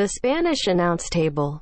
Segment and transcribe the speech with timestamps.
[0.00, 1.60] The Spanish announce table.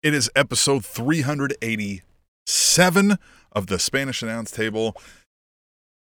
[0.00, 3.18] It is episode 387
[3.50, 4.94] of the Spanish Announce Table.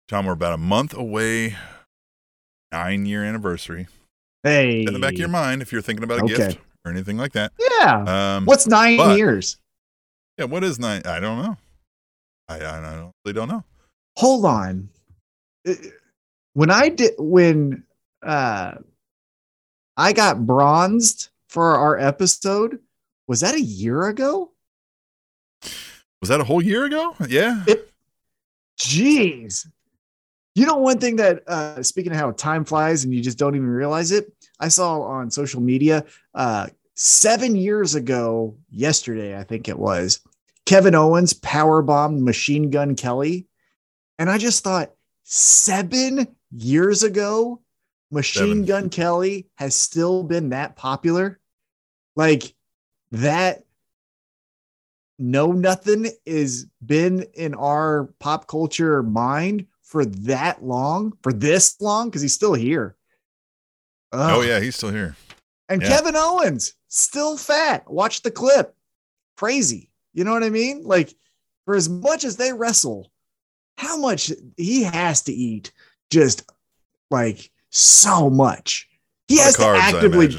[0.09, 1.55] Tom, we're about a month away,
[2.73, 3.87] nine year anniversary.
[4.43, 4.83] Hey.
[4.85, 6.35] In the back of your mind, if you're thinking about a Okay.
[6.35, 7.53] gift or anything like that.
[7.57, 8.35] Yeah.
[8.35, 9.55] Um, What's nine but- years?
[10.37, 11.03] Yeah, what is nine?
[11.05, 11.55] I don't know.
[12.49, 13.63] I, I honestly don't know.
[14.17, 14.89] Hold on.
[15.65, 15.75] Uh,
[16.51, 17.85] When I did when
[18.21, 18.73] uh
[19.97, 22.79] I got bronzed for our episode,
[23.27, 24.51] was that a year ago?
[26.21, 27.15] Was that a whole year ago?
[27.27, 27.63] Yeah.
[28.79, 29.67] Jeez.
[30.55, 33.55] You know, one thing that, uh, speaking of how time flies and you just don't
[33.55, 39.67] even realize it, I saw on social media uh, seven years ago, yesterday, I think
[39.67, 40.19] it was,
[40.65, 43.47] Kevin Owens power bombed Machine Gun Kelly.
[44.19, 44.91] And I just thought,
[45.23, 47.61] seven years ago,
[48.11, 48.65] Machine Seven.
[48.65, 51.39] Gun Kelly has still been that popular.
[52.15, 52.55] Like
[53.11, 53.63] that
[55.19, 62.09] know nothing is been in our pop culture mind for that long, for this long,
[62.09, 62.95] because he's still here.
[64.11, 65.15] Oh, yeah, he's still here.
[65.69, 65.87] And yeah.
[65.89, 67.89] Kevin Owens, still fat.
[67.89, 68.75] Watch the clip.
[69.37, 69.89] Crazy.
[70.13, 70.83] You know what I mean?
[70.83, 71.13] Like,
[71.65, 73.11] for as much as they wrestle,
[73.77, 75.71] how much he has to eat,
[76.09, 76.49] just
[77.11, 78.87] like so much.
[79.27, 80.29] He has carbs, to actively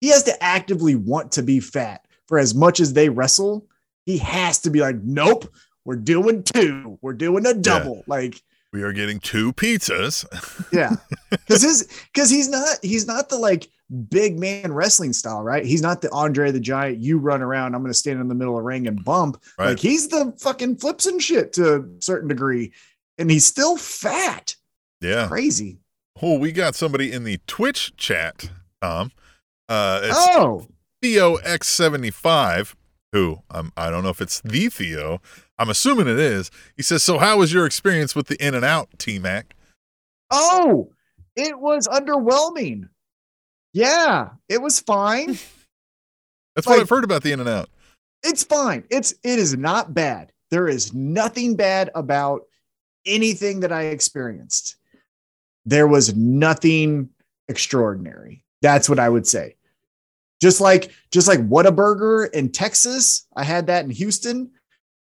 [0.00, 3.66] he has to actively want to be fat for as much as they wrestle.
[4.04, 5.48] He has to be like nope
[5.86, 6.98] we're doing two.
[7.00, 8.02] We're doing a double.
[8.08, 8.42] Like
[8.72, 10.26] We are getting two pizzas.
[10.72, 10.96] yeah.
[11.30, 13.68] Because his because he's not he's not the like
[14.08, 15.64] big man wrestling style right?
[15.64, 18.56] He's not the andre the giant you run around i'm gonna stand in the middle
[18.56, 19.40] of the ring and bump.
[19.58, 19.70] Right.
[19.70, 22.72] like he's the fucking flips and shit to a certain degree
[23.18, 24.56] and he's still fat.
[25.00, 25.28] Yeah.
[25.28, 25.78] crazy
[26.22, 28.50] Oh, we got somebody in the Twitch chat,
[28.80, 29.12] Tom.
[29.68, 30.66] Uh, it's oh
[31.02, 32.74] Theo X75,
[33.12, 35.20] who um, I don't know if it's the Theo.
[35.58, 36.50] I'm assuming it is.
[36.76, 39.54] He says, So, how was your experience with the In and Out, T Mac?
[40.30, 40.90] Oh,
[41.34, 42.88] it was underwhelming.
[43.72, 45.38] Yeah, it was fine.
[46.54, 47.68] That's what I've heard about the In and Out.
[48.22, 48.84] it's fine.
[48.90, 50.32] It's it is not bad.
[50.50, 52.42] There is nothing bad about
[53.04, 54.76] anything that I experienced.
[55.66, 57.10] There was nothing
[57.48, 58.44] extraordinary.
[58.62, 59.56] That's what I would say.
[60.40, 64.50] Just like just like Whataburger in Texas, I had that in Houston.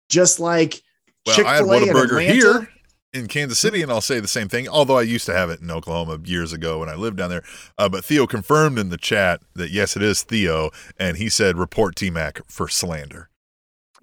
[0.09, 0.83] Just like
[1.27, 2.69] Well, Chick I had Fil A in Whataburger here
[3.13, 5.61] in Kansas City, and I'll say the same thing, although I used to have it
[5.61, 7.45] in Oklahoma years ago when I lived down there.
[7.79, 11.57] Uh, but Theo confirmed in the chat that yes, it is Theo, and he said,
[11.57, 13.29] Report T Mac for slander.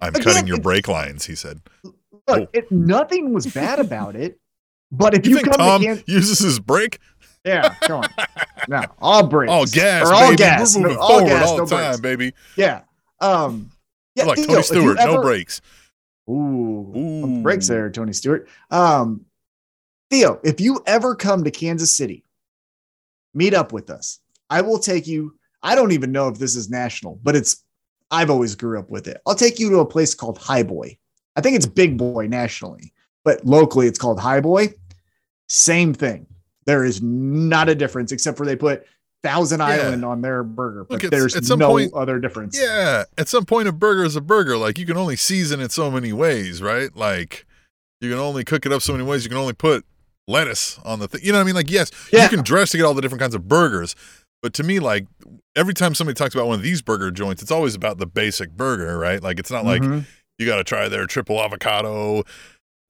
[0.00, 1.60] I'm Again, cutting your brake lines, he said.
[1.84, 1.96] Look,
[2.28, 2.46] Oh.
[2.52, 4.38] it, nothing was bad about it.
[4.92, 6.98] But if You, you, think come Tom to Kansas, uses his brake?
[7.44, 8.08] yeah, come on,
[8.68, 10.36] no, all brakes, All gas, or all baby.
[10.36, 12.00] gas, We're no- all forward gas, all no the time, brakes.
[12.00, 12.34] baby.
[12.56, 12.80] Yeah.
[13.20, 13.70] Um.
[14.14, 14.24] Yeah.
[14.24, 15.60] like Theo, Tony Stewart, no ever- brakes.
[16.28, 17.42] Ooh, Ooh.
[17.42, 18.48] brakes there, Tony Stewart.
[18.70, 19.24] Um,
[20.10, 22.24] Theo, if you ever come to Kansas City,
[23.34, 24.18] meet up with us.
[24.48, 25.36] I will take you.
[25.62, 27.64] I don't even know if this is national, but it's.
[28.10, 29.20] I've always grew up with it.
[29.24, 30.98] I'll take you to a place called High Boy.
[31.36, 32.92] I think it's Big Boy nationally,
[33.24, 34.74] but locally it's called High Boy.
[35.48, 36.26] Same thing.
[36.66, 38.86] There is not a difference except for they put
[39.22, 39.66] Thousand Yeah.
[39.66, 42.58] Island on their burger, but Look, there's at some no point- other difference.
[42.58, 44.56] Yeah, at some point, a burger is a burger.
[44.56, 46.94] Like you can only season it so many ways, right?
[46.96, 47.44] Like
[48.00, 49.24] you can only cook it up so many ways.
[49.24, 49.84] You can only put
[50.26, 51.20] lettuce on the thing.
[51.22, 51.54] You know what I mean?
[51.54, 52.22] Like yes, Yeah.
[52.24, 53.94] you can dress to get all the different kinds of burgers,
[54.42, 55.06] but to me, like
[55.54, 58.52] every time somebody talks about one of these burger joints, it's always about the basic
[58.52, 59.22] burger, right?
[59.22, 60.06] Like it's not like Mhm.
[60.38, 62.22] you got to try their triple avocado.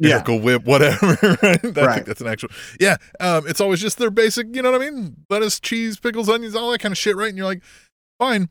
[0.00, 0.08] Yeah.
[0.14, 1.06] Miracle Whip, whatever.
[1.42, 1.60] Right?
[1.60, 2.04] Think Right.
[2.06, 2.48] that's an actual.
[2.80, 2.96] Yeah.
[3.20, 5.16] Um, it's always just their basic, you know what I mean?
[5.28, 7.28] Lettuce, cheese, pickles, onions, all that kind of shit, right?
[7.28, 7.62] And you're like,
[8.18, 8.48] fine.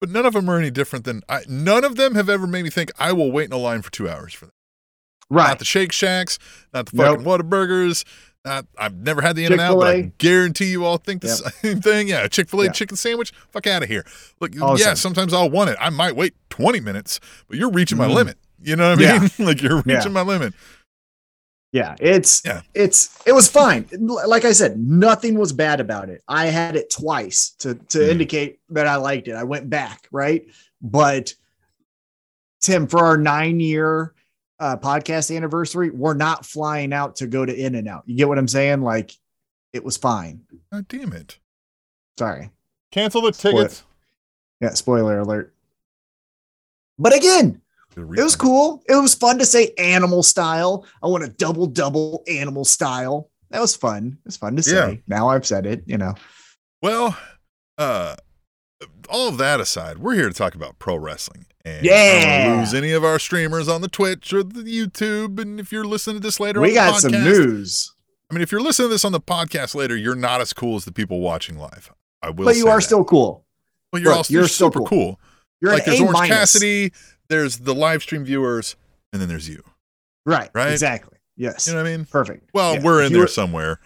[0.00, 1.42] But none of them are any different than I.
[1.48, 3.90] None of them have ever made me think I will wait in a line for
[3.92, 4.52] two hours for that.
[5.30, 5.48] right.
[5.48, 6.38] Not the Shake Shacks,
[6.74, 7.20] not the Nope.
[7.20, 8.04] fucking Whataburgers.
[8.44, 11.28] Not, I've never had the In and Out, but I guarantee you all think the
[11.28, 11.36] Yep.
[11.62, 12.08] same thing.
[12.08, 12.70] Yeah, Chick Fil A Yeah.
[12.72, 13.32] chicken sandwich.
[13.50, 14.04] Fuck out of here.
[14.40, 15.76] Look, the yeah, sometimes I'll want it.
[15.80, 17.18] I might wait twenty minutes,
[17.48, 18.14] but you're reaching my Mhm.
[18.14, 18.38] limit.
[18.66, 19.18] You know what I Yeah.
[19.20, 19.30] mean?
[19.46, 20.08] like you're reaching Yeah.
[20.08, 20.52] my limit.
[21.72, 22.62] Yeah, it's Yeah.
[22.74, 23.86] it's it was fine.
[23.92, 26.22] Like I said, nothing was bad about it.
[26.26, 28.08] I had it twice to to Mhm.
[28.08, 29.34] indicate that I liked it.
[29.34, 30.46] I went back, right?
[30.82, 31.34] But
[32.60, 34.14] Tim, for our nine year
[34.58, 38.04] uh, podcast anniversary, we're not flying out to go to In and Out.
[38.06, 38.80] You get what I'm saying?
[38.80, 39.12] Like,
[39.74, 40.46] it was fine.
[40.72, 41.38] God damn it.
[42.18, 42.50] Sorry.
[42.90, 43.82] Cancel the Spoil- tickets.
[44.62, 45.54] Yeah, spoiler alert.
[46.98, 47.60] But again,
[47.96, 48.82] it was cool.
[48.88, 50.86] It was fun to say animal style.
[51.02, 53.30] I want a double double animal style.
[53.50, 54.18] That was fun.
[54.20, 54.74] It was fun to say.
[54.92, 54.96] Yeah.
[55.06, 56.14] Now I've said it, you know.
[56.82, 57.16] Well,
[57.78, 58.16] uh,
[59.08, 61.46] all of that aside, we're here to talk about pro wrestling.
[61.64, 62.56] And Yeah.
[62.58, 65.40] lose any of our streamers on the Twitch or the YouTube.
[65.40, 67.92] And if you're listening to this later, on we got some news,
[68.30, 70.76] I mean, if you're listening to this on the podcast later, you're not as cool
[70.76, 71.92] as the people watching live.
[72.22, 72.44] I will.
[72.46, 72.82] but you are that.
[72.82, 73.44] still cool.
[73.92, 74.86] Well, you're look, also you're super cool.
[74.88, 75.20] cool.
[75.60, 76.36] You're like an there's A Orange minus.
[76.36, 76.92] Cassidy,
[77.28, 78.76] there's the live stream viewers,
[79.12, 79.62] and then there's you.
[80.24, 80.50] Right.
[80.54, 80.72] Right?
[80.72, 81.18] Exactly.
[81.36, 81.66] Yes.
[81.66, 82.06] You know what I mean?
[82.06, 82.50] Perfect.
[82.54, 82.82] Well, Yeah.
[82.82, 83.80] we're in there were- somewhere.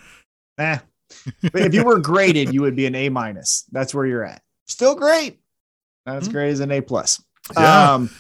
[0.59, 0.79] Eh.
[1.43, 3.65] but if you were graded, you would be an A minus.
[3.73, 4.43] That's where you're at.
[4.67, 5.41] Still great.
[6.07, 6.33] As Hmm.
[6.33, 7.23] great as an A plus.
[7.55, 7.93] Yeah.
[7.95, 8.11] Um,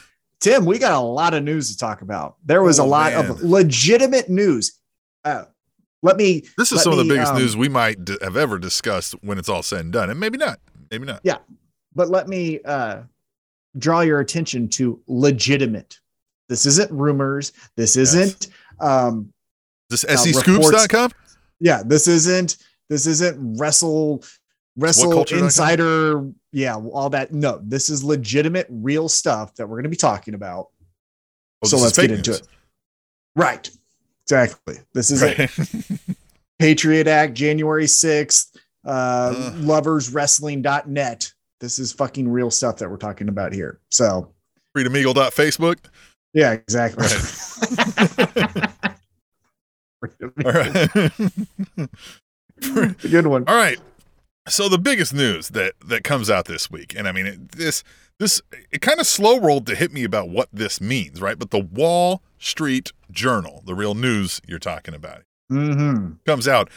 [0.40, 2.36] Tim, we got a lot of news to talk about.
[2.44, 3.26] There was Oh, a lot man.
[3.30, 4.72] of legitimate news.
[5.24, 5.44] Uh,
[6.02, 6.44] let me.
[6.56, 9.38] This is some of the biggest um, news we might d- have ever discussed when
[9.38, 10.58] it's all said and done, and maybe not.
[10.90, 11.20] Maybe not.
[11.22, 11.38] Yeah,
[11.94, 13.02] but let me uh,
[13.78, 15.98] draw your attention to legitimate.
[16.48, 17.52] This isn't rumors.
[17.76, 18.48] This isn't.
[18.80, 19.32] Um,
[19.88, 21.10] This Uh, SEScoops.com?
[21.60, 22.56] yeah, this isn't.
[22.88, 24.24] This isn't wrestle.
[24.76, 26.30] Wrestle Insider.
[26.52, 27.32] Yeah, all that.
[27.32, 30.68] No, this is legitimate, real stuff that we're going to be talking about.
[31.62, 32.40] Oh, so let's get into news.
[32.40, 32.46] it.
[33.36, 33.70] Right.
[34.24, 34.78] Exactly.
[34.94, 35.50] This is it.
[36.58, 39.54] Patriot Act, January 6th, uh, Ugh.
[39.54, 41.32] loverswrestling.net.
[41.60, 43.80] This is fucking real stuff that we're talking about here.
[43.90, 44.32] So,
[44.76, 45.78] FreedomEagle.facebook.
[46.32, 47.06] yeah, exactly.
[50.44, 50.88] All right.
[53.02, 53.44] Good one.
[53.46, 53.78] All right.
[54.48, 57.84] So the biggest news that that comes out this week, and I mean it, this
[58.18, 58.40] this
[58.70, 61.38] it kind of slow rolled to hit me about what this means, right?
[61.38, 66.70] But the Wall Street Journal, the real news you're talking about, hmm comes out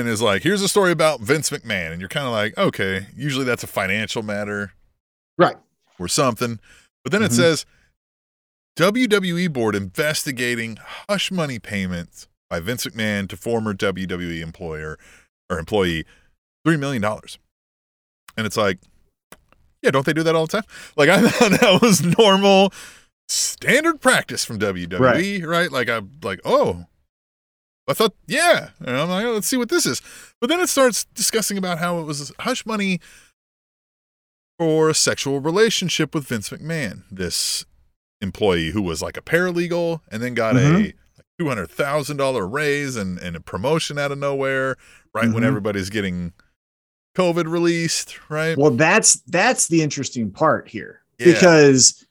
[0.00, 3.06] and is like, here's a story about Vince McMahon, and you're kind of like, okay,
[3.16, 4.72] usually that's a financial matter
[5.38, 5.56] Right.
[5.98, 6.58] or something,
[7.02, 7.36] but then it Mhm.
[7.36, 7.66] says
[8.76, 14.98] WWE board investigating hush money payments by Vince McMahon to former WWE employer
[15.48, 16.04] or employee
[16.64, 17.38] three million dollars,
[18.36, 18.78] and it's like,
[19.82, 20.68] yeah, don't they do that all the time?
[20.96, 22.72] Like I thought that was normal,
[23.28, 25.70] standard practice from WWE, right?
[25.70, 26.86] Like I'm like, oh,
[27.86, 30.00] I thought, yeah, and I'm like, oh, let's see what this is.
[30.40, 33.00] But then it starts discussing about how it was hush money
[34.58, 37.66] for a sexual relationship with Vince McMahon, this
[38.20, 40.94] employee who was like a paralegal and then got a Mhm.
[41.38, 44.76] two hundred thousand dollar raise and, and a promotion out of nowhere,
[45.12, 45.46] right when Mhm.
[45.46, 46.32] everybody's getting
[47.16, 48.56] COVID released, right?
[48.56, 51.32] Well, that's that's the interesting part here Yeah.
[51.34, 52.06] because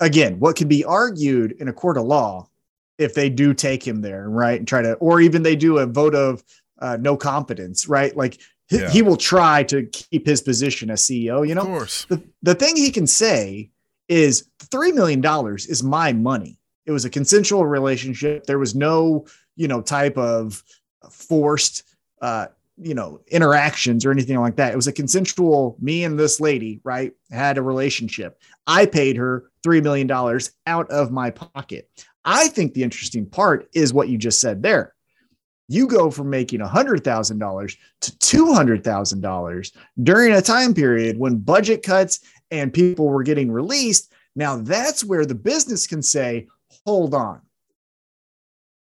[0.00, 2.48] again, what can be argued in a court of law
[2.98, 5.86] if they do take him there, right, and try to, or even they do a
[5.86, 6.42] vote of
[6.80, 8.16] uh, no competence, right?
[8.16, 8.90] Like he, Yeah.
[8.90, 11.46] he will try to keep his position as CEO.
[11.46, 12.04] You of know, course.
[12.08, 13.70] the the thing he can say
[14.08, 16.58] is three million dollars is my money.
[16.86, 18.44] It was a consensual relationship.
[18.44, 20.62] There was no, you know, type of
[21.10, 21.82] forced,
[22.22, 22.46] uh,
[22.80, 24.72] you know, interactions or anything like that.
[24.72, 25.76] It was a consensual.
[25.80, 28.40] Me and this lady, right, had a relationship.
[28.66, 31.90] I paid her three million dollars out of my pocket.
[32.24, 34.94] I think the interesting part is what you just said there.
[35.68, 42.20] You go from making $100,000 to $200,000 during a time period when budget cuts
[42.50, 44.12] and people were getting released.
[44.34, 46.46] Now that's where the business can say,
[46.86, 47.42] hold on.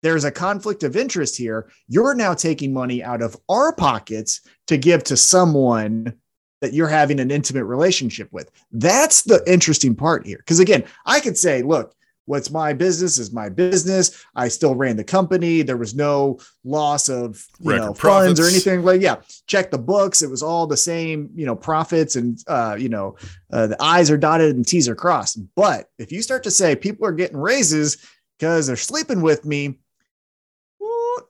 [0.01, 1.69] There's a conflict of interest here.
[1.87, 6.13] You're now taking money out of our pockets to give to someone
[6.61, 8.49] that you're having an intimate relationship with.
[8.71, 10.37] That's the interesting part here.
[10.37, 11.93] Because again, I could say, look,
[12.25, 14.23] what's my business is my business.
[14.35, 15.61] I still ran the company.
[15.61, 19.17] There was no loss of you Record know funds or anything like yeah.
[19.47, 20.21] Check the books.
[20.21, 23.15] It was all the same, you know, profits and uh, you know,
[23.51, 25.39] uh, the I's are dotted and T's are crossed.
[25.55, 27.97] But if you start to say people are getting raises
[28.37, 29.79] because they're sleeping with me,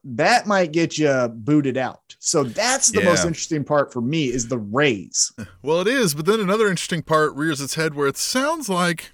[0.04, 2.16] that might get you booted out.
[2.20, 5.32] So that's the most interesting part for me is the raise.
[5.64, 9.12] Well, it is, but then another interesting part rears its head where it sounds like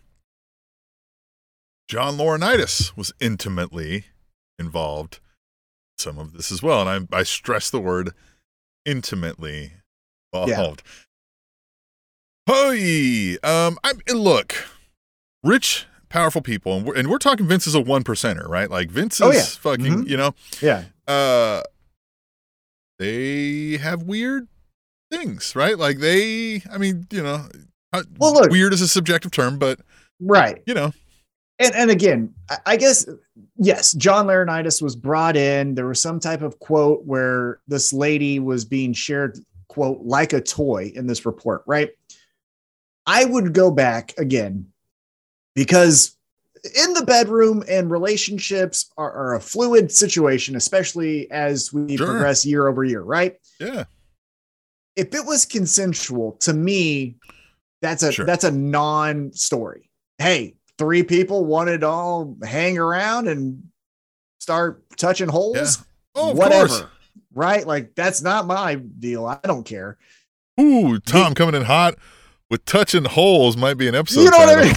[1.87, 4.05] John Laurinaitis was intimately
[4.59, 8.11] involved in some of this as well, and I I stress the word
[8.85, 9.73] intimately
[10.33, 10.83] involved.
[12.45, 14.55] Hey, um, I look,
[15.43, 18.69] rich, powerful people, and we're, and we're talking Vince is a one percenter, right?
[18.69, 19.41] Like Vince is Oh, yeah.
[19.43, 20.09] fucking, Mhm.
[20.09, 20.85] you know, Yeah.
[21.07, 21.63] uh
[22.99, 24.47] they have weird
[25.11, 27.47] things right like they i mean you know
[28.17, 29.79] Well, look- weird is a subjective term but
[30.19, 30.61] Right.
[30.65, 30.91] you know
[31.59, 32.33] and and again,
[32.65, 33.07] I- guess
[33.57, 35.75] yes, John Laurinaitis was brought in.
[35.75, 39.37] There was some type of quote where this lady was being shared
[39.67, 41.91] quote like a toy in this report, right?
[43.05, 44.67] I would go back again
[45.55, 46.17] because
[46.75, 52.07] in the bedroom and relationships are, are a fluid situation, especially as we Sure.
[52.07, 53.37] progress year over year, right?
[53.59, 53.85] yeah
[54.95, 57.17] if it was consensual, to me,
[57.83, 58.25] that's a Sure.
[58.25, 59.91] that's a non-story.
[60.17, 63.63] Hey, three people wanted to all hang around and
[64.39, 65.83] start touching holes.
[66.15, 66.67] Oh, whatever.
[66.67, 66.83] course.
[67.33, 67.65] Right?
[67.65, 69.25] Like that's not my deal.
[69.25, 69.97] I don't care.
[70.59, 71.97] Ooh, Tom coming in hot
[72.49, 74.21] with touching holes might be an episode.
[74.21, 74.73] you know what I mean?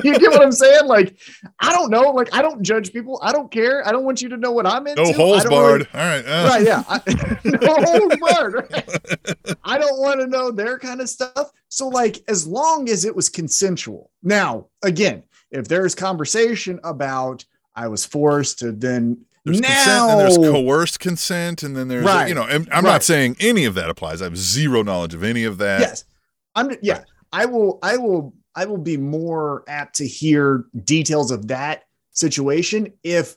[0.04, 0.86] You get what I'm saying?
[0.86, 1.16] Like,
[1.60, 2.10] I don't know.
[2.10, 3.18] Like, I don't judge people.
[3.22, 3.86] I don't care.
[3.86, 5.02] I don't want you to know what I'm into.
[5.02, 5.88] No holes don't really- barred.
[5.94, 6.24] All right.
[6.26, 7.00] uh, right yeah I,
[7.44, 9.56] no holes barred right?
[9.64, 13.14] i don't want to know their kind of stuff so like as long as it
[13.14, 17.44] was consensual now again if there's conversation about
[17.76, 22.04] i was forced to then There's now consent and there's coerced consent, and then there's
[22.04, 22.28] Right.
[22.28, 22.42] you know.
[22.42, 22.90] And I'm Right.
[22.92, 24.20] not saying any of that applies.
[24.20, 25.80] I have zero knowledge of any of that.
[25.80, 26.04] yes
[26.58, 31.48] i'm yeah i will i will i will be more apt to hear details of
[31.48, 33.36] that situation if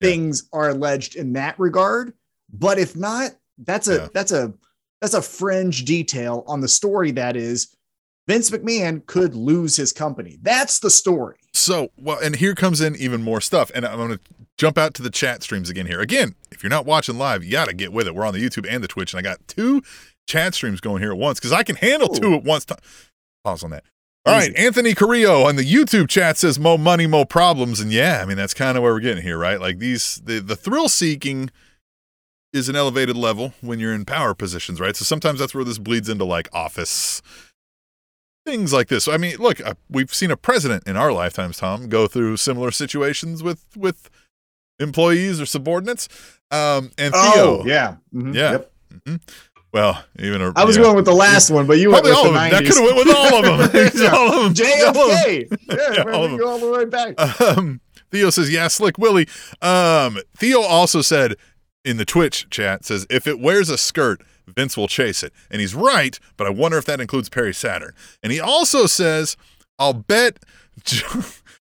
[0.00, 0.10] Yeah.
[0.10, 2.12] things are alleged in that regard
[2.52, 4.08] but if not that's a Yeah.
[4.14, 4.52] that's a
[5.00, 7.74] that's a fringe detail on the story that is
[8.28, 10.38] Vince McMahon could lose his company.
[10.42, 11.38] That's the story.
[11.54, 13.72] So, well, and here comes in even more stuff.
[13.74, 14.20] And I'm going to
[14.58, 16.00] jump out to the chat streams again here.
[16.00, 18.14] Again, if you're not watching live, you got to get with it.
[18.14, 19.82] We're on the YouTube and the Twitch, and I got two
[20.26, 22.20] chat streams going here at once because I can handle Ooh.
[22.20, 22.66] two at once.
[23.44, 23.84] Pause on that.
[24.24, 24.64] All right, Easy.
[24.66, 28.36] Anthony Carrillo on the YouTube chat says "Mo money, mo problems," and yeah, I mean
[28.36, 29.60] that's kind of where we're getting here, right?
[29.60, 31.50] Like these, the the thrill seeking
[32.52, 34.94] is an elevated level when you're in power positions, right?
[34.94, 37.20] So sometimes that's where this bleeds into like office
[38.44, 39.04] things like this.
[39.04, 42.36] So, I mean, look, uh, we've seen a president in our lifetimes, Tom, go through
[42.38, 44.10] similar situations with with
[44.78, 46.08] employees or subordinates.
[46.50, 47.96] Um, and Theo, Oh, yeah.
[48.14, 48.34] Mhm.
[48.34, 48.50] yeah.
[48.52, 48.72] Yep.
[49.06, 49.20] Mhm.
[49.72, 50.82] Well, even a, I was yeah.
[50.82, 52.50] going with the last one, but you went with all the of them.
[52.50, 53.90] That could have went with all of them.
[54.02, 54.14] Yeah.
[54.14, 54.66] all of them.
[54.66, 55.58] JFK.
[55.68, 56.38] Yeah, Yeah, all of them.
[56.40, 57.18] go all the way back.
[57.40, 59.26] Um, Theo says, "Yeah, slick Willie."
[59.62, 61.36] Um, Theo also said
[61.84, 65.60] in the Twitch chat says, "If it wears a skirt, Vince will chase it," and
[65.62, 66.18] he's right.
[66.36, 67.94] But I wonder if that includes Perry Saturn.
[68.22, 69.38] And he also says,
[69.78, 70.38] "I'll bet."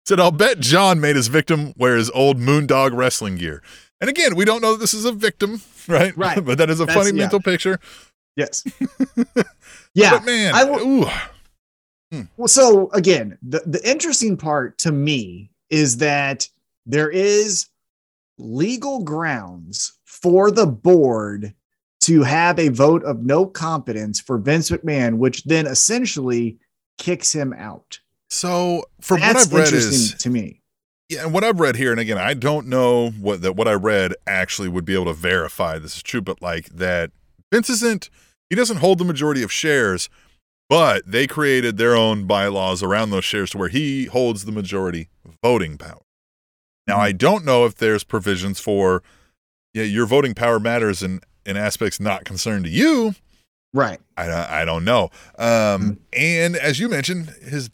[0.06, 3.62] said, "I'll bet John made his victim wear his old Moondog wrestling gear."
[4.02, 6.16] And again, we don't know that this is a victim, right?
[6.18, 6.44] Right.
[6.44, 7.24] but that is a That's- funny yeah.
[7.24, 7.80] mental picture.
[8.36, 8.64] Yes.
[9.94, 10.12] yeah.
[10.18, 11.06] But man, I will-
[12.14, 16.48] ooh, Well, so again, the, the interesting part to me is that
[16.86, 17.68] there is
[18.38, 21.54] legal grounds for the board
[22.02, 26.58] to have a vote of no competence for Vince McMahon, which then essentially
[26.98, 28.00] kicks him out.
[28.30, 30.62] so from what I've read is to me.
[31.14, 33.74] Yeah, and what I've read here, and again, I don't know what that what I
[33.74, 37.12] read actually would be able to verify this is true, but like that
[37.52, 38.10] Vince isn't
[38.50, 40.10] he doesn't hold the majority of shares,
[40.70, 45.10] but they created their own bylaws around those shares to where he holds the majority
[45.42, 46.02] voting power.
[46.88, 49.04] Now, I don't know if there's provisions for
[49.74, 53.16] yeah, your voting power matters in in aspects not concerned to you.
[53.74, 54.00] Right.
[54.18, 55.10] I I don't know.
[55.38, 57.70] Um, and as you mentioned, his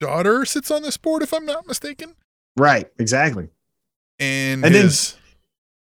[0.00, 2.14] daughter sits on this board, if I'm not mistaken.
[2.56, 2.88] Right.
[2.98, 3.48] Exactly.
[4.18, 5.14] And, And then- his,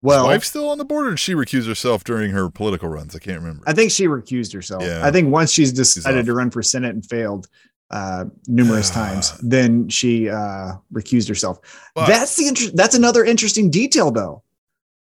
[0.01, 2.87] Well, his wife's still on the board, or did she recuse herself during her political
[2.89, 3.15] runs?
[3.15, 3.63] I can't remember.
[3.67, 4.83] I think she recused herself.
[4.83, 5.05] Yeah.
[5.05, 7.47] I think once she's decided to run for Senate and failed
[7.91, 11.59] uh, numerous times, then she uh, recused herself.
[11.95, 14.43] But- that's the inter- that's another interesting detail, though.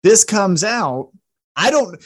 [0.03, 1.11] This comes out.
[1.57, 1.97] I don't.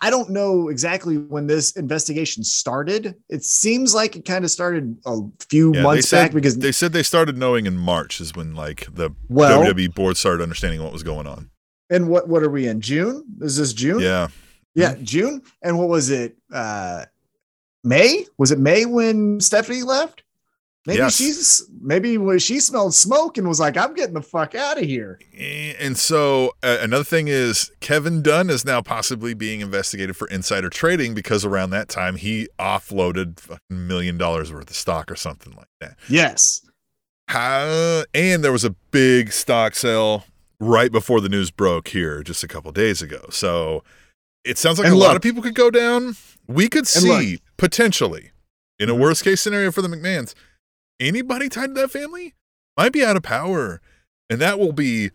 [0.00, 3.16] I don't know exactly when this investigation started.
[3.28, 6.70] It seems like it kind of started a few Yeah, months said- back because they
[6.72, 10.82] said they started knowing in March is when like the well, WWE board started understanding
[10.82, 11.50] what was going on.
[11.90, 13.24] and what what are we in June?
[13.40, 14.00] Is this June?
[14.00, 14.28] Yeah,
[14.74, 15.42] Yeah, June.
[15.62, 16.36] And what was it?
[16.52, 17.04] Uh
[17.84, 18.26] May?
[18.38, 20.22] Was it May when Stephanie left?
[20.88, 21.16] Maybe Yes.
[21.16, 24.84] she's maybe when she smelled smoke and was like, I'm getting the fuck out of
[24.84, 25.20] here.
[25.38, 30.70] and so uh, another thing is Kevin Dunn is now possibly being investigated for insider
[30.70, 35.54] trading because around that time he offloaded a million dollars worth of stock or something
[35.56, 35.96] like that.
[36.08, 36.62] Yes.
[37.28, 40.24] How, and there was a big stock sale
[40.60, 43.26] right before the news broke here just a couple days ago.
[43.30, 43.84] So
[44.44, 46.16] it sounds like And a lot of people could go down.
[46.46, 48.30] We could And look- see potentially
[48.78, 50.34] in a worst case scenario for the McMahons,
[51.00, 52.34] anybody tied to that family
[52.76, 53.80] might be out of power.
[54.30, 55.10] And that will be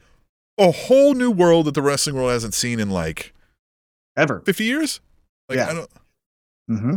[0.57, 3.33] a whole new world that the wrestling world hasn't seen in like
[4.17, 4.41] Ever.
[4.45, 5.01] 50 years.
[5.49, 5.69] Like, Yeah.
[5.69, 5.89] I don't,
[6.67, 6.95] hmm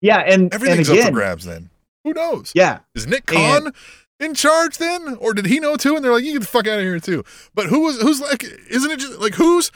[0.00, 1.70] Yeah, and and everything's up for grabs then.
[2.04, 2.52] Who knows?
[2.54, 3.72] yeah, Is Nick And- Khan
[4.18, 5.96] in charge then, or did he know too?
[5.96, 7.24] And they're like, "You get the fuck out of here too."
[7.54, 8.42] But who was who's like?
[8.70, 9.70] Isn't it just like who's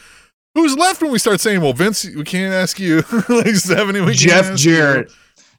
[0.55, 2.97] who's left when we start saying, "Well, Vince, we can't ask you."
[3.31, 5.07] like Stephanie, we can't Jeff ask you.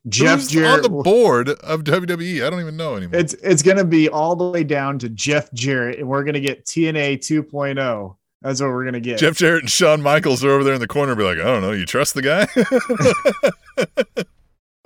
[0.08, 0.74] Jeff Who's Jarrett.
[0.74, 2.46] on the board of WWE.
[2.46, 3.20] I don't even know anymore.
[3.20, 6.66] it's it's gonna be all the way down to Jeff Jarrett, and we're gonna get
[6.66, 9.18] TNA 2.0 That's what we're gonna get.
[9.18, 11.62] Jeff Jarrett and Shawn Michaels are over there in the corner, be like, I don't
[11.62, 12.46] know, you trust the guy?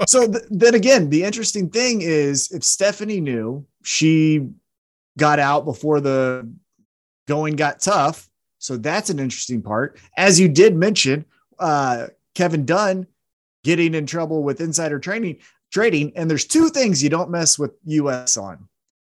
[0.08, 4.48] so th- then again, the interesting thing is if Stephanie knew she
[5.18, 6.50] got out before the
[7.28, 8.30] going got tough.
[8.60, 9.98] So that's an interesting part.
[10.18, 11.26] As you did mention,
[11.60, 13.08] uh, Kevin Dunn
[13.64, 15.38] getting in trouble with insider training
[15.72, 16.12] trading.
[16.16, 18.68] And there's two things you don't mess with US on.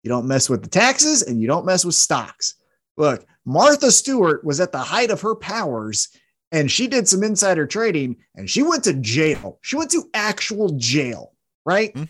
[0.03, 2.57] You don't mess with the taxes and you don't mess with stocks.
[2.97, 6.09] Look, Martha Stewart was at the height of her powers
[6.53, 9.59] and she did some insider trading and she went to jail.
[9.63, 11.33] She went to actual jail,
[11.65, 11.93] right?
[11.95, 12.05] Mm-hmm.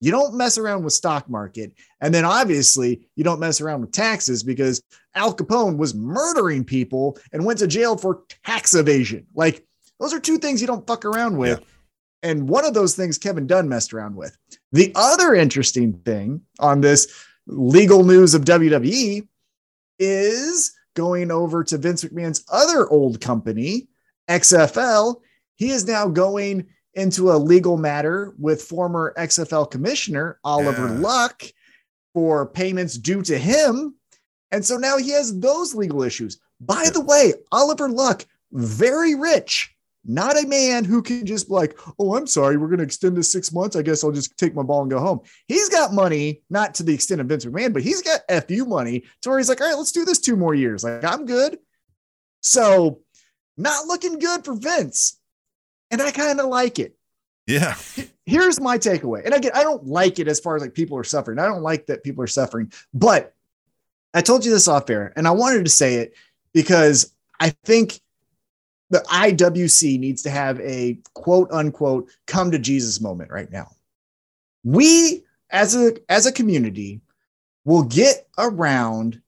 [0.00, 1.72] You don't mess around with stock market.
[2.02, 4.82] And then obviously you don't mess around with taxes because
[5.14, 9.26] Al Capone was murdering people and went to jail for tax evasion.
[9.34, 9.64] Like
[9.98, 11.60] those are two things you don't fuck around with.
[11.60, 11.66] Yeah.
[12.22, 14.36] And one of those things Kevin Dunn messed around with.
[14.72, 17.12] The other interesting thing on this
[17.46, 19.26] legal news of WWE
[19.98, 23.88] is going over to Vince McMahon's other old company,
[24.28, 25.20] XFL.
[25.56, 30.98] He is now going into a legal matter with former XFL commissioner Oliver yeah.
[30.98, 31.42] Luck
[32.14, 33.94] for payments due to him.
[34.50, 36.40] And so now he has those legal issues.
[36.60, 39.75] By the way, Oliver Luck, very rich,
[40.06, 43.16] not a man who can just be like, oh, I'm sorry, we're going to extend
[43.16, 43.76] this six months.
[43.76, 45.20] I guess I'll just take my ball and go home.
[45.48, 49.04] He's got money, not to the extent of Vince McMahon, but he's got FU money
[49.22, 50.84] to where he's like, all right, let's do this two more years.
[50.84, 51.58] Like, I'm good.
[52.40, 53.00] So,
[53.56, 55.18] not looking good for Vince.
[55.90, 56.96] And I kind of like it.
[57.46, 57.76] Yeah.
[58.24, 59.24] Here's my takeaway.
[59.24, 61.38] And again, I don't like it as far as like people are suffering.
[61.38, 63.34] I don't like that people are suffering, but
[64.12, 66.14] I told you this off air and I wanted to say it
[66.52, 68.00] because I think
[68.90, 73.68] the IWC needs to have a quote unquote come to Jesus moment right now.
[74.64, 77.00] We as a as a community
[77.64, 79.20] will get around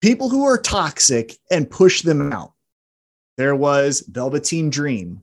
[0.00, 2.52] people who are toxic and push them out.
[3.36, 5.22] There was Velveteen Dream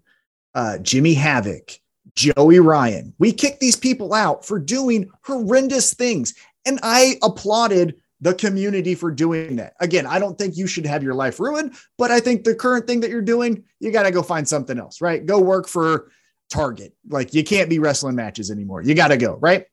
[0.55, 1.79] uh, Jimmy Havoc,
[2.15, 3.13] Joey Ryan.
[3.19, 6.33] We kicked these people out for doing horrendous things.
[6.65, 9.73] And I applauded the community for doing that.
[9.79, 12.85] Again, I don't think you should have your life ruined, but I think the current
[12.85, 15.25] thing that you're doing, you got to go find something else, right?
[15.25, 16.11] Go work for
[16.49, 16.93] Target.
[17.07, 18.81] Like you can't be wrestling matches anymore.
[18.81, 19.65] You got to go, right?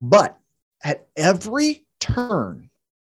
[0.00, 0.36] But
[0.82, 2.70] at every turn,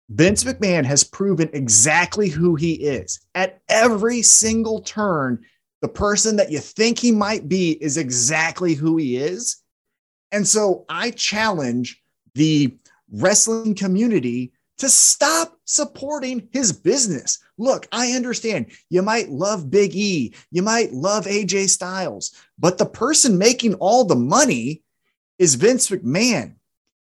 [0.09, 3.19] Vince McMahon has proven exactly who he is.
[3.33, 5.43] At every single turn,
[5.81, 9.57] the person that you think he might be is exactly who he is.
[10.31, 12.01] And so I challenge
[12.35, 12.77] the
[13.21, 17.39] wrestling community to stop supporting his business.
[17.57, 22.85] Look, I understand you might love Big E, you might love AJ Styles, but the
[22.85, 24.83] person making all the money
[25.39, 26.55] is Vince McMahon.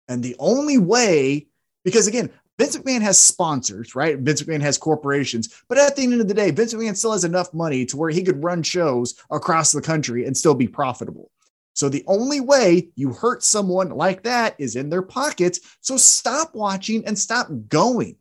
[0.09, 1.47] And the only way,
[1.85, 4.19] because again, Vince McMahon has sponsors, right?
[4.19, 7.25] Vince McMahon has corporations, but at the end of the day, Vince McMahon still has
[7.25, 11.31] enough money to where he could run shows across the country and still be profitable.
[11.75, 15.61] So the only way you hurt someone like that is in their pockets.
[15.81, 18.17] So stop watching and stop going.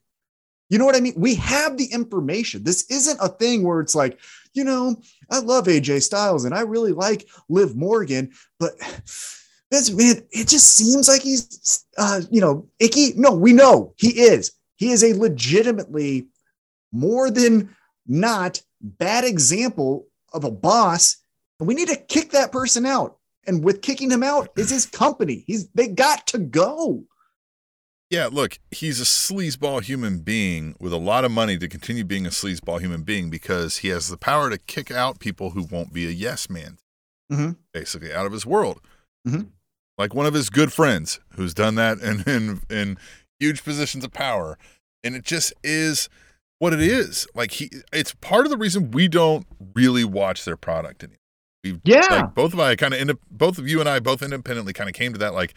[0.70, 1.16] You know what I mean?
[1.18, 2.64] We have the information.
[2.64, 4.20] This isn't a thing where it's like,
[4.54, 4.96] you know,
[5.30, 8.72] I love AJ Styles and I really like Liv Morgan, but
[9.72, 13.14] Vince man, it just seems like he's, uh, you know, icky.
[13.16, 14.52] No, we know he is.
[14.78, 16.28] He is a legitimately
[16.92, 17.76] more than
[18.08, 21.18] not bad example of a boss.
[21.60, 23.18] And we need to kick that person out.
[23.48, 25.44] And with kicking him out is his company.
[25.48, 27.06] He's they got to go.
[28.10, 32.26] Yeah, look, he's a sleazeball human being with a lot of money to continue being
[32.26, 35.94] a sleazeball human being because he has the power to kick out people who won't
[35.94, 36.78] be a yes man,
[37.32, 37.52] mm-hmm.
[37.74, 38.82] basically out of his world.
[39.28, 39.48] Mm-hmm
[40.02, 42.98] like one of his good friends who's done that in, in in
[43.40, 44.58] huge positions of power
[45.04, 46.10] and it just is
[46.60, 50.58] what it is like he it's part of the reason we don't really watch their
[50.58, 51.18] product anymore
[51.64, 54.74] we yeah like both of I kind of both of you and I both independently
[54.74, 55.54] kind of came to that like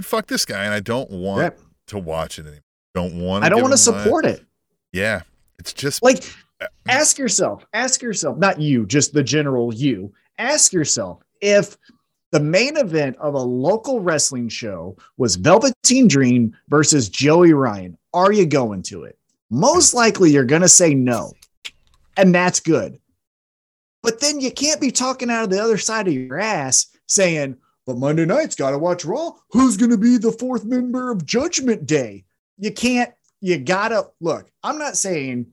[0.00, 1.60] fuck this guy and I don't want yep.
[1.88, 2.62] to watch it anymore
[2.94, 4.44] don't want I don't want to support my, it
[4.92, 5.22] yeah
[5.58, 6.24] it's just like
[6.60, 11.76] uh, ask yourself ask yourself not you just the general you ask yourself if
[12.32, 17.96] the main event of a local wrestling show was Velveteen Dream versus Joey Ryan.
[18.12, 19.18] Are you going to it?
[19.50, 21.32] Most likely you're going to say no.
[22.16, 22.98] And that's good.
[24.06, 27.56] But then you can't be talking out of the other side of your ass saying,
[27.86, 29.32] but Monday night's got to watch Raw.
[29.50, 32.24] Who's going to be the fourth member of Judgment Day?
[32.56, 34.48] You can't, you got to look.
[34.62, 35.48] I'm not saying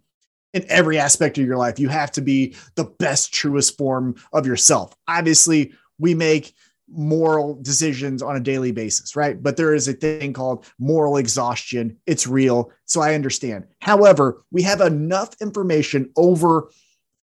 [0.54, 4.46] in every aspect of your life you have to be the best, truest form of
[4.46, 4.96] yourself.
[5.08, 6.54] Obviously, we make
[6.88, 9.42] moral decisions on a daily basis, right?
[9.42, 11.98] But there is a thing called moral exhaustion.
[12.06, 12.72] It's real.
[12.86, 13.66] So I understand.
[13.82, 16.70] However, we have enough information over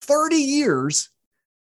[0.01, 1.09] 30 years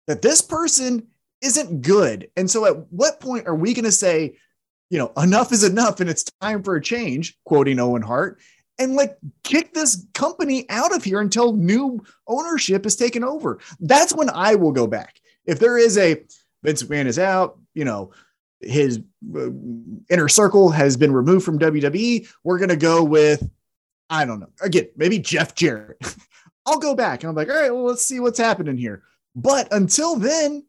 [0.08, 1.06] that this person
[1.40, 2.28] isn't good.
[2.36, 4.36] And so at what point are we going to say,
[4.90, 8.40] you know, enough is enough and it's time for a change, quoting Owen Hart,
[8.78, 13.60] and like kick this company out of here until new ownership is taken over?
[13.80, 15.20] That's when I will go back.
[15.44, 16.24] If there is a
[16.64, 18.12] Vince McMahon is out, you know,
[18.60, 19.00] his
[19.36, 19.50] uh,
[20.10, 23.48] inner circle has been removed from WWE, we're going to go with,
[24.10, 25.98] I don't know, again, maybe Jeff Jarrett.
[26.66, 29.02] I'll go back and I'm like, all right, well, let's see what's happening here.
[29.40, 30.64] But until then,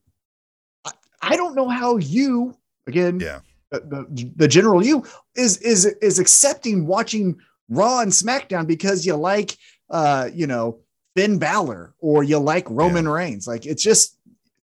[0.85, 2.55] I, I don't know how you,
[2.85, 3.39] again, Yeah.
[3.71, 3.79] the,
[4.09, 5.03] the, the general you
[5.35, 9.57] is is is accepting watching Raw and SmackDown because you like
[9.89, 10.79] uh you know
[11.15, 13.47] Finn Balor or you like Roman Reigns.
[13.47, 14.17] Like it's just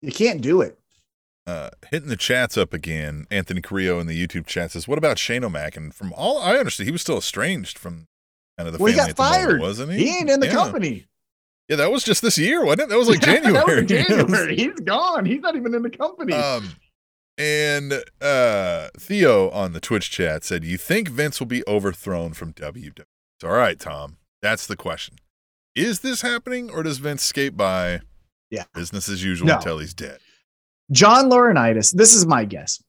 [0.01, 0.79] you can't do it.
[1.47, 3.27] Uh, hitting the chats up again.
[3.31, 6.57] Anthony Carrillo in the YouTube chat says, "What about Shane O'Mac?" And from all I
[6.57, 8.07] understand, he was still estranged from
[8.57, 10.07] kind of the well, he got the moment, fired, wasn't he?
[10.07, 10.53] He ain't in the yeah.
[10.53, 11.07] company.
[11.73, 12.89] Yeah, that was just this year, wasn't it?
[12.91, 13.81] That was like that January.
[13.83, 14.57] was January.
[14.57, 15.25] He's gone.
[15.25, 16.35] He's not even in the company.
[16.35, 16.73] um,
[17.39, 22.53] and uh, Theo on the Twitch chat said, "You think Vince will be overthrown from
[22.53, 23.05] WWE?"
[23.41, 25.17] So, all right, Tom, that's the question.
[25.75, 28.01] Is this happening, or does Vince skate by?
[28.51, 28.65] Yeah.
[28.75, 29.57] business as usual No.
[29.57, 30.19] until he's dead.
[30.91, 32.83] John Laurinaitis, this is my guess.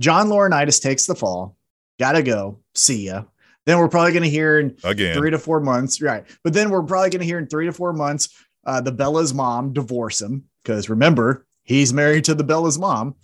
[0.00, 1.56] John Laurinaitis takes the fall.
[1.98, 2.60] Gotta go.
[2.76, 3.24] See ya.
[3.66, 6.00] Then we're probably going to hear in Again, three to four months.
[6.00, 6.24] Right.
[6.42, 8.28] But then we're probably going to hear in three to four months
[8.66, 13.14] uh, the Bella's mom divorce him because remember, he's married to the Bella's mom.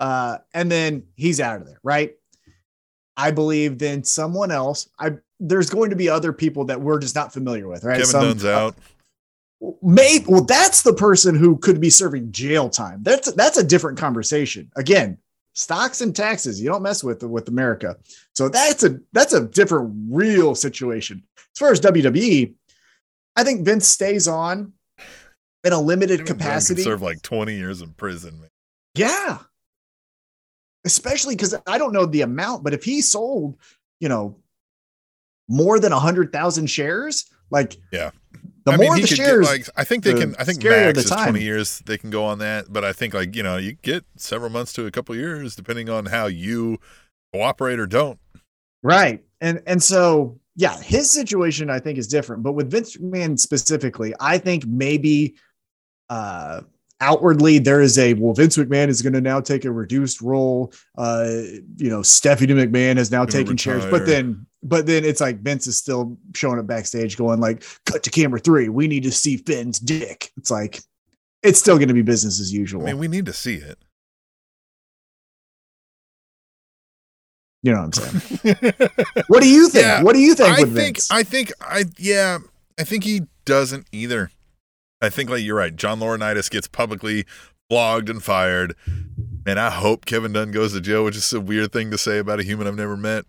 [0.00, 1.80] Uh, and then he's out of there.
[1.82, 2.14] Right.
[3.16, 7.14] I believe then someone else, I there's going to be other people that we're just
[7.14, 7.84] not familiar with.
[7.84, 7.94] Right.
[7.94, 8.76] Kevin Some- Dunn's out.
[9.82, 13.02] Maybe well, that's the person who could be serving jail time.
[13.02, 14.70] That's that's a different conversation.
[14.76, 15.18] Again,
[15.52, 16.62] stocks and taxes.
[16.62, 17.96] You don't mess with with America.
[18.38, 21.24] So that's a that's a different real situation.
[21.36, 22.54] As far as WWE,
[23.34, 24.74] I think Vince stays on
[25.64, 26.82] in a limited Kevin Dunn could capacity.
[26.82, 28.38] serve like 20 years in prison.
[28.40, 28.48] Man.
[28.94, 29.38] Yeah.
[30.84, 33.56] Especially because I don't know the amount, but if he sold,
[33.98, 34.36] you know,
[35.48, 38.12] more than a hundred thousand shares, like Yeah.
[38.66, 40.36] the I more he the could get, shares, like I think they the can.
[40.38, 41.10] I think max is.
[41.10, 41.82] 20 years.
[41.86, 44.72] They can go on that, but I think like you know you get several months
[44.74, 46.78] to a couple years depending on how you
[47.34, 48.18] cooperate or don't.
[48.82, 49.22] Right.
[49.40, 52.42] And and so yeah, his situation I think is different.
[52.42, 55.36] But with Vince McMahon specifically, I think maybe
[56.10, 56.62] uh
[57.00, 60.72] outwardly there is a well, Vince McMahon is going to now take a reduced role.
[60.96, 61.28] Uh,
[61.76, 63.90] you know, Stephanie McMahon has now taken retire.
[63.90, 68.02] but then but then it's like Vince is still showing up backstage going like, cut
[68.02, 68.68] to camera three.
[68.68, 70.30] We need to see Finn's dick.
[70.36, 70.80] It's like
[71.42, 72.82] it's still going to be business as usual.
[72.82, 73.78] I mean, we need to see it.
[77.62, 78.72] You know what I'm saying?
[79.28, 79.84] What do you think?
[79.84, 81.10] Yeah, what do you think I think Vince?
[81.10, 82.38] I think I yeah
[82.78, 84.30] I think he doesn't either.
[85.00, 85.74] I think like you're right.
[85.74, 87.24] John Laurinaitis gets publicly
[87.70, 88.74] flogged and fired,
[89.46, 92.18] and I hope Kevin Dunn goes to jail, which is a weird thing to say
[92.18, 93.24] about a human I've never met.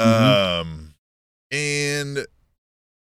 [0.00, 0.60] Mhm.
[0.60, 0.94] Um,
[1.50, 2.26] and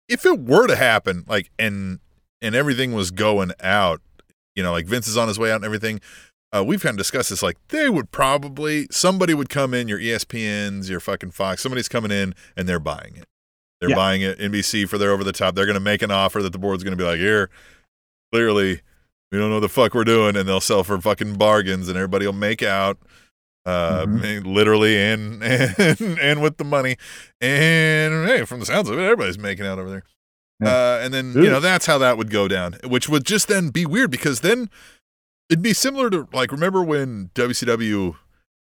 [0.07, 1.99] if it were to happen, like and
[2.41, 4.01] and everything was going out,
[4.55, 5.99] you know, like Vince is on his way out and everything.
[6.55, 7.43] Uh, we've kind of discussed this.
[7.43, 12.11] Like they would probably somebody would come in, your ESPNs, your fucking Fox, somebody's coming
[12.11, 13.25] in and they're buying it.
[13.79, 13.95] They're Yeah.
[13.95, 15.55] buying it NBC for their over the top.
[15.55, 17.49] They're going to make an offer that the board's going to be like, here,
[18.33, 18.81] clearly,
[19.31, 21.95] we don't know what the fuck we're doing, and they'll sell for fucking bargains, and
[21.95, 22.97] everybody will make out,
[23.65, 24.45] uh, Mhm.
[24.53, 26.97] literally and and and with the money.
[27.39, 30.03] And hey, from the sounds of it, everybody's making out over there.
[30.61, 30.67] Yeah.
[30.69, 31.43] Uh, and then Ooh.
[31.43, 34.41] you know that's how that would go down, which would just then be weird because
[34.41, 34.69] then
[35.49, 38.15] it'd be similar to like remember when WCW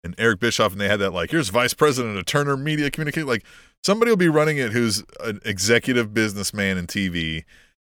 [0.03, 3.25] and Eric Bischoff and they had that like here's vice president of Turner Media Communicate
[3.25, 3.45] like
[3.83, 7.43] somebody will be running it who's an executive businessman in TV.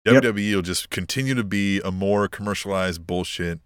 [0.05, 0.23] Yep.
[0.23, 3.61] WWE will just continue to be a more commercialized bullshit,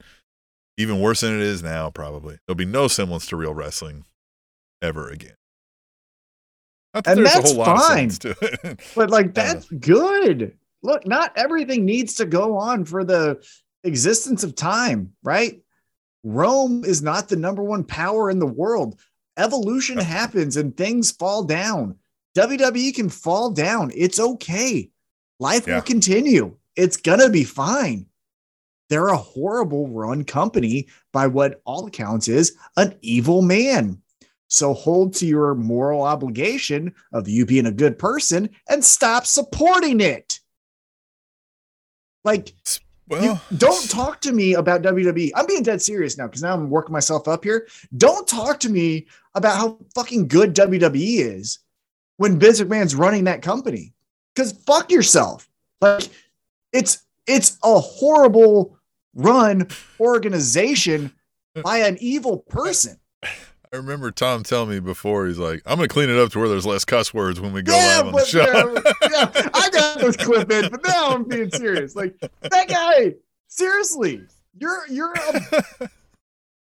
[0.76, 1.90] even worse than it is now.
[1.90, 4.04] Probably there'll be no semblance to real wrestling
[4.80, 5.34] ever again.
[6.94, 8.06] That And there's that's a whole lot fine.
[8.06, 8.36] of semblance to
[8.70, 8.80] it.
[8.94, 10.56] But like that's good.
[10.84, 13.44] Look, not everything needs to go on for the
[13.84, 15.60] existence of time, right?
[16.24, 19.00] Rome is not the number one power in the world.
[19.36, 21.96] Evolution happens and things fall down.
[22.36, 23.90] WWE can fall down.
[23.94, 24.90] It's okay.
[25.38, 25.76] Life Yeah.
[25.76, 26.56] will continue.
[26.76, 28.06] It's going to be fine.
[28.88, 34.02] They're a horrible run company by what all accounts is an evil man.
[34.48, 40.00] So hold to your moral obligation of you being a good person and stop supporting
[40.00, 40.40] it.
[42.24, 42.54] Like
[43.08, 45.30] Well, You don't talk to me about WWE.
[45.34, 47.66] I'm being dead serious now because now I'm working myself up here.
[47.96, 51.58] Don't talk to me about how fucking good WWE is
[52.18, 53.94] when Vince McMahon's running that company.
[54.34, 55.48] Because fuck yourself.
[55.80, 56.08] Like
[56.72, 58.78] it's it's a horrible
[59.14, 59.68] run
[60.00, 61.12] organization
[61.62, 62.98] by an evil person.
[63.72, 66.38] I remember Tom telling me before, he's like, I'm going to clean it up to
[66.38, 68.40] where there's less cuss words when we go Yeah, live on the show.
[68.40, 71.94] yeah, yeah, I got those clip in, but now I'm being serious.
[71.94, 73.14] Like that guy,
[73.48, 74.22] seriously,
[74.58, 75.88] you're you're a,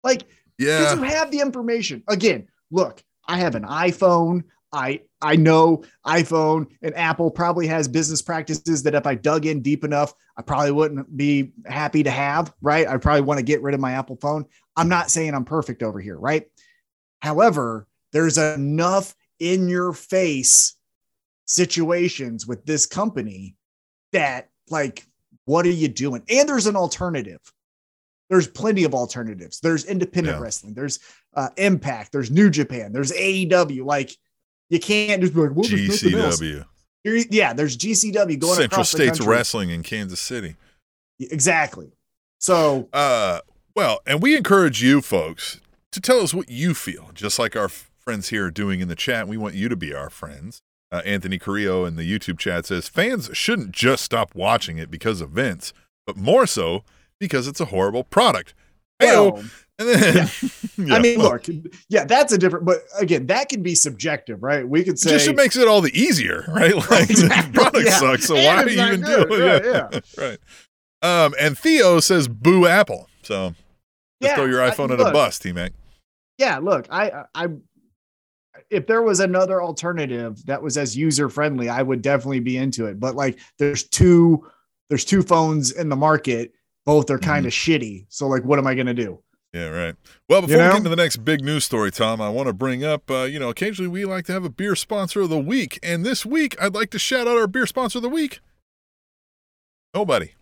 [0.03, 0.23] like
[0.57, 0.95] because yeah.
[0.95, 2.03] you have the information.
[2.07, 4.43] Again, look, I have an iPhone.
[4.73, 9.61] I I know iPhone and Apple probably has business practices that if I dug in
[9.61, 12.87] deep enough, I probably wouldn't be happy to have, right?
[12.87, 14.45] I probably want to get rid of my Apple phone.
[14.75, 16.47] I'm not saying I'm perfect over here, right?
[17.25, 20.75] However, there's enough in your face
[21.47, 23.55] situations with this company
[24.11, 25.05] that like
[25.45, 26.23] what are you doing?
[26.29, 27.39] And there's an alternative.
[28.29, 29.59] There's plenty of alternatives.
[29.59, 30.41] There's independent Yeah.
[30.43, 30.73] wrestling.
[30.73, 30.99] There's
[31.35, 32.11] uh, Impact.
[32.11, 32.93] There's New Japan.
[32.93, 33.85] There's AEW.
[33.85, 34.11] Like
[34.69, 36.01] you can't just be like, well, there's.
[36.01, 36.65] GCW.
[37.03, 39.35] You're- yeah, there's GCW going Central across the States country.
[39.35, 40.55] Wrestling in Kansas City.
[41.19, 41.91] Exactly.
[42.39, 43.41] So Uh,
[43.75, 45.59] well, and we encourage you folks
[45.95, 48.95] to tell us what you feel, just like our friends here are doing in the
[48.95, 49.27] chat.
[49.27, 50.61] We want you to be our friends.
[50.91, 55.19] Uh, Anthony Carrillo in the YouTube chat says fans shouldn't just stop watching it because
[55.19, 55.73] of Vince,
[56.05, 56.83] but more so
[57.19, 58.53] because it's a horrible product.
[59.01, 59.43] Well,
[59.77, 60.29] then, I
[60.77, 61.47] Yeah, mean, well, look,
[61.89, 64.65] yeah, that's a different, but again, that can be subjective, right?
[64.67, 66.75] We could say just makes it all the easier, right?
[66.75, 67.99] Like Exactly, the product yeah.
[67.99, 70.03] sucks, so And why it's you even good, do right, it?
[70.17, 71.25] Yeah, right.
[71.25, 73.09] Um, and Theo says boo Apple.
[73.23, 73.57] So just
[74.31, 75.73] Yeah, throw your I- iPhone at a bus, T Mac.
[76.37, 77.47] Yeah look i i
[78.69, 82.85] if there was another alternative that was as user friendly i would definitely be into
[82.85, 84.45] it but like there's two
[84.89, 86.51] there's two phones in the market
[86.85, 87.29] both are Mm-hmm.
[87.29, 89.21] kind of shitty so like what am i going to do
[89.53, 89.95] Yeah, right.
[90.27, 92.53] Well, before You we get into the next big news story, Tom, I want to
[92.53, 95.39] bring up, uh, you know, occasionally we like to have a beer sponsor of the
[95.39, 95.79] week.
[95.81, 98.41] And this week, I'd like to shout out our beer sponsor of the week.
[99.93, 100.33] Nobody.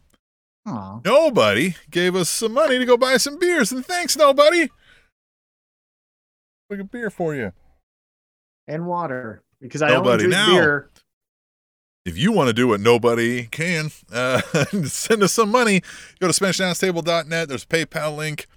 [0.66, 1.02] Aw.
[1.06, 3.72] Nobody gave us some money to go buy some beers.
[3.72, 4.70] And thanks, nobody.
[6.70, 7.52] Quick a beer for you.
[8.68, 10.54] and water because i Nobody don't drink now.
[10.54, 10.90] beer
[12.06, 14.42] If you want to do what nobody can, uh,
[14.86, 15.82] send us some money.
[16.20, 17.48] Go to SpanishAnnounceTable.net.
[17.48, 18.48] There's a PayPal link,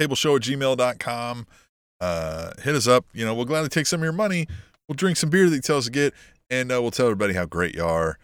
[0.00, 1.46] tableshow at gmail.com.
[2.00, 3.06] Uh, hit us up.
[3.12, 4.46] You know, we'll gladly take some of your money.
[4.88, 6.14] We'll drink some beer that you tell us to get,
[6.50, 8.18] and uh, we'll tell everybody how great you are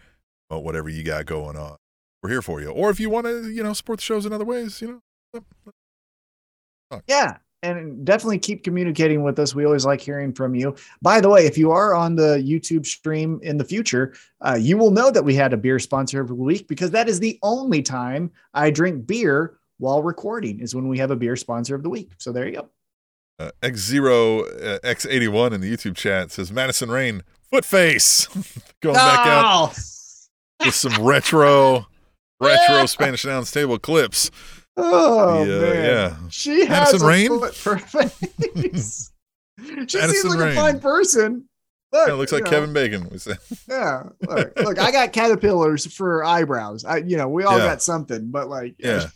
[0.49, 1.77] about whatever you got going on.
[2.21, 2.69] We're here for you.
[2.69, 5.01] Or if you want to, you know, support the shows in other ways, you
[5.33, 11.19] know, yeah and definitely keep communicating with us we always like hearing from you by
[11.19, 14.91] the way if you are on the youtube stream in the future uh, you will
[14.91, 17.81] know that we had a beer sponsor of the week because that is the only
[17.81, 21.89] time i drink beer while recording is when we have a beer sponsor of the
[21.89, 22.69] week so there you go
[23.37, 28.27] uh, X0 uh, X81 in the YouTube chat says Madison Rayne, foot face.
[28.81, 30.65] Going back out Oh!
[30.65, 31.85] with some retro,
[32.39, 34.31] retro Spanish Announce Table clips.
[34.77, 36.17] Oh The, uh, man, yeah.
[36.29, 37.51] she has Madison a Rayne?
[37.53, 39.11] for face.
[39.87, 40.51] she seems like Rayne.
[40.51, 41.45] a fine person.
[41.93, 43.07] Look, of looks like know, Kevin Bacon.
[43.09, 43.37] We said.
[43.69, 46.83] Yeah, look, look, I got caterpillars for eyebrows.
[46.83, 47.67] I, you know, we all Yeah.
[47.67, 49.07] got something, but like, Yeah.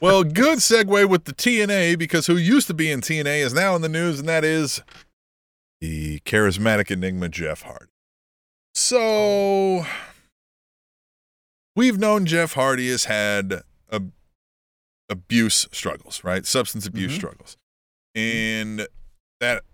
[0.00, 3.74] Well, good segue with the TNA because who used to be in TNA is now
[3.76, 4.80] in the news, and that is
[5.80, 7.86] the charismatic enigma Jeff Hardy.
[8.76, 9.84] So
[11.74, 14.02] we've known Jeff Hardy has had a,
[15.10, 16.46] abuse struggles, right?
[16.46, 17.16] Substance abuse Mhm.
[17.16, 17.56] struggles,
[18.14, 18.86] and
[19.40, 19.64] that.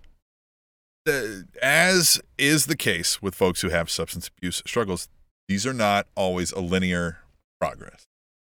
[1.04, 5.08] The, as is the case with folks who have substance abuse struggles,
[5.46, 7.18] these are not always a linear
[7.60, 8.06] progress,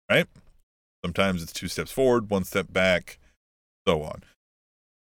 [0.10, 0.28] right?
[1.06, 3.20] Sometimes it's two steps forward, one step back,
[3.88, 4.24] so on.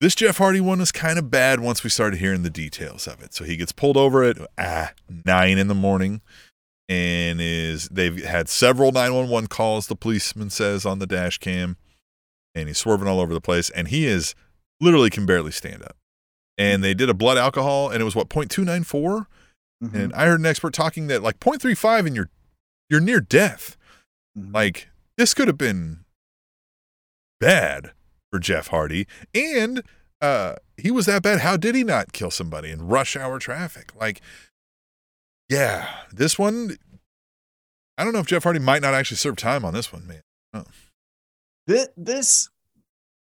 [0.01, 3.23] This Jeff Hardy one was kind of bad once we started hearing the details of
[3.23, 3.33] it.
[3.33, 4.93] So he gets pulled over at ah,
[5.25, 6.23] nine in the morning
[6.89, 11.77] and is they've had several 911 calls, the policeman says on the dash cam,
[12.55, 14.35] and he's swerving all over the place, and he is
[14.81, 15.97] literally can barely stand up.
[16.59, 19.27] And they did a blood alcohol, and it was what 0.294?
[19.85, 22.31] Mhm, And I heard an expert talking that like 0.35 and you're
[22.89, 23.77] you're near death.
[24.39, 24.55] mhm.
[24.55, 26.05] Like this could have been
[27.41, 27.93] bad
[28.31, 29.07] for Jeff Hardy.
[29.35, 29.83] And
[30.21, 31.41] uh he was that bad.
[31.41, 33.95] How did he not kill somebody in rush hour traffic?
[33.95, 34.21] Like,
[35.49, 36.77] yeah, this one
[37.99, 40.67] I don't know if Jeff Hardy might not actually serve time on this one, man.
[41.67, 42.49] this, this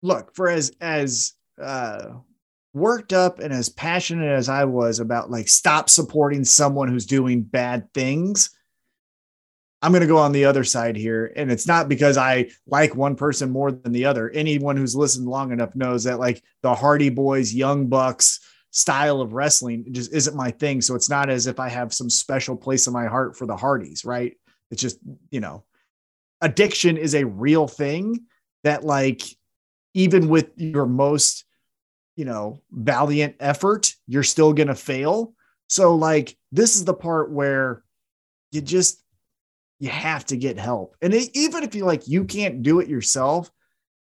[0.02, 2.12] look for as as uh
[2.72, 7.42] worked up and as passionate as I was about like stop supporting someone who's doing
[7.42, 8.50] bad things.
[9.82, 11.32] I'm going to go on the other side here.
[11.36, 14.30] And it's not because I like one person more than the other.
[14.30, 19.32] Anyone who's listened long enough knows that like the Hardy Boys, Young Bucks style of
[19.32, 20.80] wrestling just isn't my thing.
[20.80, 23.56] So it's not as if I have some special place in my heart for the
[23.56, 24.36] Hardys, right?
[24.70, 24.98] It's just,
[25.30, 25.64] you know,
[26.40, 28.26] addiction is a real thing
[28.62, 29.22] that like
[29.94, 31.44] even with your most,
[32.16, 35.34] you know, valiant effort, you're still going to fail.
[35.68, 37.82] So like this is the part where
[38.52, 39.02] you just
[39.80, 40.94] you have to get help.
[41.02, 43.50] And it, even if you like you can't do it yourself,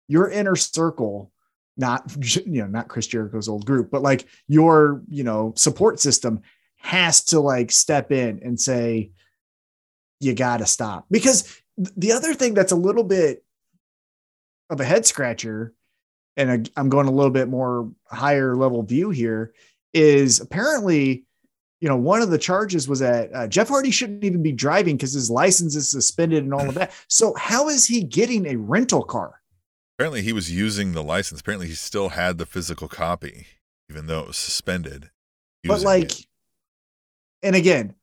[0.08, 1.33] your inner circle,
[1.78, 2.12] not
[2.46, 6.42] you know, not Chris Jericho's old group, but like your, you know, support system
[6.78, 9.12] has to like step in and say,
[10.20, 11.06] you got to stop.
[11.10, 13.44] Because the other thing that's a little bit
[14.70, 15.74] of a head scratcher,
[16.38, 19.54] and I'm going a little bit more higher level view here,
[19.94, 21.26] is apparently
[21.84, 24.96] you know, one of the charges was that uh, Jeff Hardy shouldn't even be driving
[24.96, 26.94] because his license is suspended and all of that.
[27.10, 29.42] So how is he getting a rental car?
[30.04, 31.40] Apparently, he was using the license.
[31.40, 33.48] Apparently, he still had the physical copy,
[33.90, 35.12] even though it was suspended.
[35.64, 36.26] But like, it.
[37.42, 37.96] and again,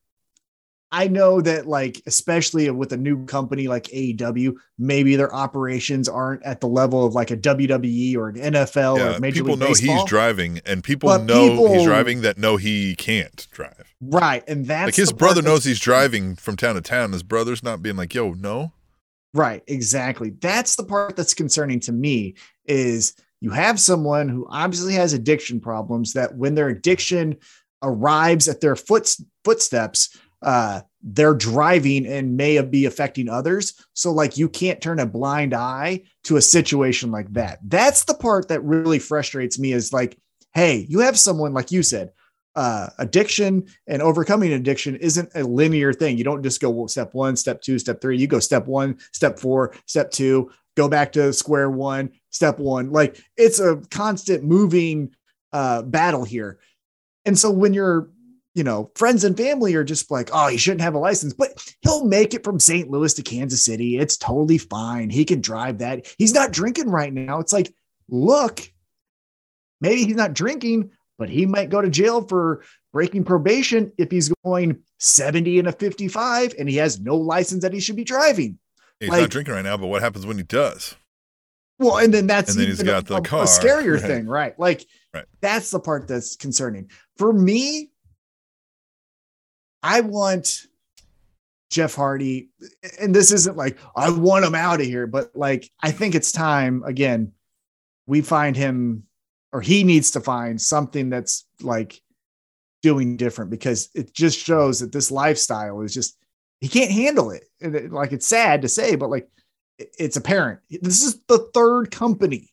[0.91, 6.43] I know that like especially with a new company like AEW, maybe their operations aren't
[6.43, 9.61] at the level of like a WWE or an NFL yeah, or Major people League
[9.61, 9.97] know Baseball.
[9.97, 13.95] he's driving, and people but know people, he's driving that know he can't drive.
[14.01, 17.13] Right, and that's like his brother knows he's driving from town to town.
[17.13, 18.73] His brother's not being like, "Yo, no."
[19.33, 20.31] Right, exactly.
[20.31, 22.35] That's the part that's concerning to me.
[22.65, 27.37] Is you have someone who obviously has addiction problems that when their addiction
[27.83, 33.75] arrives at their foot, footsteps uh, they're driving and may be affecting others.
[33.95, 37.59] So, like, you can't turn a blind eye to a situation like that.
[37.65, 40.19] That's the part that really frustrates me is like,
[40.55, 42.13] hey, you have someone, like you said,
[42.57, 46.19] uh, addiction and overcoming addiction isn't a linear thing.
[46.19, 48.19] You don't just go step one, step two, step three.
[48.19, 52.91] You go step one, step four, step two, go back to square one, step one.
[52.91, 55.15] Like, it's a constant moving
[55.53, 56.59] uh, battle here.
[57.25, 58.11] And so, when you're
[58.55, 61.75] you know, friends and family are just like, oh, he shouldn't have a license, but
[61.83, 62.91] he'll make it from St.
[62.91, 63.97] Louis to Kansas City.
[63.97, 65.09] It's totally fine.
[65.09, 66.07] He can drive that.
[66.19, 67.39] He's not drinking right now.
[67.39, 67.73] It's like,
[68.09, 68.61] look,
[69.81, 74.33] maybe he's not drinking, but he might go to jail for breaking probation if he's
[74.43, 78.59] going 70 and a 55 and he has no license that he should be driving.
[78.99, 80.97] He's like, not drinking right now, but what happens when he does?
[81.79, 83.43] Well, and then that's and then he's got a, the car.
[83.43, 84.03] a scarier right.
[84.03, 84.59] thing, right?
[84.59, 85.27] Like right.
[85.43, 86.91] that's the part that's concerning.
[87.19, 87.91] For me,
[89.83, 90.63] I want
[91.69, 92.49] Jeff Hardy,
[92.99, 96.33] and this isn't like I want him out of here, but like I think it's
[96.33, 97.33] time again.
[98.07, 99.05] We find him,
[99.53, 102.01] or he needs to find something that's like
[102.83, 106.17] doing different because it just shows that this lifestyle is just
[106.61, 107.45] he can't handle it.
[107.61, 109.29] And it, like it's sad to say, but like
[109.79, 110.61] it, it's apparent.
[110.71, 112.53] This is the third company.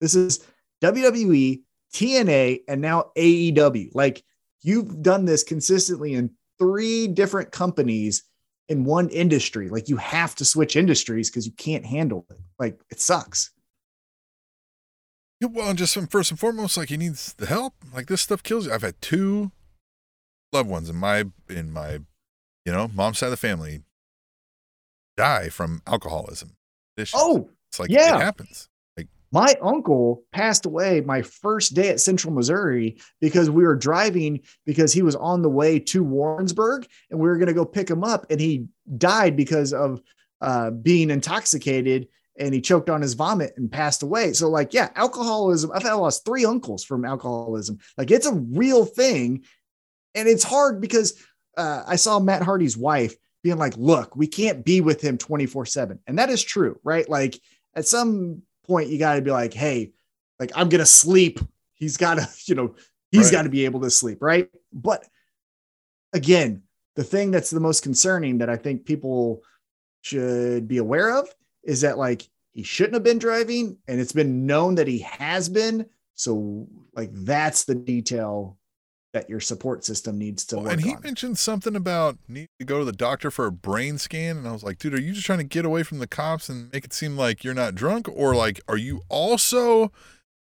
[0.00, 0.44] This is
[0.82, 3.90] WWE, TNA, and now AEW.
[3.94, 4.22] Like
[4.62, 8.22] you've done this consistently in three different companies
[8.68, 9.68] in one industry.
[9.68, 12.38] Like you have to switch industries because you can't handle it.
[12.58, 13.50] Like it sucks.
[15.42, 17.74] Well, and just first and foremost, like he needs the help.
[17.94, 18.72] Like this stuff kills you.
[18.72, 19.52] I've had two
[20.52, 22.00] loved ones in my in my,
[22.64, 23.82] you know, mom's side of the family
[25.16, 26.56] die from alcoholism.
[27.14, 28.16] Oh, it's like yeah.
[28.16, 28.68] it happens.
[28.96, 34.40] Like my uncle passed away my first day at Central Missouri because we were driving
[34.66, 37.88] because he was on the way to Warrensburg and we were going to go pick
[37.88, 38.66] him up and he
[38.98, 40.02] died because of
[40.42, 42.08] uh, being intoxicated
[42.40, 44.32] and he choked on his vomit and passed away.
[44.32, 45.70] So like, yeah, alcoholism.
[45.72, 47.78] I've had lost three uncles from alcoholism.
[47.98, 49.44] Like it's a real thing.
[50.14, 51.22] And it's hard because
[51.56, 55.66] uh, I saw Matt Hardy's wife being like, look, we can't be with him 24
[55.66, 55.98] seven.
[56.06, 57.08] And that is true, right?
[57.08, 57.38] Like
[57.76, 59.92] at some point you got to be like, hey,
[60.38, 61.40] like I'm gonna sleep.
[61.74, 62.74] He's got to, you know,
[63.12, 63.32] he's right.
[63.32, 64.48] got to be able to sleep, right?
[64.72, 65.06] But
[66.14, 66.62] again,
[66.96, 69.42] the thing that's the most concerning that I think people
[70.02, 71.28] should be aware of
[71.62, 75.48] is that like he shouldn't have been driving, and it's been known that he has
[75.48, 75.86] been.
[76.14, 78.58] So like that's the detail
[79.12, 81.00] that your support system needs to well, work and he on.
[81.02, 84.52] mentioned something about need to go to the doctor for a brain scan and i
[84.52, 86.84] was like dude are you just trying to get away from the cops and make
[86.84, 89.90] it seem like you're not drunk or like are you also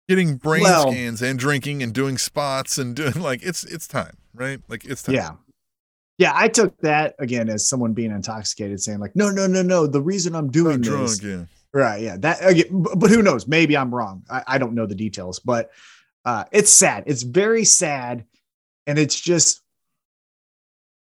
[0.09, 4.17] getting brain well, scans and drinking and doing spots and doing like it's it's time
[4.35, 5.31] right like it's time yeah
[6.19, 9.87] yeah i took that again as someone being intoxicated saying like no no no no
[9.87, 11.81] the reason i'm doing this drunk, yeah.
[11.81, 14.95] right yeah that again, but who knows maybe i'm wrong I, I don't know the
[14.95, 15.71] details but
[16.25, 18.25] uh, it's sad it's very sad
[18.87, 19.63] and it's just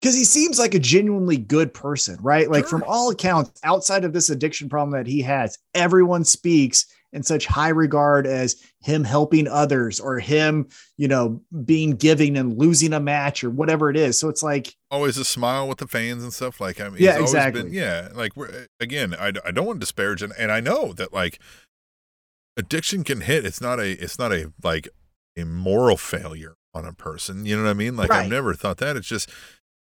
[0.02, 2.50] because he seems like a genuinely good person, right?
[2.50, 2.80] Like Sure.
[2.80, 7.46] from all accounts, outside of this addiction problem that he has, everyone speaks in such
[7.46, 13.00] high regard as him helping others or him, you know, being giving and losing a
[13.00, 14.18] match or whatever it is.
[14.18, 16.60] So it's like, oh, always a smile with the fans and stuff.
[16.60, 17.64] Like I mean, Yeah, exactly.
[17.64, 20.92] Been, yeah, like we're, again, I, I don't want to disparage, and, and I know
[20.94, 21.38] that like
[22.56, 23.44] addiction can hit.
[23.44, 24.88] It's not a it's not a like
[25.36, 27.46] a moral failure on a person.
[27.46, 27.96] You know what I mean?
[27.96, 28.24] Like Right.
[28.24, 28.96] I've never thought that.
[28.96, 29.28] It's just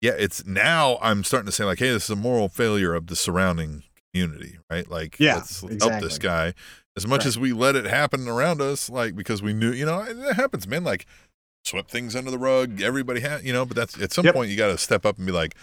[0.01, 0.13] yeah.
[0.17, 3.15] It's now I'm starting to say like, hey, this is a moral failure of the
[3.15, 4.89] surrounding community, right?
[4.89, 6.53] Like Yeah, let's help this guy.
[6.97, 7.27] As much Right.
[7.27, 10.35] as we let it happen around us, like because we knew, you know, and it
[10.35, 10.83] happens, man.
[10.83, 11.05] Like
[11.65, 12.81] swept things under the rug.
[12.81, 14.33] Everybody had, you know, but that's at some Yep.
[14.35, 15.55] point you got to step up and be like,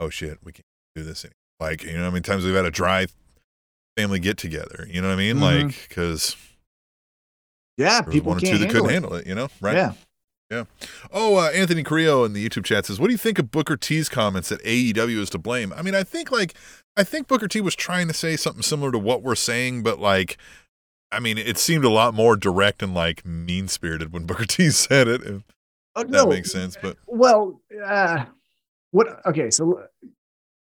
[0.00, 1.34] oh shit, we can't do this anymore.
[1.60, 3.06] Like, you know, how many times we've had a dry
[3.96, 4.86] family get together.
[4.90, 5.36] You know what I mean?
[5.38, 5.40] Mhm.
[5.68, 6.36] Like, because
[7.78, 8.92] yeah, people one or can't two that handle couldn't it.
[8.92, 9.26] handle it.
[9.26, 9.74] You know, right?
[9.76, 9.92] Yeah.
[10.50, 10.64] Yeah.
[11.10, 13.76] Oh, uh, Anthony Carrillo in the YouTube chat says, "What do you think of Booker
[13.76, 16.54] T's comments that AEW is to blame?" I mean, I think like
[16.96, 19.98] I think Booker T was trying to say something similar to what we're saying, but
[19.98, 20.38] like,
[21.16, 24.70] I mean, it seemed a lot more direct and like mean spirited when Booker T
[24.70, 25.22] said it.
[25.22, 25.42] If
[25.98, 26.26] Oh, that no.
[26.26, 28.26] makes sense, but Well, uh,
[28.90, 29.24] what?
[29.24, 29.82] Okay, so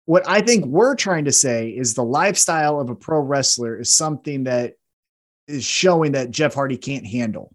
[0.05, 3.91] what I think we're trying to say is the lifestyle of a pro wrestler is
[3.91, 4.75] something that
[5.49, 7.53] is showing that Jeff Hardy can't handle.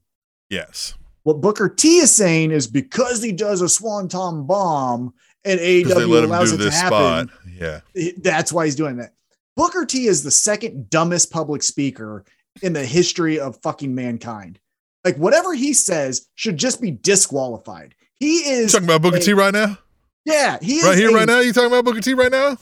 [0.49, 5.13] yes, What Booker T is saying is because he does a swanton bomb
[5.45, 7.29] and AEW allows it to happen, spot.
[7.57, 7.79] Yeah,
[8.17, 9.13] that's why he's doing that.
[9.55, 12.25] Booker T is the second dumbest public speaker
[12.61, 14.59] in the history of fucking mankind.
[15.03, 17.95] Like whatever he says should just be disqualified.
[18.19, 19.77] He you is talking about Booker a- T right now?
[20.25, 21.39] yeah, he is Right here, a- right now?
[21.39, 22.57] You talking about Booker T right now?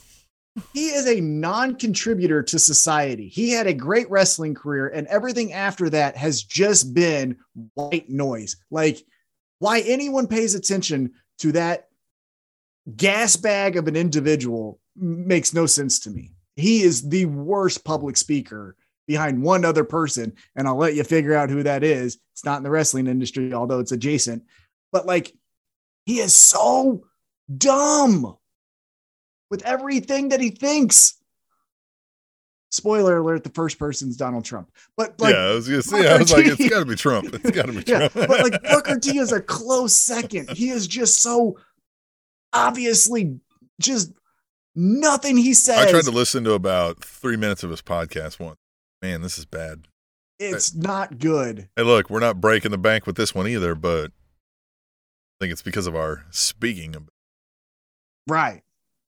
[0.74, 3.28] He is a non-contributor to society.
[3.28, 7.38] He had a great wrestling career, and everything after that has just been
[7.76, 8.58] white noise.
[8.72, 9.04] Like,
[9.60, 11.90] why anyone pays attention to that
[12.96, 16.32] gas bag of an individual makes no sense to me.
[16.56, 18.76] He is the worst public speaker
[19.08, 22.18] behind one other person, and I'll let you figure out who that is.
[22.34, 24.44] It's not in the wrestling industry, although it's adjacent.
[24.92, 25.34] But like,
[26.06, 27.06] he is so
[27.56, 28.38] dumb
[29.50, 31.16] with everything that he thinks.
[32.70, 34.70] Spoiler alert: the first person's Donald Trump.
[34.98, 36.08] But like, yeah, I was gonna say.
[36.08, 37.34] I was Booker like, it's got to be Trump.
[37.34, 38.14] It's got to be yeah, Trump.
[38.14, 40.50] but like Booker T is a close second.
[40.50, 41.58] He is just so
[42.52, 43.40] obviously
[43.80, 44.12] just
[44.76, 45.78] nothing he says.
[45.78, 48.60] I tried to listen to about three minutes of his podcast once.
[49.02, 49.88] Man, this is bad.
[50.40, 51.70] it's not good.
[51.76, 55.62] Hey, look, we're not breaking the bank with this one either, but I think it's
[55.62, 56.96] because of our speaking.
[58.28, 58.64] Right.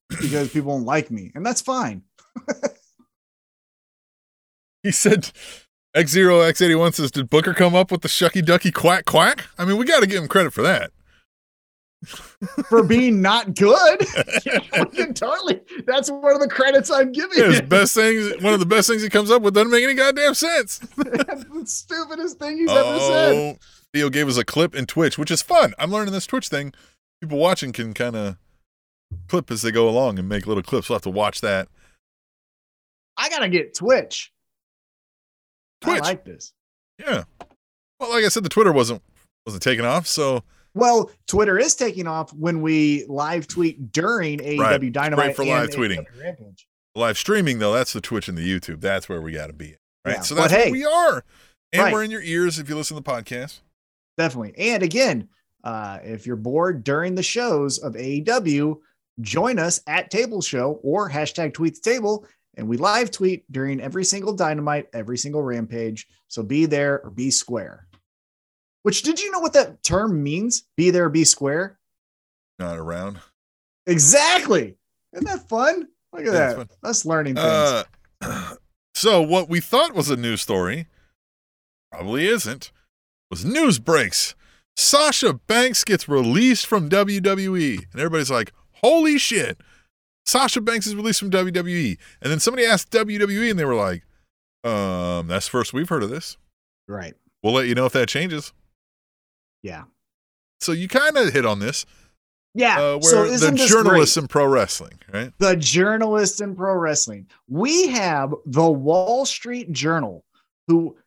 [0.09, 1.31] Because people don't like me.
[1.35, 2.03] And that's fine.
[4.83, 5.31] He said,
[5.93, 9.05] X Zero X eighty one says, "Did Booker come up with the shucky ducky quack
[9.05, 10.91] quack?" I mean, we got to give him credit for that.
[12.69, 14.05] For being not good.
[14.45, 15.59] Yeah, we can totally.
[15.85, 17.37] That's one of the credits I'm giving.
[17.37, 17.67] Yeah, him.
[17.67, 20.33] best things, one of the best things he comes up with, doesn't make any goddamn
[20.33, 20.77] sense.
[20.97, 23.35] That's the stupidest thing he's ever oh, said.
[23.35, 23.57] Oh,
[23.93, 25.73] Theo gave us a clip in Twitch, which is fun.
[25.77, 26.73] I'm learning this Twitch thing.
[27.21, 28.37] People watching can kind of
[29.27, 30.89] clip as they go along and make little clips.
[30.89, 31.67] We'll have to watch that.
[33.17, 34.31] I gotta get Twitch.
[35.81, 36.01] Twitch.
[36.01, 36.53] I like this.
[36.97, 37.23] Yeah.
[37.99, 39.01] Well, like I said, the Twitter wasn't
[39.45, 40.43] wasn't taking off, so
[40.73, 44.91] Well, Twitter is taking off when we live tweet during AEW Right.
[44.91, 46.05] Dynamite for live tweeting.
[46.95, 48.81] Live streaming though, that's the Twitch and the YouTube.
[48.81, 49.75] That's where we got to be.
[50.05, 50.15] Right.
[50.15, 50.65] Yeah, so that's hey.
[50.65, 51.23] where we are.
[51.71, 51.93] And Right.
[51.93, 53.59] we're in your ears if you listen to the podcast.
[54.17, 54.53] Definitely.
[54.57, 55.29] And again,
[55.63, 58.79] uh, if you're bored during the shows of AEW,
[59.21, 62.25] join us at Table Show or hashtag tweet the table.
[62.57, 66.07] And we live tweet during every single dynamite, every single rampage.
[66.27, 67.87] So be there or be square.
[68.83, 70.63] Which did you know what that term means?
[70.77, 71.77] Be there, be square.
[72.59, 73.19] Not around.
[73.85, 74.75] Exactly.
[75.13, 75.87] Isn't that fun?
[76.13, 76.55] Look at Yeah, that.
[76.57, 76.67] fun.
[76.83, 77.47] Us learning things.
[78.21, 78.55] Uh,
[78.95, 80.87] so what we thought was a news story
[81.91, 82.71] probably isn't.
[83.31, 84.35] Was news breaks.
[84.75, 89.59] Sasha Banks gets released from WWE, and everybody's like, "Holy shit!"
[90.25, 94.03] Sasha Banks is released from WWE, and then somebody asked WWE, and they were like,
[94.63, 96.37] "Um, that's the first we've heard of this.
[96.87, 97.13] right.
[97.43, 98.51] We'll let you know if that changes."
[99.63, 99.83] Yeah.
[100.59, 101.85] So you kind of hit on this,
[102.53, 102.79] Yeah.
[102.79, 105.31] uh, where so the journalists in pro wrestling, right?
[105.37, 107.27] the journalists in pro wrestling.
[107.47, 110.25] We have the Wall Street Journal,
[110.67, 110.97] who,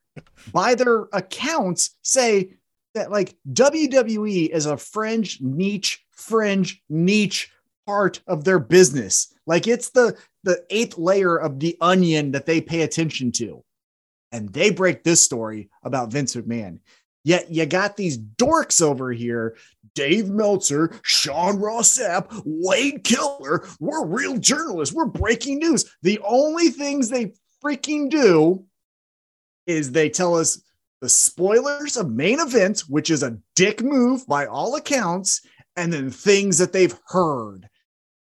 [0.53, 2.55] by their accounts, say
[2.94, 7.50] that like WWE is a fringe niche, fringe niche
[7.86, 9.34] part of their business.
[9.46, 13.62] Like it's the the eighth layer of the onion that they pay attention to.
[14.32, 16.78] And they break this story about Vince McMahon.
[17.24, 19.56] Yet you got these dorks over here
[19.94, 23.66] Dave Meltzer, Sean Ross Sapp, Wade Keller.
[23.78, 24.94] We're real journalists.
[24.94, 25.84] We're breaking news.
[26.02, 28.64] The only things they freaking do
[29.66, 30.62] is they tell us
[31.00, 35.42] the spoilers of main event, which is a dick move by all accounts,
[35.76, 37.68] and then things that they've heard.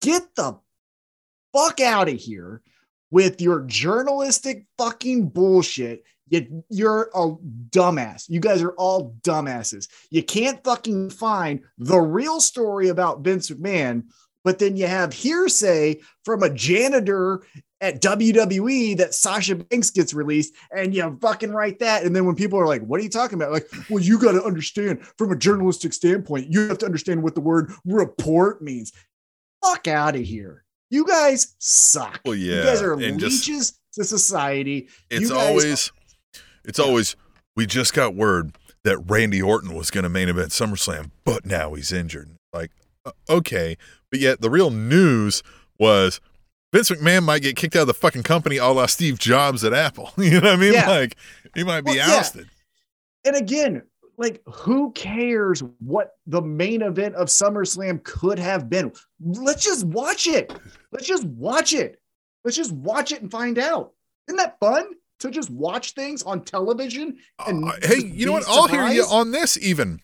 [0.01, 0.59] Get the
[1.53, 2.61] fuck out of here
[3.11, 6.03] with your journalistic fucking bullshit.
[6.33, 7.35] You, you're a
[7.69, 8.25] dumbass.
[8.27, 9.87] You guys are all dumbasses.
[10.09, 14.05] You can't fucking find the real story about Vince McMahon,
[14.43, 17.43] but then you have hearsay from a janitor
[17.81, 22.03] at WWE that Sasha Banks gets released, and you fucking write that.
[22.03, 23.51] And then when people are like, What are you talking about?
[23.51, 27.35] Like, well, you got to understand from a journalistic standpoint, you have to understand what
[27.35, 28.91] the word report means.
[29.63, 30.63] Fuck out of here.
[30.89, 32.21] You guys suck.
[32.25, 34.89] Well, yeah, You guys are leeches just- to society.
[35.11, 35.91] It's You guys- always,
[36.65, 37.15] it's always.
[37.55, 41.73] We just got word that Randy Orton was going to main event SummerSlam, but now
[41.75, 42.31] he's injured.
[42.51, 42.71] Like,
[43.05, 43.77] uh, okay,
[44.09, 45.43] but yet the real news
[45.77, 46.19] was
[46.73, 49.73] Vince McMahon might get kicked out of the fucking company, a la Steve Jobs at
[49.73, 50.11] Apple.
[50.17, 50.73] You know what I mean?
[50.73, 50.89] Yeah.
[50.89, 51.15] Like,
[51.53, 52.15] he might be Well, yeah.
[52.17, 52.49] ousted.
[53.25, 53.83] And again,
[54.17, 58.91] like, who cares what the main event of SummerSlam could have been?
[59.19, 60.51] Let's just watch it.
[60.91, 61.99] Let's just watch it.
[62.43, 63.93] Let's just watch it and find out.
[64.27, 64.85] Isn't that fun
[65.23, 67.17] to just watch things on television?
[67.47, 68.45] And Uh, hey, you know what?
[68.47, 69.57] I'll hear you on this.
[69.57, 69.99] Even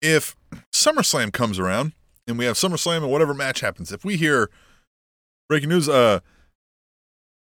[0.00, 0.34] if
[0.72, 1.92] SummerSlam comes around
[2.26, 4.50] and we have SummerSlam and whatever match happens, if we hear
[5.48, 6.20] breaking news, uh,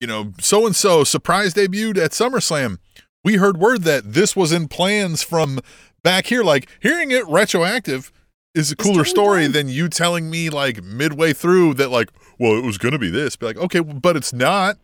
[0.02, 2.78] you know, so and so surprise debuted at SummerSlam,
[3.24, 5.60] we heard word that this was in plans from
[6.04, 6.44] back here.
[6.44, 8.12] Like hearing it retroactive
[8.56, 12.10] is a cooler totally story than you telling me like midway through that like,
[12.40, 13.36] well, it was going to be this.
[13.36, 14.78] Be like, okay, but it's not.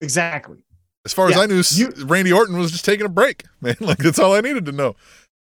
[0.00, 0.58] Exactly.
[1.04, 3.76] As far as I knew, you- Randy Orton was just taking a break, man.
[3.80, 4.94] Like that's all I needed to know.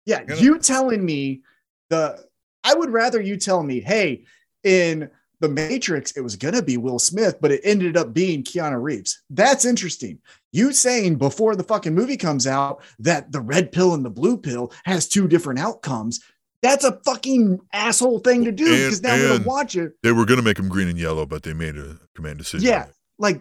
[0.07, 0.35] Yeah, You know?
[0.37, 1.43] you telling me
[1.89, 2.25] the
[2.65, 4.25] I would rather you tell me, hey,
[4.65, 8.81] in the Matrix, it was gonna be Will Smith, but it ended up being Keanu
[8.81, 9.23] Reeves.
[9.31, 10.19] That's interesting.
[10.53, 14.37] You saying before the fucking movie comes out that the red pill and the blue
[14.37, 16.21] pill has two different outcomes.
[16.63, 19.95] That's a fucking asshole thing to do because now I'm gonna watch it.
[20.03, 22.69] They were to make him green and yellow, but they made a command decision.
[22.69, 22.87] Yeah,
[23.19, 23.41] like,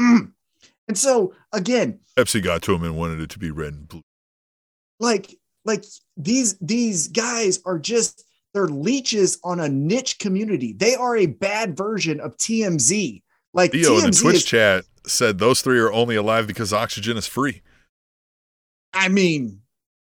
[0.00, 0.32] mm.
[0.88, 4.02] And so again, Pepsi got to him and wanted it to be red and blue.
[5.00, 5.84] like like
[6.16, 11.76] these these guys are just they're leeches on a niche community they are a bad
[11.76, 13.22] version of tmz
[13.52, 17.16] like Theo in the Twitch is- chat said those three are only alive because oxygen
[17.16, 17.62] is free.
[18.92, 19.60] i mean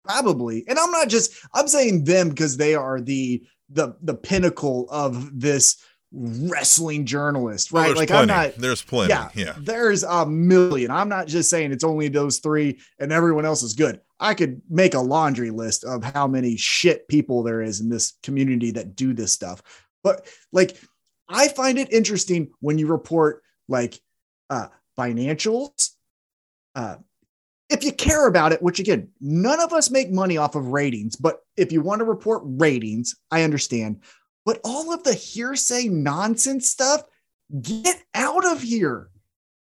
[0.04, 4.88] probably and i'm not just i'm saying them because they are the the the pinnacle
[4.90, 5.76] of this
[6.12, 8.32] wrestling journalist right there's like plenty.
[8.32, 9.10] i'm not There's plenty.
[9.10, 9.54] yeah, Yeah.
[9.60, 10.90] there's a million.
[10.90, 14.00] I'm not just saying it's only those three and everyone else is good.
[14.18, 18.14] I could make a laundry list of how many shit people there is in this
[18.24, 19.62] community that do this stuff.
[20.02, 20.76] But like,
[21.28, 23.98] I find it interesting when you report like
[24.50, 24.66] uh,
[24.98, 25.90] financials.
[26.74, 26.96] Uh,
[27.70, 31.14] if you care about it, which again, none of us make money off of ratings,
[31.14, 34.00] but if you want to report ratings, I understand.
[34.44, 37.02] But all of the hearsay nonsense stuff,
[37.60, 39.08] get out of here.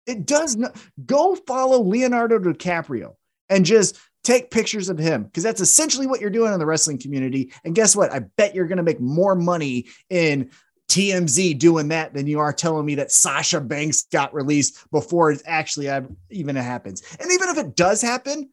[0.06, 0.76] It does not
[1.06, 3.16] go follow Leonardo DiCaprio
[3.50, 6.98] and just take pictures of him because that's essentially what you're doing in the wrestling
[6.98, 7.54] community.
[7.64, 8.12] And guess what?
[8.12, 10.50] I bet you're going to make more money in
[10.90, 15.42] TMZ doing that than you are telling me that Sasha Banks got released before it
[15.46, 15.90] actually
[16.32, 17.04] even happens.
[17.20, 18.50] And even if it does happen,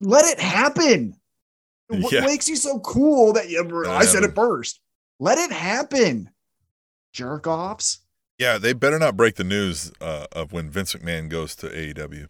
[0.00, 1.14] let it happen.
[2.00, 2.20] What Yeah.
[2.24, 3.84] makes you so cool that you?
[3.88, 4.80] I said it first.
[5.20, 6.30] Let it happen.
[7.12, 8.00] Jerk offs.
[8.38, 8.58] Yeah.
[8.58, 12.28] They better not break the news uh, of when Vince McMahon goes to AEW.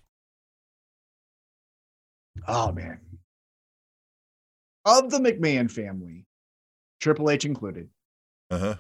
[2.48, 3.00] Oh man.
[4.84, 6.26] Of the McMahon family,
[7.00, 7.88] Triple H included,
[8.50, 8.74] Uh huh.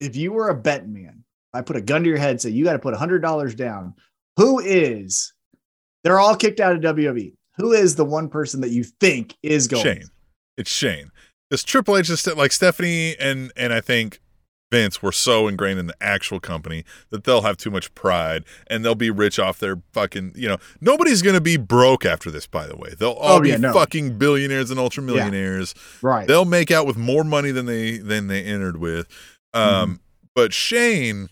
[0.00, 2.50] if you were a bet man, I put a gun to your head, and say
[2.50, 3.94] you got to put hundred dollars down.
[4.38, 5.32] Who is?
[6.02, 7.34] They're all kicked out of WWE.
[7.56, 9.84] Who is the one person that you think is going?
[9.84, 10.04] Shane.
[10.56, 11.10] It's Shane.
[11.50, 14.20] Because Triple H is like Stephanie and and I think
[14.72, 18.84] Vince were so ingrained in the actual company that they'll have too much pride and
[18.84, 22.66] they'll be rich off their fucking you know nobody's gonna be broke after this by
[22.66, 23.72] the way they'll all Oh, be yeah, no.
[23.72, 26.26] fucking billionaires and ultra millionaires Right.
[26.26, 29.06] they'll make out with more money than they than they entered with
[29.52, 29.94] um Mm-hmm.
[30.34, 31.28] but Shane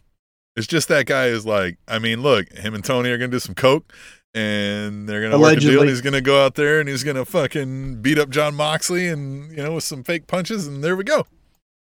[0.55, 3.41] is just that guy is like I mean look him and Tony are gonna do
[3.41, 3.93] some coke
[4.35, 7.25] and they're gonna work a deal and he's gonna go out there and he's gonna
[7.25, 11.05] fucking beat up Jon Moxley and you know with some fake punches and there we
[11.05, 11.27] go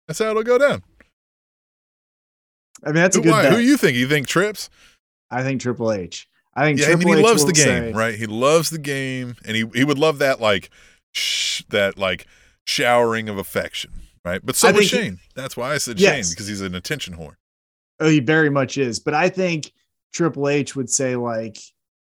[0.07, 0.83] that's how it'll go down
[2.83, 3.43] I mean, that's a who, good why?
[3.43, 3.53] bet.
[3.53, 4.69] who you think you think trips
[5.29, 6.27] I think Triple H.
[6.55, 8.15] I think Yeah, Triple I mean he H loves the game, say- right?
[8.15, 10.69] He loves the game, and he he would love that like
[11.13, 12.25] sh- that like
[12.65, 13.91] showering of affection,
[14.25, 14.45] right?
[14.45, 15.19] But so I was think he- Shane.
[15.35, 16.25] That's why I said Yes.
[16.27, 17.35] Shane because he's an attention whore.
[18.01, 18.99] Oh, he very much is.
[18.99, 19.71] But I think
[20.11, 21.57] Triple H would say, like,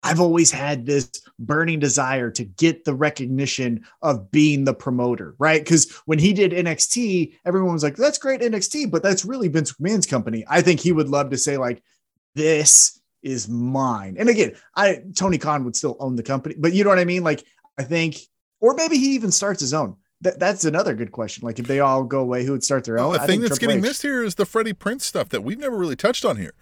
[0.02, 5.62] I've always had this burning desire to get the recognition of being the promoter, right?
[5.62, 9.72] Because when he did NXT, everyone was like, that's great NXT, but that's really Vince
[9.72, 10.44] McMahon's company.
[10.48, 11.82] I think he would love to say, like,
[12.34, 14.16] this is mine.
[14.18, 17.04] And again, I Tony Khan would still own the company, but you know what I
[17.04, 17.24] mean?
[17.24, 17.44] Like,
[17.76, 18.18] I think,
[18.60, 19.96] or maybe he even starts his own.
[20.20, 21.46] That, that's another good question.
[21.46, 23.10] Like, if they all go away, who would start their own?
[23.10, 23.88] Well, the I thing think that's Triple getting H.
[23.88, 26.54] missed here is the Freddie Prinze stuff that we've never really touched on here.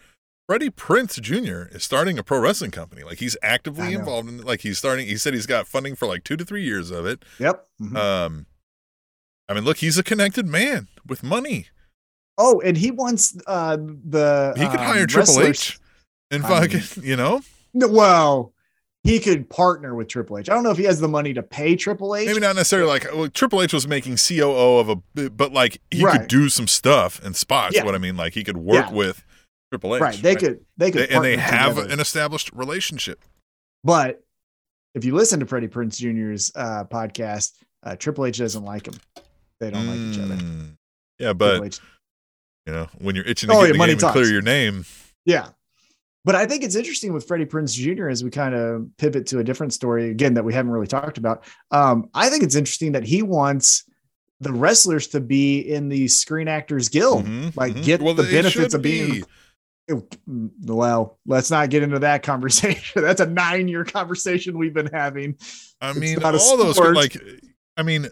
[0.49, 1.74] Freddie Prinze Jr.
[1.74, 3.03] is starting a pro wrestling company.
[3.03, 4.42] Like he's actively involved in.
[4.42, 5.07] Like he's starting.
[5.07, 7.24] He said he's got funding for like two to three years of it.
[7.40, 7.66] Yep.
[7.82, 7.97] Mhm.
[7.97, 8.47] Um,
[9.49, 11.66] I mean, look, he's a connected man with money.
[12.38, 15.80] Oh, and he wants uh the He could um, hire Triple H
[16.30, 17.40] and fucking, you know,
[17.74, 18.53] No, well,
[19.03, 20.49] he could partner with Triple H.
[20.51, 22.26] I don't know if he has the money to pay Triple H.
[22.26, 26.05] maybe not necessarily like well, Triple H was making COO of a, but like he
[26.05, 26.20] Right.
[26.20, 27.74] could do some stuff and spots.
[27.74, 27.84] Yeah.
[27.84, 28.92] What I mean, like he could work Yeah.
[28.92, 29.24] with
[29.81, 30.03] Triple H.
[30.03, 30.22] right.
[30.22, 31.93] They could they could They- and they have together.
[31.93, 33.24] an established relationship.
[33.85, 34.22] but
[34.95, 37.53] if you listen to Freddie Prinze Jr.'s uh podcast,
[37.83, 38.95] uh Triple H doesn't like him.
[39.61, 40.35] They don't like each other.
[40.37, 40.77] Mm.
[41.18, 41.79] Yeah, but
[42.66, 44.85] you know, when you're itching to Oh, get yeah, the money game clear your name,
[45.24, 45.49] yeah.
[46.24, 48.09] But I think it's interesting with Freddie Prinze Jr.
[48.09, 51.18] as we kind of pivot to a different story again that we haven't really talked
[51.18, 51.45] about.
[51.70, 53.85] Um, I think it's interesting that he wants
[54.41, 57.24] the wrestlers to be in the Screen Actors Guild.
[57.27, 57.85] Mhm, like, mhm.
[57.85, 59.24] get the benefits of being- be.
[59.89, 63.03] Well, let's not get into that conversation.
[63.03, 65.37] That's a nine year conversation we've been having.
[65.80, 67.16] I mean, all those like,
[67.76, 68.09] I mean,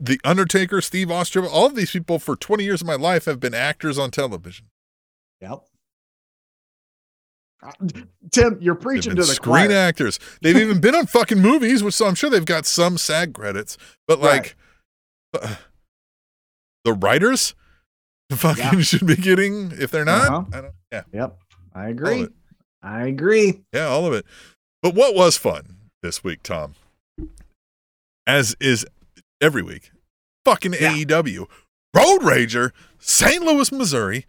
[0.00, 3.40] the Undertaker, Steve Austin, all of these people for 20 years of my life have
[3.40, 4.66] been actors on television.
[5.40, 5.60] Yep.
[7.62, 7.72] Uh,
[8.30, 9.76] Tim, you're preaching to the screen choir.
[9.76, 10.18] actors.
[10.40, 13.76] They've even been on fucking movies, which so I'm sure they've got some SAG credits.
[14.08, 14.56] But like,
[15.34, 15.56] uh,
[16.84, 17.54] the writers
[18.36, 18.80] fucking Yeah.
[18.80, 20.28] should be getting if they're not.
[20.28, 20.44] Uh-huh.
[20.52, 21.38] I don't, yeah, Yep.
[21.74, 22.28] I agree.
[22.82, 23.62] I agree.
[23.72, 24.24] yeah, all of it.
[24.82, 26.74] But what was fun this week, Tom?
[28.26, 28.86] As is
[29.40, 29.90] every week,
[30.44, 30.92] fucking Yeah.
[30.94, 31.46] AEW
[31.94, 33.42] Road Rager, St.
[33.42, 34.26] Louis, Missouri.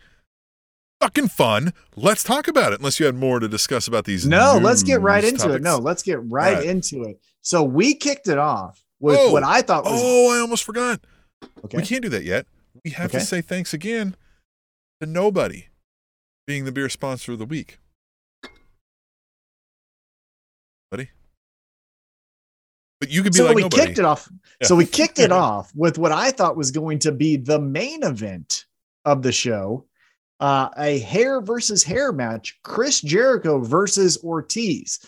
[1.00, 1.74] Fucking fun.
[1.96, 2.80] Let's talk about it.
[2.80, 4.26] Unless you had more to discuss about these.
[4.28, 5.48] No, let's get right into it.
[5.48, 5.64] topics.
[5.64, 6.66] No, let's get right, Right.
[6.66, 7.20] into it.
[7.42, 9.32] So we kicked it off with Oh.
[9.32, 11.02] what I thought was Oh, I almost forgot.
[11.66, 11.78] okay.
[11.78, 12.46] We can't do that yet.
[12.84, 13.20] We have Okay.
[13.20, 14.16] to say thanks again
[15.00, 15.68] to nobody
[16.48, 17.78] being the beer sponsor of the week.
[20.90, 21.10] Buddy?
[23.00, 23.86] But you could be so like we nobody.
[23.86, 24.30] kicked it off.
[24.62, 24.68] Yeah.
[24.68, 28.04] So we kicked it off with what I thought was going to be the main
[28.04, 28.66] event
[29.06, 29.86] of the show.
[30.40, 35.00] Uh, a hair versus hair match, Chris Jericho versus Ortiz.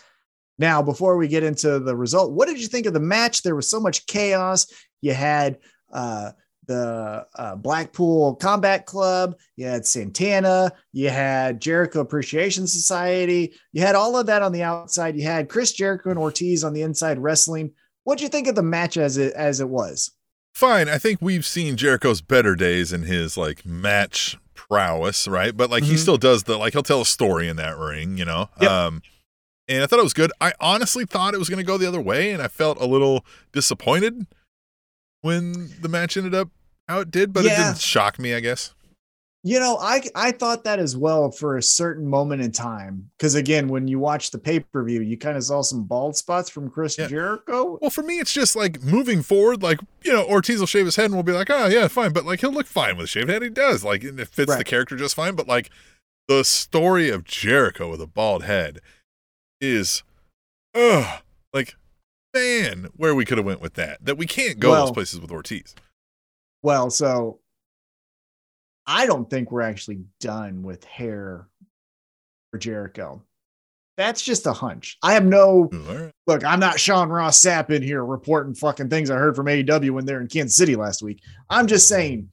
[0.60, 3.42] Now, before we get into the result, what did you think of the match?
[3.42, 4.68] There was so much chaos.
[5.02, 5.58] You had
[5.92, 6.32] uh,
[6.66, 13.96] the uh, Blackpool Combat Club, you had Santana, you had Jericho Appreciation Society, you had
[13.96, 15.16] all of that on the outside.
[15.18, 17.72] You had Chris Jericho and Ortiz on the inside wrestling.
[18.06, 20.12] What do you think of the match as it as it was?
[20.54, 20.88] Fine.
[20.88, 25.56] I think we've seen Jericho's better days in his like match prowess, right?
[25.58, 26.00] But like he Mhm.
[26.00, 28.50] still does the like he'll tell a story in that ring, you know?
[28.62, 28.70] Yep.
[28.72, 29.02] Um
[29.68, 30.32] and I thought it was good.
[30.42, 33.26] I honestly thought it was gonna go the other way, and I felt a little
[33.52, 34.28] disappointed
[35.24, 36.50] when the match ended up
[36.88, 38.76] how it did, but it didn't shock me, I guess.
[39.46, 43.10] You know, I I thought that as well for a certain moment in time.
[43.18, 46.16] Because again, when you watch the pay per view, you kind of saw some bald
[46.16, 47.08] spots from Chris Yeah.
[47.08, 47.78] Jericho.
[47.82, 49.62] Well, for me, it's just like moving forward.
[49.62, 52.14] Like you know, Ortiz will shave his head and we'll be like, oh yeah, fine.
[52.14, 53.42] But like he'll look fine with a shaved head.
[53.42, 53.84] He does.
[53.84, 55.36] Like it fits the character just fine.
[55.36, 55.70] But like
[56.30, 58.80] the story of Jericho with a bald head
[59.60, 60.04] is,
[60.74, 61.22] ugh,
[61.54, 61.76] like
[62.34, 64.04] man, where we could have went with that.
[64.04, 65.76] That we can't go Well- those places with Ortiz.
[66.62, 67.40] Well, so
[68.86, 71.48] I don't think we're actually done with hair
[72.52, 73.22] for Jericho.
[73.96, 74.98] That's just a hunch.
[75.04, 76.12] I have no right.
[76.26, 76.44] look.
[76.44, 80.06] I'm not Sean Ross Sapp in here reporting fucking things I heard from AEW when
[80.06, 81.22] they're in Kansas City last week.
[81.50, 82.30] I'm just saying.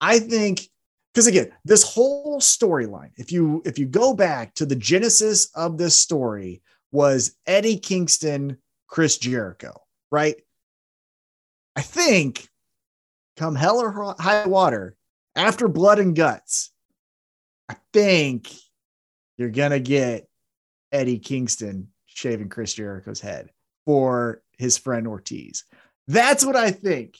[0.00, 0.68] I think
[1.14, 5.78] because again, this whole storyline, if you if you go back to the genesis of
[5.78, 6.60] this story,
[6.90, 8.58] was Eddie Kingston,
[8.92, 9.72] Chris Jericho,
[10.10, 10.36] right?
[11.74, 12.46] I think
[13.38, 14.96] come hell or high water,
[15.34, 16.70] after blood and guts,
[17.70, 18.52] I think
[19.38, 20.28] you're gonna get
[20.92, 23.48] Eddie Kingston shaving Chris Jericho's head
[23.86, 25.64] for his friend Ortiz.
[26.06, 27.16] That's what I think.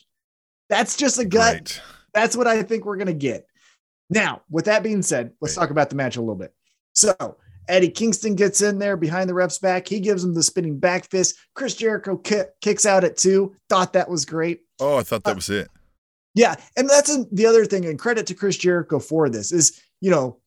[0.69, 1.55] That's just a gut.
[1.55, 1.81] Right.
[2.13, 3.47] That's what I think we're gonna get.
[4.11, 5.63] Now, with that being said, let's Right.
[5.63, 6.55] talk about the match a little bit.
[6.95, 7.39] So,
[7.69, 9.87] Eddie Kingston gets in there behind the ref's back.
[9.87, 11.37] He gives him the spinning back fist.
[11.55, 13.55] Chris Jericho ki- kicks out at two.
[13.69, 14.63] Thought that was great.
[14.81, 15.71] Oh, I thought that uh, was it.
[16.35, 17.85] Yeah, and that's a, the other thing.
[17.85, 20.39] And credit to Chris Jericho for this is, you know,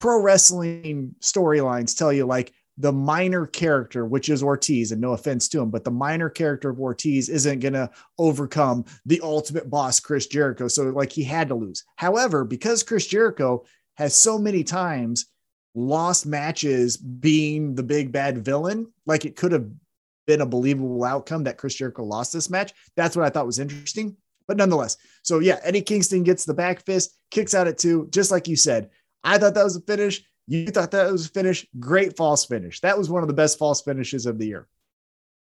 [0.00, 5.48] pro wrestling storylines tell you like the minor character, which is Ortiz, and no offense
[5.48, 9.98] to him, but the minor character of Ortiz isn't going to overcome the ultimate boss,
[9.98, 10.68] Chris Jericho.
[10.68, 11.84] So, like, he had to lose.
[11.96, 15.26] However, because Chris Jericho has so many times
[15.76, 19.70] lost matches being the big bad villain, like it could have
[20.26, 22.72] been a believable outcome that Chris Jericho lost this match.
[22.96, 24.16] That's what I thought was interesting.
[24.48, 28.30] But nonetheless, so yeah, Eddie Kingston gets the back fist, kicks out at two, just
[28.30, 28.90] like you said.
[29.22, 30.24] I thought that was a finish.
[30.48, 31.66] You thought that was a finish.
[31.78, 32.80] Great false finish.
[32.80, 34.68] That was one of the best false finishes of the year.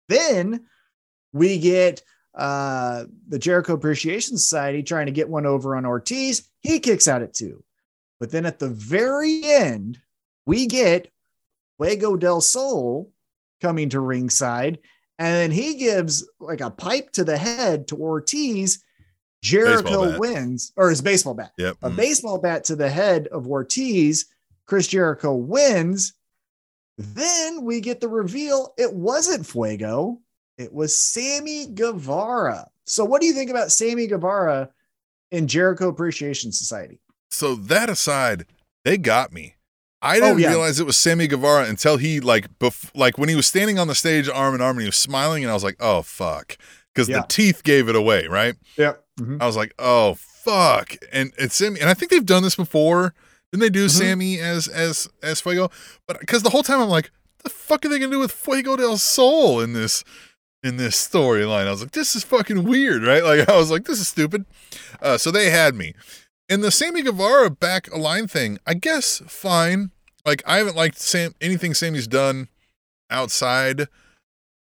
[0.09, 0.65] Then
[1.31, 2.01] we get
[2.35, 6.49] uh, the Jericho Appreciation Society trying to get one over on Ortiz.
[6.61, 7.63] He kicks out at two.
[8.19, 9.99] But then at the very end,
[10.47, 11.11] we get
[11.77, 13.11] Fuego del Sol
[13.61, 14.79] coming to ringside.
[15.19, 18.83] And then he gives like a pipe to the head to Ortiz.
[19.43, 21.77] Jericho wins, or his baseball bat Yep.
[21.83, 21.95] a Mm.
[21.95, 24.25] baseball bat to the head of Ortiz.
[24.65, 26.13] Chris Jericho wins.
[26.97, 30.19] Then we get the reveal it wasn't Fuego,
[30.57, 32.67] it was Sammy Guevara.
[32.85, 34.69] So, what do you think about Sammy Guevara
[35.29, 36.99] in Jericho Appreciation Society?
[37.29, 38.47] So that aside,
[38.83, 39.55] they got me.
[40.01, 40.49] I didn't Oh, yeah.
[40.49, 43.87] realize it was Sammy Guevara until he like bef- like when he was standing on
[43.87, 46.57] the stage arm in arm and he was smiling and I was like, "Oh fuck."
[46.95, 47.21] Cuz Yeah.
[47.21, 48.55] the teeth gave it away, right?
[48.77, 49.03] Yep.
[49.39, 53.13] I was like, "Oh fuck." And it's Sammy and I think they've done this before.
[53.51, 53.89] Didn't they do Mhm.
[53.91, 55.71] Sammy as as as Fuego?
[56.07, 57.09] But cuz the whole time I'm like,
[57.43, 60.03] "The fuck are they going to do with Fuego del Sol in this
[60.63, 63.23] in this storyline?" I was like, "This is fucking weird," right?
[63.23, 64.45] Like I was like, "This is stupid."
[65.01, 65.93] Uh, so they had me.
[66.49, 69.91] And the Sammy Guevara back align thing, I guess fine.
[70.25, 72.47] Like I haven't liked Sam anything Sammy's done
[73.09, 73.87] outside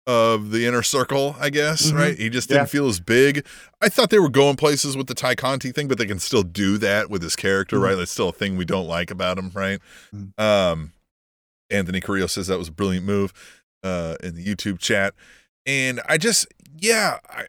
[0.07, 1.95] of the inner circle, I guess, Mhm.
[1.95, 2.17] right?
[2.17, 2.65] He just didn't Yeah.
[2.65, 3.45] feel as big.
[3.81, 6.41] I thought they were going places with the Tay Conti thing, but they can still
[6.41, 7.81] do that with his character, Mhm.
[7.83, 7.95] right?
[7.95, 9.79] That's still a thing we don't like about him, right?
[10.15, 10.39] Mhm.
[10.41, 10.93] Um
[11.69, 13.31] Anthony Carrillo says that was a brilliant move
[13.83, 15.13] uh in the YouTube chat.
[15.65, 16.47] And I just
[16.79, 17.45] yeah, I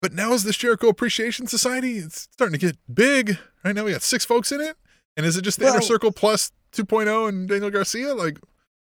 [0.00, 1.98] but now is this Jericho Appreciation Society?
[1.98, 3.38] It's starting to get big.
[3.64, 4.76] Right now we got six folks in it.
[5.16, 8.14] And is it just the inner circle plus 2.0 and Daniel Garcia?
[8.14, 8.38] Like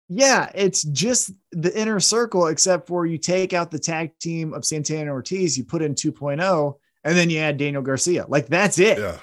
[0.08, 4.64] Yeah, it's just the inner circle, except for you take out the tag team of
[4.64, 8.26] Santana and Ortiz, you put in 2.0, and then you add Daniel Garcia.
[8.28, 8.98] Like that's it.
[8.98, 9.18] yeah.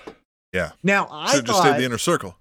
[0.53, 0.71] Yeah.
[0.83, 2.37] Now, I have just thought stayed the inner circle.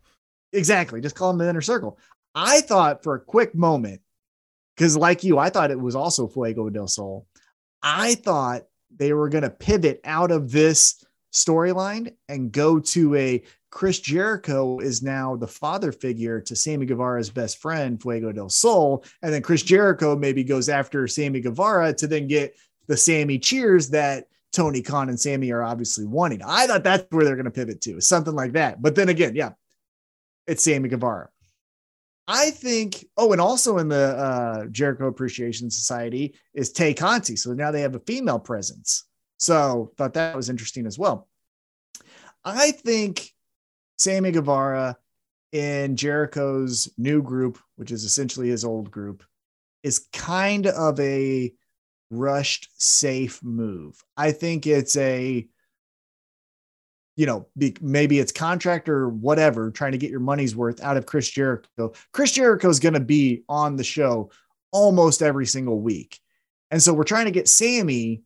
[0.53, 1.01] Exactly.
[1.01, 1.99] Just call them the inner circle.
[2.35, 4.03] I thought for a quick moment,
[4.77, 7.27] because like you, I thought it was also Fuego del Sol.
[7.83, 8.63] I thought
[9.03, 14.79] they were going to pivot out of this storyline and go to a Chris Jericho
[14.79, 19.03] is now the father figure to Sammy Guevara's best friend, Fuego del Sol.
[19.23, 22.55] And then Chris Jericho maybe goes after Sammy Guevara to then get
[22.87, 26.43] the Sammy cheers that Tony Khan and Sammy are obviously wanting.
[26.45, 28.81] I thought that's where they're going to pivot to, something like that.
[28.83, 29.53] But then again, yeah,
[30.47, 31.31] it's Sammy Guevara.
[32.35, 37.37] I think, oh, and also in the uh, Jericho Appreciation Society is Tay Conti.
[37.37, 39.05] So now they have a female presence.
[39.37, 41.29] So thought that was interesting as well.
[42.43, 43.31] I think
[43.99, 44.97] Sammy Guevara
[45.53, 49.23] in Jericho's new group, which is essentially his old group,
[49.83, 51.53] is kind of a
[52.11, 54.03] rushed, safe move.
[54.17, 55.47] I think it's a
[57.17, 60.97] you know, be, maybe it's contract or whatever, trying to get your money's worth out
[60.97, 61.93] of Chris Jericho.
[62.13, 64.31] Chris Jericho is going to be on the show
[64.71, 66.19] almost every single week.
[66.71, 68.23] And so we're trying to get Sammy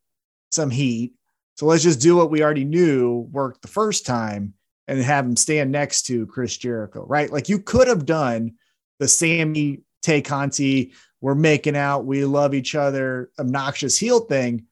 [0.52, 1.14] some heat.
[1.56, 4.54] So let's just do what we already knew worked the first time
[4.86, 7.30] and have him stand next to Chris Jericho, right?
[7.30, 8.54] Like you could have done
[9.00, 14.66] the Sammy Tay Conti, we're making out, we love each other, obnoxious heel thing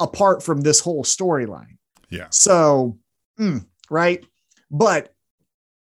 [0.00, 1.76] apart from this whole storyline.
[2.08, 2.26] Yeah.
[2.30, 2.98] So,
[3.42, 4.24] mm, right.
[4.70, 5.12] But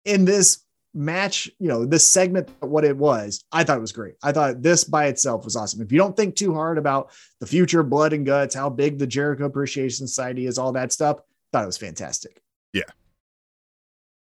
[0.05, 4.15] in this match, you know, this segment, what it was, I thought it was great.
[4.23, 5.81] I thought this by itself was awesome.
[5.81, 9.07] If you don't think too hard about the future, blood and guts, how big the
[9.07, 11.21] Jericho Appreciation Society is, all that stuff,
[11.53, 12.43] thought it was fantastic.
[12.73, 12.83] Yeah.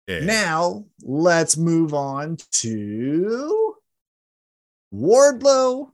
[0.09, 3.75] Now let's move on to
[4.93, 5.91] Wardlow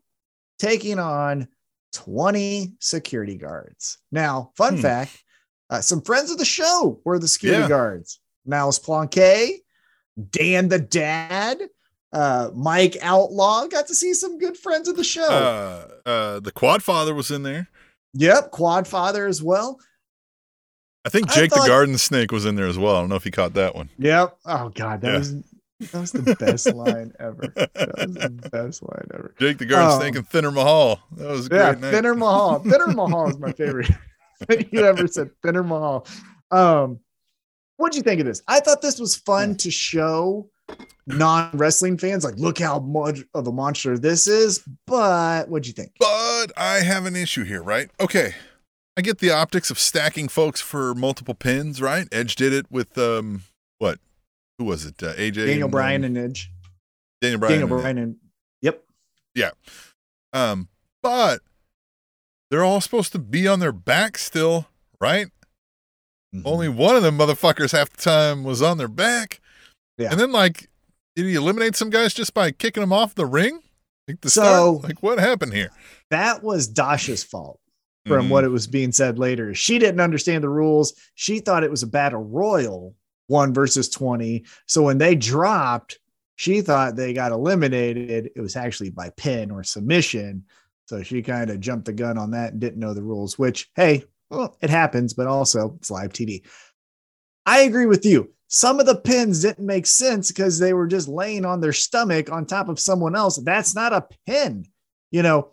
[0.58, 1.48] taking on
[1.92, 3.98] 20 security guards.
[4.10, 4.82] Now, fun Hmm.
[4.82, 5.22] fact
[5.70, 7.68] uh, some friends of the show were the security Yeah.
[7.68, 8.20] guards.
[8.46, 9.58] Mouse Planquet,
[10.30, 11.60] Dan the Dad,
[12.12, 13.66] uh, Mike Outlaw.
[13.66, 15.28] Got to see some good friends of the show.
[15.28, 17.68] Uh, uh, the Quad Father was in there.
[18.14, 19.78] yep, Quad Father as well.
[21.04, 22.96] I think I Jake thought- the Garden Snake was in there as well.
[22.96, 23.90] I don't know if he caught that one.
[23.98, 24.36] Yep.
[24.46, 25.18] Oh God, that Yeah.
[25.18, 25.34] was
[25.92, 27.52] That was the best line ever.
[27.54, 29.32] That was the best line ever.
[29.38, 31.00] Jake the Garden Um, Snake and Thinner Mahal.
[31.12, 31.90] That was a great Yeah, night.
[31.92, 32.58] Thinner Mahal.
[32.60, 33.90] Thinner Mahal is my favorite.
[34.70, 36.06] you ever said Thinner Mahal?
[36.50, 37.00] Um,
[37.76, 38.42] what'd you think of this?
[38.46, 40.50] I thought this was fun to show
[41.06, 42.24] non wrestling fans.
[42.24, 44.64] Like, look how much of a monster this is.
[44.86, 45.92] But what'd you think?
[45.98, 47.90] But I have an issue here, right?
[48.00, 48.34] Okay.
[48.96, 52.08] I get the optics of stacking folks for multiple pins, right?
[52.10, 53.42] Edge did it with um
[53.78, 53.98] what?
[54.58, 55.00] Who was it?
[55.02, 56.50] Uh, AJ Daniel and, Bryan um, and Edge.
[57.20, 57.52] Daniel Bryan.
[57.60, 58.16] Daniel and- Bryan and
[58.60, 58.84] yep.
[59.34, 59.50] Yeah.
[60.32, 60.68] Um,
[61.00, 61.40] but
[62.50, 64.68] they're all supposed to be on their back still,
[65.00, 65.26] right?
[66.34, 66.46] Mm-hmm.
[66.46, 69.40] Only one of them motherfuckers half the time was on their back.
[69.96, 70.10] Yeah.
[70.10, 70.68] And then like
[71.16, 73.60] did he eliminate some guys just by kicking them off the ring?
[74.06, 74.42] Like the So-
[74.78, 74.84] start?
[74.84, 75.70] Like what happened here?
[76.10, 77.60] that was Dasha's fault.
[78.06, 78.30] from Mhm.
[78.30, 79.52] what it was being said later.
[79.52, 80.94] She didn't understand the rules.
[81.14, 82.94] She thought it was a battle royal,
[83.26, 84.44] one versus 20.
[84.64, 85.98] So when they dropped,
[86.36, 88.30] she thought they got eliminated.
[88.34, 90.44] It was actually by pin or submission.
[90.88, 93.70] So she kind of jumped the gun on that and didn't know the rules, which,
[93.76, 96.42] hey, well, it happens, but also it's live TV.
[97.44, 98.32] I agree with you.
[98.48, 102.32] Some of the pins didn't make sense because they were just laying on their stomach
[102.32, 103.36] on top of someone else.
[103.36, 104.64] That's not a pin.
[105.10, 105.50] You know,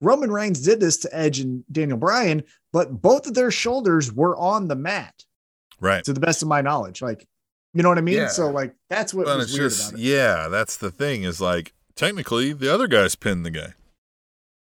[0.00, 4.34] Roman Reigns did this to Edge and Daniel Bryan, but both of their shoulders were
[4.38, 5.24] on the mat,
[5.78, 6.02] Right.
[6.04, 7.02] to the best of my knowledge.
[7.02, 7.26] Like,
[7.74, 8.16] you know what I mean?
[8.16, 8.28] Yeah.
[8.28, 10.04] So, like, that's what But was weird just about it.
[10.04, 13.74] yeah, that's the thing is like technically the other guys pinned the guy.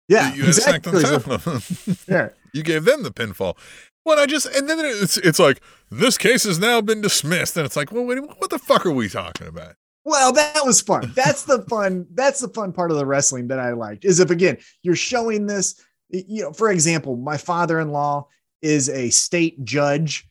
[0.08, 1.02] Yeah, you exactly.
[1.04, 1.98] top of them.
[2.08, 2.30] Yeah.
[2.54, 3.58] you gave them the pinfall.
[4.06, 7.66] Well, I just and then it's it's like this case has now been dismissed, and
[7.66, 9.76] it's like, well, wait, what the fuck are we talking about?
[10.06, 11.12] Well, that was fun.
[11.14, 12.08] That's the fun.
[12.14, 14.06] That's the fun part of the wrestling that I liked.
[14.06, 15.84] Is if again you're showing this.
[16.10, 18.28] You know, for example, my father-in-law
[18.62, 20.26] is a state judge.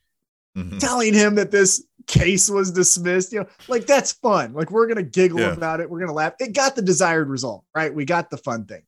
[0.56, 0.80] Mhm.
[0.80, 3.30] telling him that this case was dismissed.
[3.30, 4.54] You know, like that's fun.
[4.54, 5.52] Like we're gonna giggle Yeah.
[5.52, 5.90] about it.
[5.90, 6.32] We're gonna laugh.
[6.40, 7.94] It got the desired result, right?
[7.94, 8.80] We got the fun thing.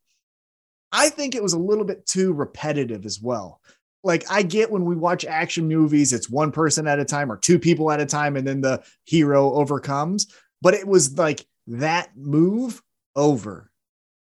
[0.93, 3.61] I think it was a little bit too repetitive as well.
[4.05, 7.37] Like I get when we watch action movies, it's one person at a time or
[7.37, 10.27] two people at a time, and then the hero overcomes.
[10.63, 12.83] But it was like that move
[13.17, 13.71] over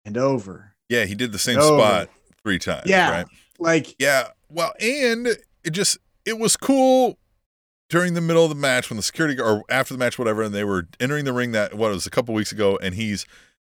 [0.04, 0.74] and over.
[0.88, 2.08] Yeah, he did the same spot
[2.42, 2.88] three times.
[2.88, 3.10] Yeah.
[3.10, 3.26] right?
[3.58, 4.28] Like Yeah.
[4.48, 7.18] Well, and it just it was cool
[7.88, 10.42] during the middle of the match when the security guard or after the match, whatever,
[10.42, 12.94] and they were entering the ring that what it was a couple weeks ago, and
[12.94, 13.26] he's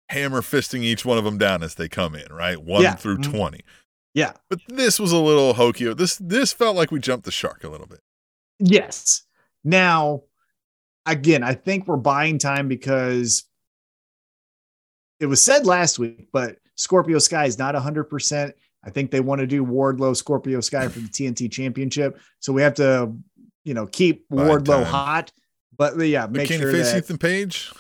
[0.09, 2.61] hammer fisting each one of them down as they come in, right?
[2.61, 2.95] One Yeah.
[2.95, 3.31] through Mhm.
[3.31, 3.61] twenty.
[4.13, 5.93] yeah, But this was a little hokey.
[5.93, 7.99] This this felt like we jumped the shark a little bit.
[8.59, 9.23] Yes.
[9.63, 10.23] Now,
[11.05, 13.43] again, I think we're buying time because
[15.19, 18.53] it was said last week, but Scorpio Sky is not 100%.
[18.83, 22.19] I think they want to do Wardlow Scorpio Sky for the TNT Championship.
[22.39, 23.13] So we have to,
[23.65, 24.85] you know, keep Wardlow time.
[24.85, 25.31] hot.
[25.75, 27.71] But yeah, But make can sure you face that, Ethan Page?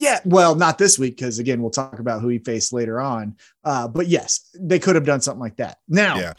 [0.00, 3.36] Yeah, well, not this week because again, we'll talk about who he faced later on.
[3.62, 5.78] Uh, but yes, they could have done something like that.
[5.88, 6.32] Now, Yeah.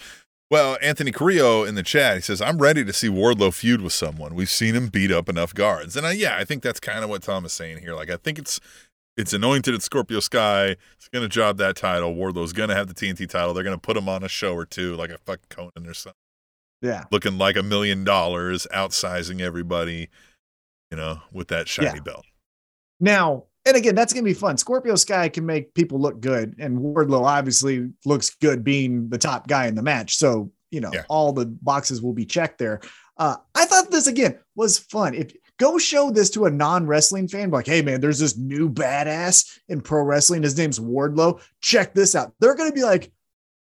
[0.49, 3.93] Well, Anthony Carrillo in the chat, he says, I'm ready to see Wardlow feud with
[3.93, 4.35] someone.
[4.35, 5.95] We've seen him beat up enough guards.
[5.95, 7.93] And I, yeah, I think that's kind of what Tom is saying here.
[7.95, 8.59] Like, I think it's
[9.15, 10.75] it's anointed at Scorpio Sky.
[10.97, 12.13] It's going to job that title.
[12.15, 13.53] Wardlow's going to have the TNT title.
[13.53, 15.93] They're going to put him on a show or two, like a fucking Conan or
[15.93, 16.17] something,
[16.81, 20.09] yeah, looking like a million dollars, outsizing everybody,
[20.89, 21.99] you know, with that shiny Yeah.
[22.01, 22.25] belt.
[22.99, 24.57] Now, and again, that's going to be fun.
[24.57, 29.47] Scorpio Sky can make people look good, and Wardlow obviously looks good being the top
[29.47, 30.17] guy in the match.
[30.17, 31.03] So, you know, Yeah.
[31.09, 32.81] all the boxes will be checked there.
[33.17, 35.13] Uh, I thought this again was fun.
[35.13, 38.67] If go show this to a non wrestling fan, like, hey, man, there's this new
[38.69, 40.41] badass in pro wrestling.
[40.41, 41.39] His name's Wardlow.
[41.61, 42.33] Check this out.
[42.39, 43.11] They're going to be like,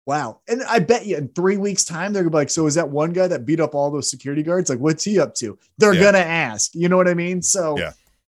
[0.05, 0.41] wow.
[0.47, 2.75] And I bet you in three weeks' time, they're going to be like, so is
[2.75, 4.69] that one guy that beat up all those security guards?
[4.69, 5.59] Like, what's he up to?
[5.79, 6.01] They're Yeah.
[6.03, 6.73] going to ask.
[6.75, 7.41] You know what I mean?
[7.41, 7.93] So, Yeah.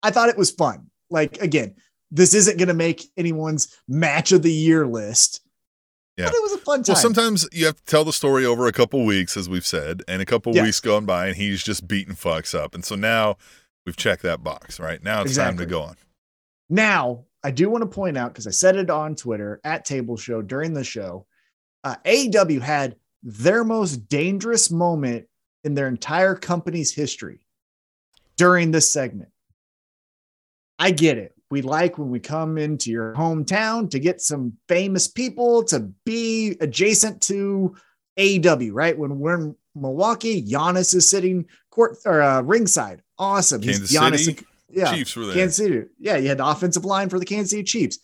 [0.04, 0.87] I thought it was fun.
[1.10, 1.74] Like again,
[2.10, 5.40] this isn't going to make anyone's match of the year list.
[6.16, 6.26] Yeah.
[6.26, 6.94] But it was a fun time.
[6.94, 10.02] Well, sometimes you have to tell the story over a couple weeks, as we've said,
[10.08, 10.64] and a couple Yes.
[10.64, 12.74] weeks gone by, and he's just beating fucks up.
[12.74, 13.36] And so now
[13.86, 15.00] we've checked that box, right?
[15.02, 15.96] Now it's time to go on.
[16.68, 20.16] now, I do want to point out because I said it on Twitter at Table
[20.16, 21.24] Show during the show.
[21.84, 25.26] Uh, AEW had their most dangerous moment
[25.62, 27.46] in their entire company's history
[28.36, 29.30] during this segment.
[30.78, 31.34] I get it.
[31.50, 36.56] We like when we come into your hometown to get some famous people to be
[36.60, 37.74] adjacent to
[38.18, 38.98] AEW, right?
[38.98, 43.02] When we're in Milwaukee, Giannis is sitting court or uh, ringside.
[43.18, 43.62] Awesome.
[43.62, 44.94] He's Giannis City, yeah.
[44.94, 45.34] Chiefs were there.
[45.34, 45.84] Kansas City.
[45.98, 47.98] Yeah, you had the offensive line for the Kansas City Chiefs.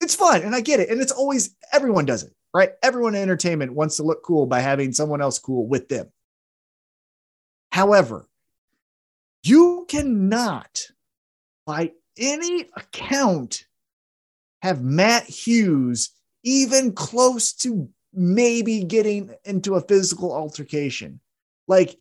[0.00, 0.88] It's fun, and I get it.
[0.88, 2.70] And it's always everyone does it, right?
[2.82, 6.10] Everyone in entertainment wants to look cool by having someone else cool with them.
[7.70, 8.26] However,
[9.42, 10.86] you cannot
[11.66, 13.64] by any account,
[14.62, 16.10] have Matt Hughes
[16.44, 21.20] even close to maybe getting into a physical altercation.
[21.66, 21.96] Like,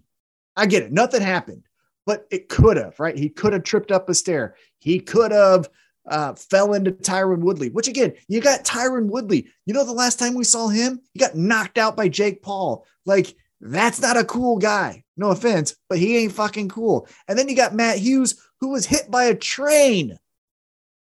[0.55, 1.63] I get it, nothing happened,
[2.05, 3.17] but it could have, right?
[3.17, 4.55] He could have tripped up a stair.
[4.79, 5.69] He could have
[6.09, 9.47] uh, fell into Tyron Woodley, which again, you got Tyron Woodley.
[9.65, 12.85] You know, the last time we saw him, he got knocked out by Jake Paul.
[13.05, 15.03] Like, that's not a cool guy.
[15.17, 17.07] No offense, but he ain't fucking cool.
[17.27, 20.17] And then you got Matt Hughes, who was hit by a train.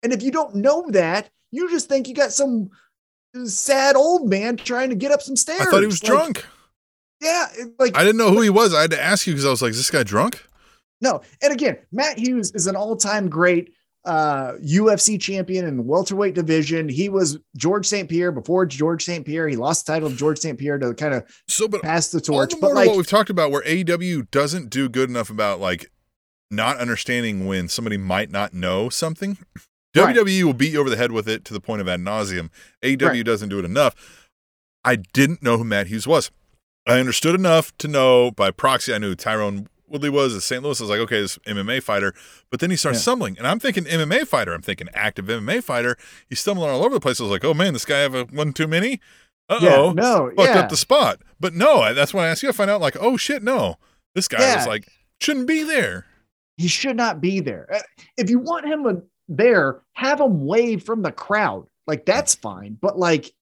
[0.02, 2.70] And if you don't know that, you just think you got some
[3.44, 5.60] sad old man trying to get up some stairs.
[5.62, 6.46] I thought he was Like, drunk.
[7.20, 7.46] Yeah,
[7.78, 8.72] like I didn't know who he was.
[8.72, 10.44] I had to ask you because I was like, is this guy drunk?
[11.00, 11.20] no.
[11.42, 13.72] And again, Matt Hughes is an all-time great
[14.04, 16.88] uh, UFC champion in the welterweight division.
[16.88, 18.08] He was George St.
[18.08, 19.26] Pierre before George St.
[19.26, 19.48] Pierre.
[19.48, 20.56] He lost the title of George St.
[20.58, 22.50] Pierre to kind of So, but pass the torch.
[22.50, 25.90] the But like, what we've talked about, where AEW doesn't do good enough about like
[26.50, 29.38] not understanding when somebody might not know something.
[29.96, 30.14] Right.
[30.14, 32.50] WWE will beat you over the head with it to the point of ad nauseum.
[32.84, 33.24] AEW Right.
[33.24, 34.28] doesn't do it enough.
[34.84, 36.30] I didn't know who Matt Hughes was.
[36.86, 38.94] I understood enough to know by proxy.
[38.94, 40.62] I knew Tyron Woodley was at St.
[40.62, 40.78] Louis.
[40.80, 42.14] I was like, okay, this MMA fighter.
[42.50, 43.02] But then he starts Yeah.
[43.02, 44.52] stumbling, and I'm thinking MMA fighter.
[44.52, 45.96] I'm thinking active MMA fighter.
[46.28, 47.18] He's stumbling all over the place.
[47.18, 49.00] I was like, oh man, this guy have a one too many.
[49.48, 50.60] Uh yeah, oh, no, fucked yeah.
[50.60, 51.22] up the spot.
[51.40, 52.50] But no, that's when I asked you.
[52.50, 53.78] I find out like, oh shit, no,
[54.14, 54.56] this guy Yeah.
[54.56, 54.86] was like
[55.20, 56.04] shouldn't be there.
[56.58, 57.66] He should not be there.
[57.72, 57.80] Uh,
[58.18, 58.94] If you want him uh,
[59.28, 61.66] there, have him wave from the crowd.
[61.86, 62.76] Like that's fine.
[62.78, 63.32] But like,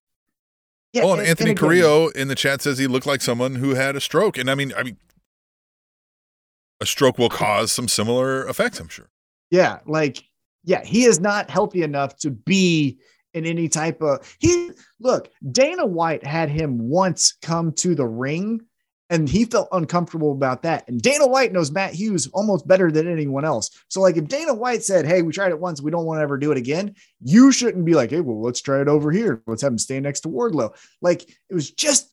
[0.92, 1.02] yeah.
[1.02, 3.96] oh, and, Anthony again, Carrillo in the chat says he looked like someone who had
[3.96, 4.96] a stroke, and I mean, I mean,
[6.80, 8.78] a stroke will cause some similar effects.
[8.78, 9.08] I'm sure.
[9.50, 10.22] Yeah, like,
[10.64, 12.98] yeah, he is not healthy enough to be
[13.32, 14.36] in any type of.
[14.38, 15.30] He look.
[15.50, 18.60] Dana White had him once come to the ring.
[19.08, 20.88] And he felt uncomfortable about that.
[20.88, 23.70] And Dana White knows Matt Hughes almost better than anyone else.
[23.88, 26.22] So, like, if Dana White said, Hey, we tried it once, we don't want to
[26.22, 29.42] ever do it again, you shouldn't be like, Hey, well, let's try it over here.
[29.46, 30.74] Let's have him stand next to Wardlow.
[31.00, 32.12] Like, it was just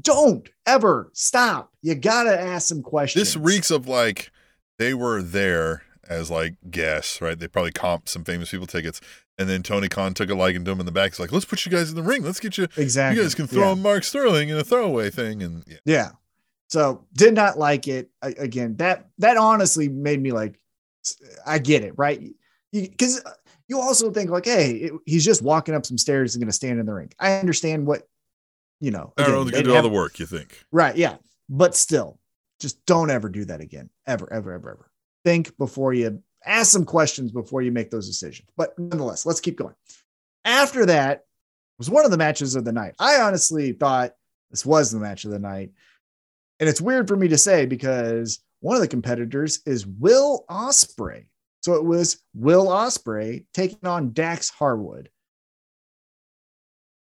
[0.00, 1.72] don't ever stop.
[1.82, 3.20] You got to ask some questions.
[3.20, 4.30] This reeks of like
[4.78, 7.38] they were there as like guests, right?
[7.38, 9.00] They probably comped some famous people tickets,
[9.38, 11.12] and then Tony Khan took a liking to him in the back.
[11.12, 12.22] He's like, "Let's put you guys in the ring.
[12.22, 12.68] Let's get you.
[12.76, 13.16] exactly.
[13.18, 13.74] You guys can throw Yeah.
[13.74, 16.10] Mark Sterling in a throwaway thing." And yeah, Yeah.
[16.68, 18.10] So did not like it.
[18.20, 20.58] I, again, that that honestly made me like,
[21.46, 22.22] I get it, right?
[22.72, 23.30] Because uh,
[23.68, 26.52] you also think like, hey, it- he's just walking up some stairs and going to
[26.54, 27.10] stand in the ring.
[27.18, 28.02] I understand what,
[28.80, 29.14] you know.
[29.16, 29.40] I don't know.
[29.42, 30.18] again, They they do all the work.
[30.18, 30.62] You think?
[30.70, 30.94] Right.
[30.96, 31.16] Yeah.
[31.48, 32.18] But still,
[32.60, 33.88] just don't ever do that again.
[34.06, 34.90] Ever, ever, ever, ever.
[35.24, 38.48] Think before you ask some questions before you make those decisions.
[38.56, 39.74] But nonetheless, let's keep going.
[40.44, 41.24] After that
[41.78, 42.94] was one of the matches of the night.
[42.98, 44.12] I honestly thought
[44.50, 45.70] this was the match of the night.
[46.60, 51.26] And it's weird for me to say because one of the competitors is Will Ospreay.
[51.62, 55.10] So it was Will Ospreay taking on Dax Harwood.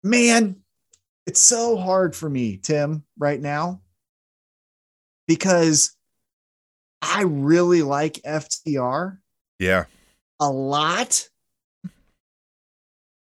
[0.03, 0.57] Man,
[1.25, 3.81] it's so hard for me, Tim, right now,
[5.27, 5.95] because
[7.01, 9.17] I really like FTR
[9.61, 9.85] Yeah.
[10.39, 11.29] a lot,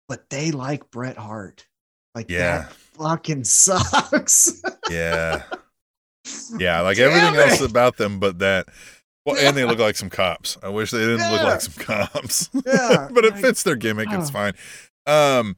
[0.07, 1.65] but they like Bret Hart.
[2.15, 2.59] Like, Yeah.
[2.59, 4.61] that fucking sucks.
[4.89, 5.43] Yeah.
[6.57, 6.81] Yeah.
[6.81, 8.67] Like Damn everything else about them, but that.
[9.25, 10.57] Well, and they look like some cops.
[10.63, 12.49] I wish they didn't look like some cops.
[12.65, 14.07] Yeah, but it like- fits their gimmick.
[14.11, 14.33] It's Oh.
[14.33, 14.53] fine.
[15.05, 15.55] Um,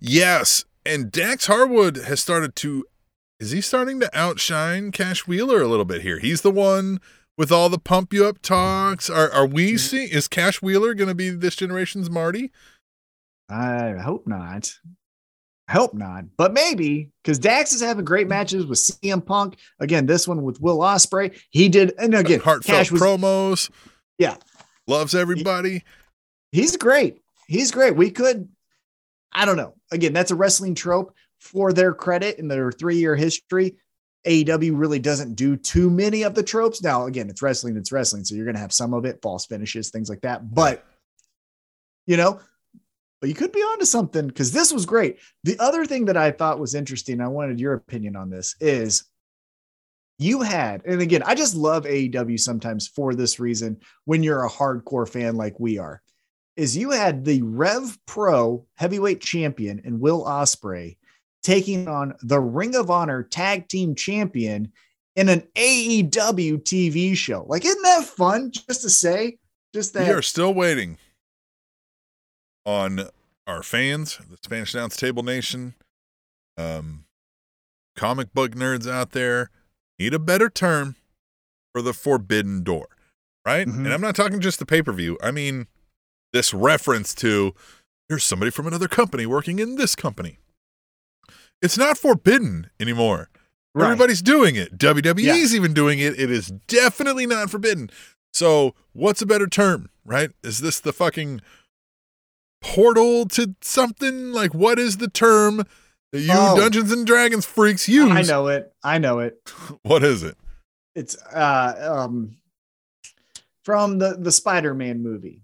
[0.00, 2.84] yes, and Dax Harwood has started to.
[3.40, 6.18] Is he starting to outshine Cash Wheeler a little bit here?
[6.18, 7.00] He's the one
[7.38, 9.08] with all the pump you up talks.
[9.08, 10.10] Are are we seeing?
[10.10, 12.52] Is Cash Wheeler going to be this generation's Marty?
[13.48, 14.74] I hope not.
[15.68, 19.56] I hope not, but maybe because Dax is having great matches with CM Punk.
[19.80, 21.32] Again, this one with Will Osprey.
[21.50, 23.70] He did, and again, Heartfelt Cash was promos.
[24.18, 24.36] Yeah.
[24.86, 25.84] loves everybody.
[26.52, 27.20] he's great.
[27.48, 27.96] He's great.
[27.96, 28.48] We could,
[29.32, 29.74] I don't know.
[29.92, 33.76] Again, that's a wrestling trope for their credit in their three year history.
[34.28, 36.82] AEW really doesn't do too many of the tropes.
[36.82, 38.24] Now, again, it's wrestling, it's wrestling.
[38.24, 40.54] So you're going to have some of it, false finishes, things like that.
[40.54, 40.84] But,
[42.06, 42.40] you know,
[43.20, 45.18] but you could be onto something because this was great.
[45.44, 49.04] The other thing that I thought was interesting, I wanted your opinion on this, is
[50.18, 54.50] you had, and again, I just love AEW sometimes for this reason when you're a
[54.50, 56.02] hardcore fan like we are
[56.56, 60.96] is you had the Rev Pro heavyweight champion and Will Ospreay
[61.42, 64.72] taking on the Ring of Honor tag team champion
[65.16, 67.44] in an AEW TV show.
[67.48, 69.38] Like, isn't that fun just to say?
[69.74, 70.06] Just that.
[70.06, 70.98] We are still waiting
[72.64, 73.08] on
[73.46, 75.74] our fans, the Spanish Announce Table Nation,
[76.56, 77.04] um,
[77.96, 79.50] comic book nerds out there.
[79.98, 80.96] Need a better term
[81.72, 82.88] for the forbidden door,
[83.44, 83.66] right?
[83.66, 83.78] Mhm.
[83.78, 85.18] And I'm not talking just the pay per view.
[85.22, 85.66] I mean,
[86.32, 87.54] this reference to
[88.08, 90.38] here's somebody from another company working in this company.
[91.62, 93.28] It's not forbidden anymore.
[93.74, 93.86] Right.
[93.86, 94.76] Everybody's doing it.
[94.78, 95.56] WWE's Yeah.
[95.56, 96.18] even doing it.
[96.18, 97.90] It is definitely not forbidden.
[98.32, 100.30] So, what's a better term, right?
[100.42, 101.40] Is this the fucking
[102.60, 104.32] portal to something?
[104.32, 105.58] Like, what is the term
[106.12, 106.56] that you Oh.
[106.56, 108.10] Dungeons and Dragons freaks use?
[108.10, 108.72] I know it.
[108.82, 109.38] I know it.
[109.82, 110.36] What is it?
[110.94, 112.36] It's uh um
[113.64, 115.42] from the the Spider-Man movie.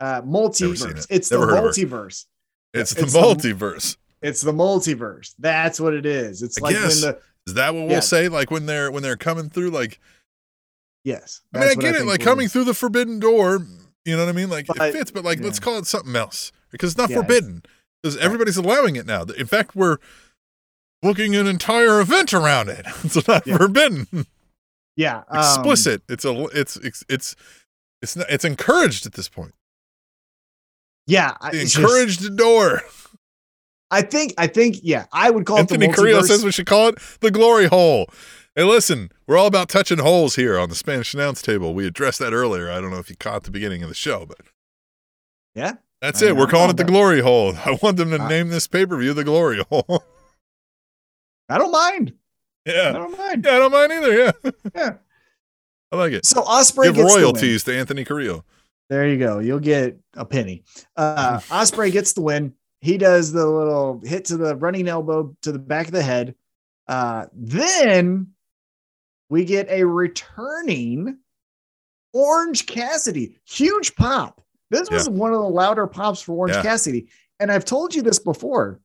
[0.00, 0.98] Uh multiverse.
[0.98, 1.06] it.
[1.10, 1.60] It's Never the it.
[1.62, 2.26] multiverse.
[2.74, 3.96] It's the it's the- multiverse.
[4.26, 5.34] It's the multiverse.
[5.38, 6.42] That's what it is.
[6.42, 7.02] It's I like guess.
[7.02, 8.28] when the Is that what we'll say?
[8.28, 9.70] Like when they're when they're coming through?
[9.70, 10.00] Like
[11.04, 11.42] yes.
[11.54, 12.06] I mean, I get it.
[12.06, 13.60] Like coming through the forbidden door.
[14.04, 14.50] You know what I mean?
[14.50, 17.62] Like it fits, but like let's call it something else because it's not Yeah, forbidden.
[18.02, 19.22] Because everybody's allowing it now.
[19.22, 19.96] In fact, we're
[21.02, 22.86] booking an entire event around it.
[23.04, 23.56] It's not Yeah.
[23.58, 24.26] forbidden.
[24.96, 25.24] Yeah.
[25.28, 26.02] um, Explicit.
[26.08, 26.44] it's a.
[26.54, 27.36] It's it's it's
[28.02, 29.54] it's not, it's encouraged at this point.
[31.06, 31.34] yeah.
[31.40, 32.82] The it's just- encouraged door.
[33.90, 36.66] I think I think yeah, I would call Anthony it the Carrillo says we should
[36.66, 38.08] call it the glory hole.
[38.54, 41.74] Hey, listen, we're all about touching holes here on the Spanish announce table.
[41.74, 42.70] We addressed that earlier.
[42.70, 44.38] I don't know if you caught the beginning of the show, but
[45.54, 45.74] Yeah.
[46.00, 46.36] that's I it.
[46.36, 46.90] We're calling it the that.
[46.90, 47.54] glory hole.
[47.64, 50.02] I want them to I- name this pay per view the glory hole.
[51.48, 52.14] I don't mind.
[52.64, 53.44] Yeah, I don't mind.
[53.44, 54.12] Yeah, I don't mind either.
[54.14, 54.50] Yeah.
[54.74, 54.90] Yeah.
[55.92, 56.26] I like it.
[56.26, 57.24] So Ospreay Give gets the win.
[57.24, 58.44] royalties to Anthony Carrillo.
[58.88, 59.38] There you go.
[59.38, 60.64] You'll get a penny.
[60.96, 62.54] Uh, Ospreay gets the win.
[62.86, 66.36] He does the little hit to the running elbow to the back of the head.
[66.86, 68.28] Uh, then
[69.28, 71.18] we get a returning
[72.12, 73.40] Orange Cassidy.
[73.44, 74.40] Huge pop.
[74.70, 76.62] This was one of the louder pops for Orange Yeah.
[76.62, 77.08] Cassidy.
[77.40, 78.78] And I've told you this before.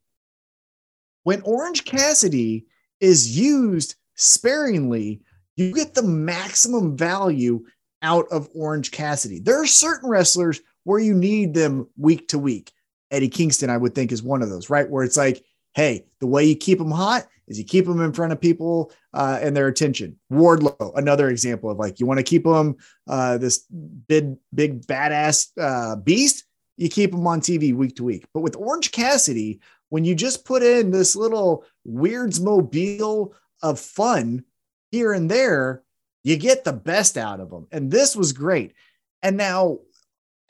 [1.21, 2.65] When Orange Cassidy
[3.01, 5.21] is used sparingly,
[5.57, 7.63] you get the maximum value
[8.01, 9.37] out of Orange Cassidy.
[9.37, 12.71] There are certain wrestlers where you need them week to week.
[13.11, 14.89] Eddie Kingston, I would think, is one of those, right?
[14.89, 15.43] Where it's like,
[15.73, 18.91] hey, the way you keep them hot is you keep them in front of people
[19.13, 20.17] uh, and their attention.
[20.31, 23.59] Wardlow, another example of like, you want to keep them uh, this
[24.07, 26.45] big, big badass uh, beast,
[26.77, 28.25] you keep them on TV week to week.
[28.33, 29.59] But with Orange Cassidy,
[29.89, 34.45] when you just put in this little Weirds mobile of fun
[34.91, 35.83] here and there,
[36.23, 37.67] you get the best out of them.
[37.71, 38.73] And this was great.
[39.21, 39.79] And now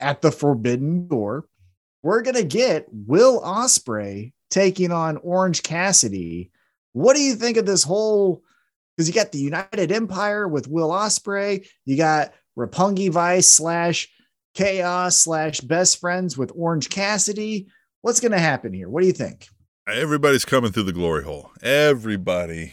[0.00, 1.46] at the Forbidden Door,
[2.02, 6.50] we're going to get Will Ospreay taking on Orange Cassidy.
[6.92, 8.42] What do you think of this whole?
[8.96, 14.08] Because you got the United Empire with Will Ospreay, you got Roppongi Vice slash
[14.54, 17.68] Chaos slash Best Friends with Orange Cassidy.
[18.02, 18.90] What's going to happen here?
[18.90, 19.48] What do you think?
[19.88, 21.50] Everybody's coming through the glory hole.
[21.62, 22.72] Everybody.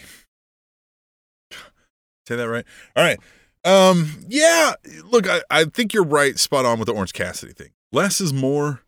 [2.28, 2.66] Say that right?
[2.96, 3.20] All right.
[3.66, 4.74] Um, yeah,
[5.06, 7.72] look, I, I think you're right, spot on with the Orange Cassidy thing.
[7.92, 8.82] Less is more,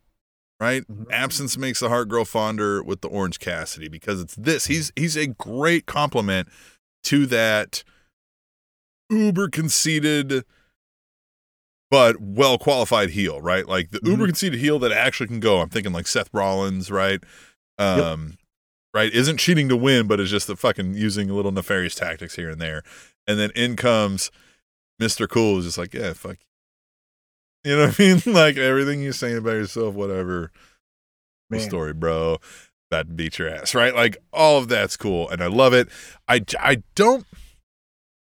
[0.62, 0.84] right?
[0.86, 1.10] Mhm.
[1.10, 4.66] Absence makes the heart grow fonder with the Orange Cassidy because it's this.
[4.66, 6.48] He's he's a great compliment
[7.04, 7.82] to that
[9.10, 10.44] uber conceited
[11.90, 13.66] but well qualified heel, right?
[13.66, 14.28] Like the uber Mhm.
[14.28, 15.60] conceited heel that actually can go.
[15.60, 17.22] I'm thinking like Seth Rollins, right?
[17.76, 18.38] Um,
[18.94, 22.48] right, isn't cheating to win, but is just the fucking using little nefarious tactics here
[22.50, 22.82] and there.
[23.26, 24.30] And then in comes
[25.00, 25.28] Mr.
[25.28, 26.38] Cool, who's just like, yeah, fuck.
[27.64, 28.22] You know what I mean?
[28.34, 30.50] Like everything you're saying about yourself, whatever.
[31.50, 31.60] Man.
[31.60, 32.38] story, bro.
[32.90, 33.94] About to beat your ass, right?
[33.94, 35.88] Like all of that's cool, and I love it.
[36.28, 37.24] I I don't.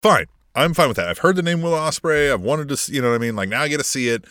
[0.01, 0.25] Fine,
[0.55, 1.07] I'm fine with that.
[1.07, 2.31] I've heard the name Will Ospreay.
[2.33, 3.35] I've wanted to, see, you know what I mean.
[3.35, 4.25] Like now I get to see it.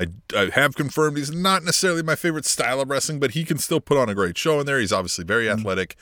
[0.00, 3.58] I, I have confirmed he's not necessarily my favorite style of wrestling, but he can
[3.58, 4.78] still put on a great show in there.
[4.78, 5.58] He's obviously very Mhm.
[5.58, 5.96] athletic,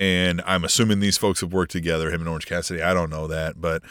[0.00, 2.10] and I'm assuming these folks have worked together.
[2.10, 2.82] Him and Orange Cassidy.
[2.82, 3.82] I don't know that, but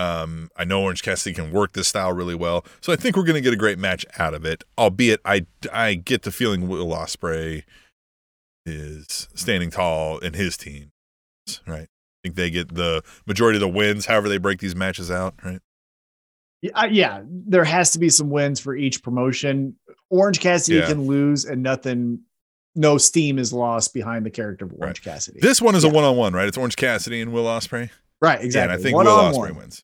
[0.00, 2.64] um, I know Orange Cassidy can work this style really well.
[2.80, 4.64] So I think we're going to get a great match out of it.
[4.78, 7.64] Albeit, I I get the feeling Will Ospreay
[8.66, 10.90] is standing tall in his team,
[11.66, 11.88] right?
[11.88, 15.34] I think they get the majority of the wins, however they break these matches out,
[15.44, 15.60] right?
[16.62, 19.76] Yeah, uh, yeah, there has to be some wins for each promotion.
[20.10, 20.86] Orange Cassidy Yeah.
[20.88, 22.20] can lose, and nothing,
[22.74, 25.40] no steam is lost behind the character of Orange Cassidy.
[25.40, 26.46] This one is a one-on-one, right?
[26.46, 27.88] It's Orange Cassidy and Will Ospreay.
[28.20, 28.74] right, exactly.
[28.74, 29.82] and I think One Will on Ospreay wins.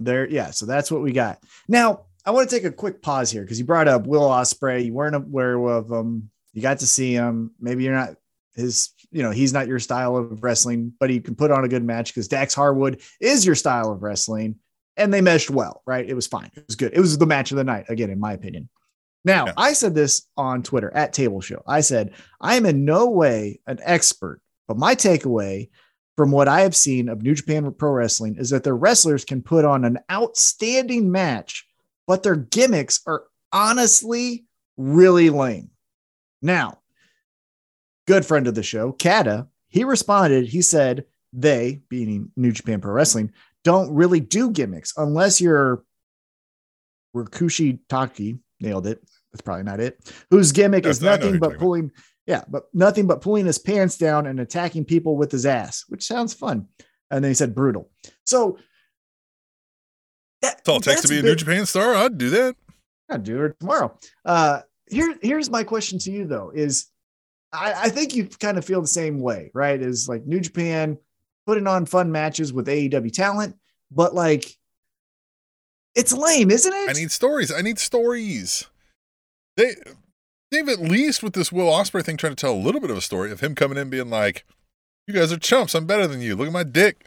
[0.00, 0.50] There, yeah.
[0.50, 1.38] So that's what we got.
[1.68, 4.84] Now, I want to take a quick pause here because you brought up Will Ospreay.
[4.84, 6.30] You weren't aware of him.
[6.52, 7.52] You got to see him.
[7.60, 8.16] Maybe you're not
[8.54, 8.90] his.
[9.12, 11.84] You know, he's not your style of wrestling, but he can put on a good
[11.84, 14.56] match because Dax Harwood is your style of wrestling,
[14.96, 15.82] and they meshed well.
[15.86, 16.08] Right?
[16.08, 16.50] It was fine.
[16.54, 16.92] It was good.
[16.94, 18.68] It was the match of the night again, in my opinion.
[19.24, 19.52] Now, Yeah.
[19.56, 21.62] I said this on Twitter at Table Show.
[21.66, 25.68] I said I am in no way an expert, but my takeaway
[26.20, 29.40] from what I have seen of New Japan Pro Wrestling is that their wrestlers can
[29.40, 31.66] put on an outstanding match
[32.06, 33.22] but their gimmicks are
[33.52, 34.44] honestly
[34.76, 35.70] really lame.
[36.42, 36.80] Now,
[38.06, 42.92] good friend of the show, Kata, he responded, he said, they, being New Japan Pro
[42.92, 43.32] Wrestling,
[43.62, 45.84] don't really do gimmicks unless you're
[47.16, 49.00] Rikushi Taki, nailed it.
[49.32, 50.12] That's probably not it.
[50.30, 51.92] Whose gimmick Yes, is I know who nothing but pulling,
[52.30, 56.06] yeah, but nothing but pulling his pants down and attacking people with his ass, which
[56.06, 56.68] sounds fun.
[57.10, 57.90] And then he said brutal.
[58.24, 58.56] So
[60.40, 61.92] that, That's all it takes to be a big- New Japan star.
[61.92, 62.54] I'd do that.
[63.10, 63.98] I'll do it tomorrow.
[64.24, 66.86] Uh, here, here's my question to you though: is
[67.52, 69.82] I, I think you kind of feel the same way, right?
[69.82, 70.98] Is like New Japan
[71.46, 73.56] putting on fun matches with AEW talent,
[73.90, 74.56] but like
[75.96, 76.90] it's lame, isn't it?
[76.90, 77.50] I need stories.
[77.52, 78.68] I need stories.
[79.56, 79.74] They
[80.50, 82.96] they've at least with this Will Ospreay thing trying to tell a little bit of
[82.96, 84.44] a story of him coming in being like,
[85.06, 85.74] "You guys are chumps.
[85.74, 86.36] I'm better than you.
[86.36, 87.04] Look at my dick."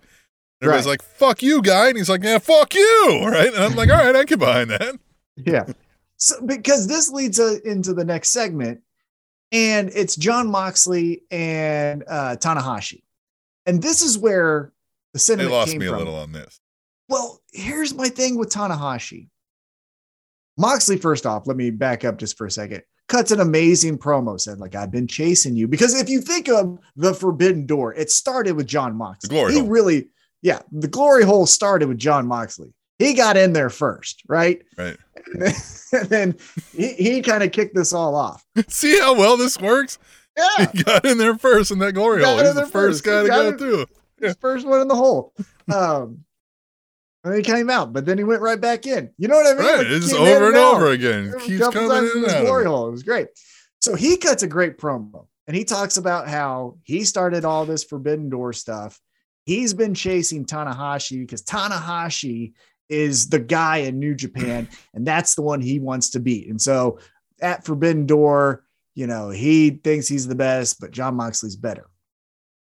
[0.61, 0.91] And everybody's Right.
[0.91, 3.53] like, "Fuck you, guy," and he's like, "Yeah, fuck you." Right?
[3.53, 4.99] And I'm like, "All right, I get behind that."
[5.35, 5.65] yeah.
[6.17, 8.81] So because this leads uh, into the next segment,
[9.51, 13.03] and it's Jon Moxley and uh, Tanahashi,
[13.65, 14.71] and this is where
[15.13, 16.59] the They sentiment lost me a little on this.
[17.09, 19.27] Well, here's my thing with Tanahashi.
[20.57, 22.83] Moxley, first off, let me back up just for a second.
[23.09, 25.67] Cuts an amazing promo, said, like, I've been chasing you.
[25.67, 29.27] Because if you think of the Forbidden Door, it started with Jon Moxley.
[29.27, 29.67] The glory he hole.
[29.67, 30.07] really,
[30.41, 32.73] yeah, the glory hole started with Jon Moxley.
[32.99, 34.61] He got in there first, right?
[34.77, 34.97] Right.
[35.33, 35.53] And then,
[35.93, 36.37] and then
[36.75, 38.45] he, he kind of kicked this all off.
[38.69, 39.99] See how well this works?
[40.37, 40.67] Yeah.
[40.71, 42.37] He got in there first in that glory hole.
[42.39, 43.03] He's the first first.
[43.03, 43.85] guy He to go in- through.
[44.21, 45.33] His first one in the hole.
[45.73, 46.25] Um,
[47.23, 49.09] and he came out, but then he went right back in.
[49.17, 49.65] You know what I mean?
[49.65, 49.77] Right.
[49.77, 50.75] Like, It's over and out.
[50.75, 51.33] over again.
[51.39, 52.41] Keeps coming in and out.
[52.45, 52.87] glory hole.
[52.87, 53.27] It was great.
[53.81, 57.83] So he cuts a great promo and he talks about how he started all this
[57.83, 58.99] Forbidden Door stuff.
[59.45, 62.53] He's been chasing Tanahashi because Tanahashi
[62.89, 66.47] is the guy in New Japan and that's the one he wants to beat.
[66.49, 66.99] And so
[67.41, 68.63] at Forbidden Door,
[68.95, 71.87] you know, he thinks he's the best, but Jon Moxley's better.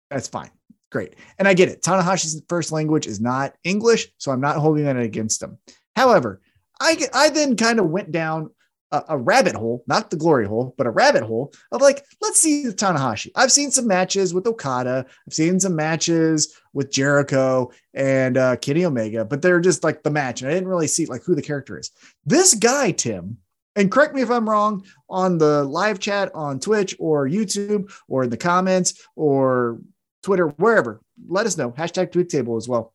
[0.10, 0.52] That's fine.
[0.91, 1.15] Great.
[1.37, 1.81] And I get it.
[1.81, 5.57] Tanahashi's first language is not English, so I'm not holding that against him.
[5.95, 6.41] However,
[6.81, 8.49] I I then kind of went down
[8.91, 12.39] a, a rabbit hole, not the glory hole, but a rabbit hole of like, let's
[12.39, 13.31] see the Tanahashi.
[13.35, 15.05] I've seen some matches with Okada.
[15.27, 20.09] I've seen some matches with Jericho and uh, Kenny Omega, but they're just like the
[20.11, 20.41] match.
[20.41, 21.91] And I didn't really see like who the character is.
[22.25, 23.37] This guy, Tim,
[23.75, 28.23] and correct me if I'm wrong on the live chat on Twitch or YouTube or
[28.23, 29.79] in the comments or
[30.23, 31.01] Twitter, wherever.
[31.27, 31.71] Let us know.
[31.71, 32.93] Hashtag tweet table as well.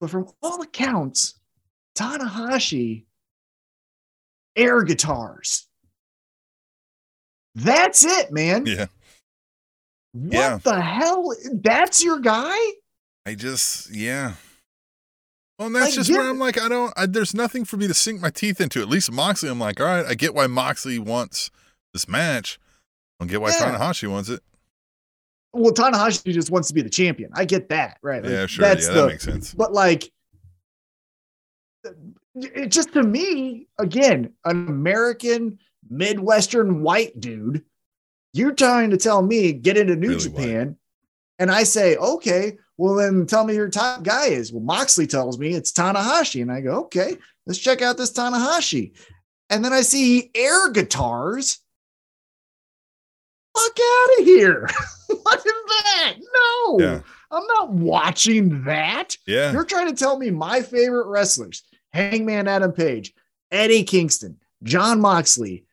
[0.00, 1.34] But from all accounts,
[1.96, 3.04] Tanahashi
[4.56, 5.66] air guitars.
[7.54, 8.66] That's it, man.
[8.66, 8.86] Yeah.
[10.12, 10.58] What Yeah.
[10.62, 11.34] the hell?
[11.52, 12.56] That's your guy?
[13.26, 14.34] I just, yeah.
[15.58, 17.88] Well, and that's Like, just where I'm like, I don't, I, there's nothing for me
[17.88, 18.80] to sink my teeth into.
[18.80, 21.50] At least Moxley, I'm like, all right, I get why Moxley wants
[21.92, 22.60] this match.
[23.18, 23.76] I don't get why Yeah.
[23.76, 24.40] Tanahashi wants it.
[25.52, 27.30] Well, Tanahashi just wants to be the champion.
[27.34, 28.22] I get that, right?
[28.22, 28.64] Like, yeah, sure.
[28.64, 29.54] Yeah, That's that the, makes sense.
[29.54, 30.12] but like
[32.34, 35.58] it just to me again an american
[35.88, 37.64] midwestern white dude
[38.32, 40.76] you're trying to tell me get into new Really japan
[41.38, 45.38] and i say okay well then tell me your top guy is well moxley tells
[45.38, 47.16] me it's tanahashi and i go okay
[47.46, 48.92] let's check out this tanahashi
[49.50, 51.60] and then i see air guitars
[53.58, 54.68] fuck out of here
[55.22, 57.00] what is that no Yeah.
[57.30, 59.52] i'm not watching that Yeah.
[59.52, 61.62] you're trying to tell me my favorite wrestlers,
[61.92, 63.14] Hangman Adam Page,
[63.50, 65.64] Eddie Kingston, Jon Moxley,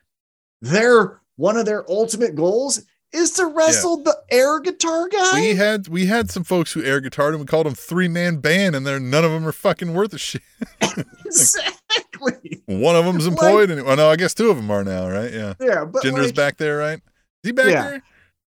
[0.61, 2.81] their one of their ultimate goals
[3.11, 5.39] is to wrestle the air guitar guy.
[5.41, 8.37] We had we had some folks who air guitared and we called them three man
[8.37, 10.41] band, and they're none of them are fucking worth a shit.
[11.25, 12.61] exactly.
[12.65, 15.09] One of them's Like- employed, and well, no, I guess two of them are now,
[15.09, 15.31] right?
[15.31, 17.01] Yeah, Yeah, but Jinder's like, back there, right?
[17.45, 17.89] He back Yeah.
[17.89, 18.03] there?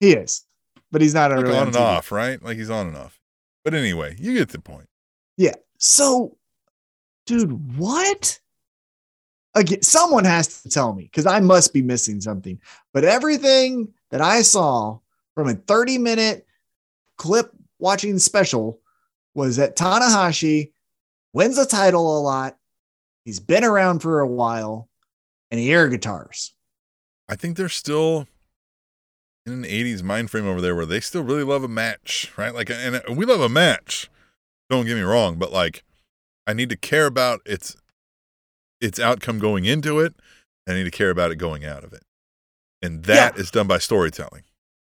[0.00, 0.42] He is,
[0.90, 1.80] but he's not Like really on and TV.
[1.80, 2.42] off, right?
[2.42, 3.18] Like he's on and off.
[3.64, 4.88] But anyway, you get the point.
[5.36, 5.54] Yeah.
[5.78, 6.36] So,
[7.26, 8.40] dude, what?
[9.54, 12.60] Again, someone has to tell me because I must be missing something.
[12.92, 14.98] But everything that I saw
[15.34, 16.46] from a 30 minute
[17.16, 18.80] clip watching special
[19.34, 20.72] was that Tanahashi
[21.32, 22.56] wins the title a lot.
[23.24, 24.88] He's been around for a while
[25.50, 26.52] and he air guitars.
[27.28, 28.28] I think they're still
[29.46, 32.54] in an 80s mind frame over there where they still really love a match, right?
[32.54, 34.10] Like, and we love a match.
[34.68, 35.84] Don't get me wrong, but like,
[36.46, 37.76] I need to care about its
[38.80, 40.14] its outcome going into it.
[40.68, 42.02] I need to care about it going out of it,
[42.82, 44.42] and that is done by storytelling.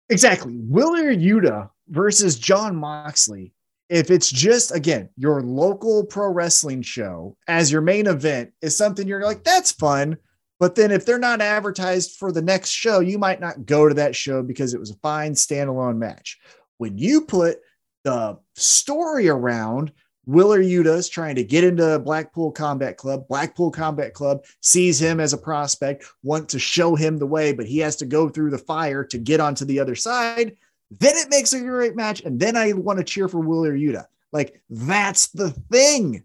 [0.10, 0.54] Exactly.
[0.54, 3.54] Wheeler Yuta versus Jon Moxley
[3.90, 9.08] if it's just again your local pro wrestling show as your main event is something
[9.08, 10.16] you're like that's fun
[10.60, 13.96] but then if they're not advertised for the next show you might not go to
[13.96, 16.40] that show because it was a fine standalone match
[16.78, 17.60] when you put
[18.04, 19.92] the story around
[20.30, 23.28] Wheeler Yuta's trying to get into Blackpool Combat Club.
[23.28, 27.66] Blackpool Combat Club sees him as a prospect, want to show him the way, but
[27.66, 30.56] he has to go through the fire to get onto the other side.
[30.92, 32.22] Then it makes a great match.
[32.22, 34.06] And then I want to cheer for Wheeler Yuta.
[34.32, 36.24] Like, that's the thing.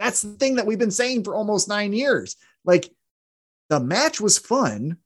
[0.00, 2.36] That's the thing that we've been saying for almost nine years.
[2.64, 2.90] Like,
[3.68, 4.98] the match was fun,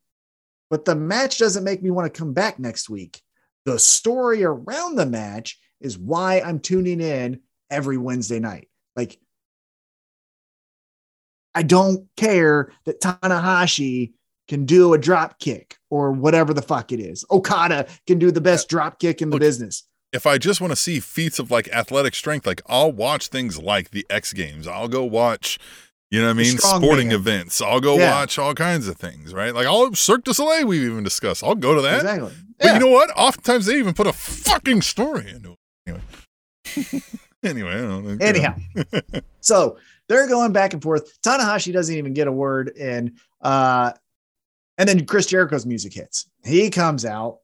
[0.69, 3.20] but the match doesn't make me want to come back next week.
[3.65, 8.69] The story around the match is why I'm tuning in every Wednesday night.
[8.97, 9.19] Like,
[11.55, 14.12] I don't care that Tanahashi
[14.49, 17.24] can do a drop kick or whatever the fuck it is.
[17.31, 19.85] Okada can do the best drop kick in the Look, business.
[20.12, 23.61] If I just want to see feats of like athletic strength, like I'll watch things
[23.61, 24.66] like the X Games.
[24.66, 25.59] I'll go watch,
[26.11, 27.61] you know what I mean, sporting events.
[27.62, 28.11] I'll go Yeah.
[28.12, 29.55] watch all kinds of things, right?
[29.55, 31.43] Like I'll Cirque du Soleil we've even discussed.
[31.45, 31.97] I'll go to that.
[32.01, 32.32] Exactly.
[32.59, 32.74] But Yeah.
[32.74, 33.11] you know what?
[33.16, 35.59] Oftentimes they even put a fucking story into it.
[35.87, 37.03] Anyway.
[37.43, 38.24] anyway, I don't know.
[38.24, 38.55] Anyhow,
[39.41, 39.78] so
[40.09, 41.20] they're going back and forth.
[41.23, 43.16] Tanahashi doesn't even get a word in.
[43.41, 43.93] Uh,
[44.78, 46.28] and then Chris Jericho's music hits.
[46.45, 47.39] He comes out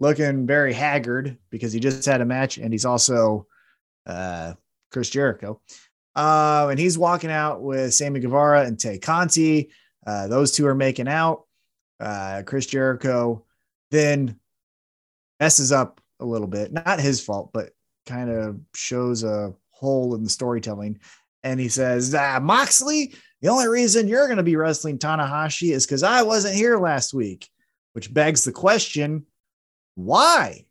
[0.00, 3.46] looking very haggard because he just had a match and he's also
[4.06, 4.54] uh,
[4.90, 5.60] Chris Jericho.
[6.18, 9.70] Uh, and he's walking out with Sammy Guevara and Tay Conti.
[10.04, 11.44] Uh, those two are making out.
[12.00, 13.44] Uh, Chris Jericho
[13.92, 14.36] then
[15.38, 16.72] messes up a little bit.
[16.72, 17.70] Not his fault, but
[18.04, 20.98] kind of shows a hole in the storytelling.
[21.44, 25.86] And he says, ah, Moxley, the only reason you're going to be wrestling Tanahashi is
[25.86, 27.48] because I wasn't here last week,
[27.92, 29.24] which begs the question
[29.94, 30.64] why?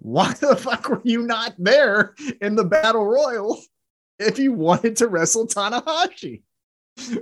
[0.00, 3.60] Why the fuck were you not there in the battle royal
[4.18, 6.42] if you wanted to wrestle Tanahashi?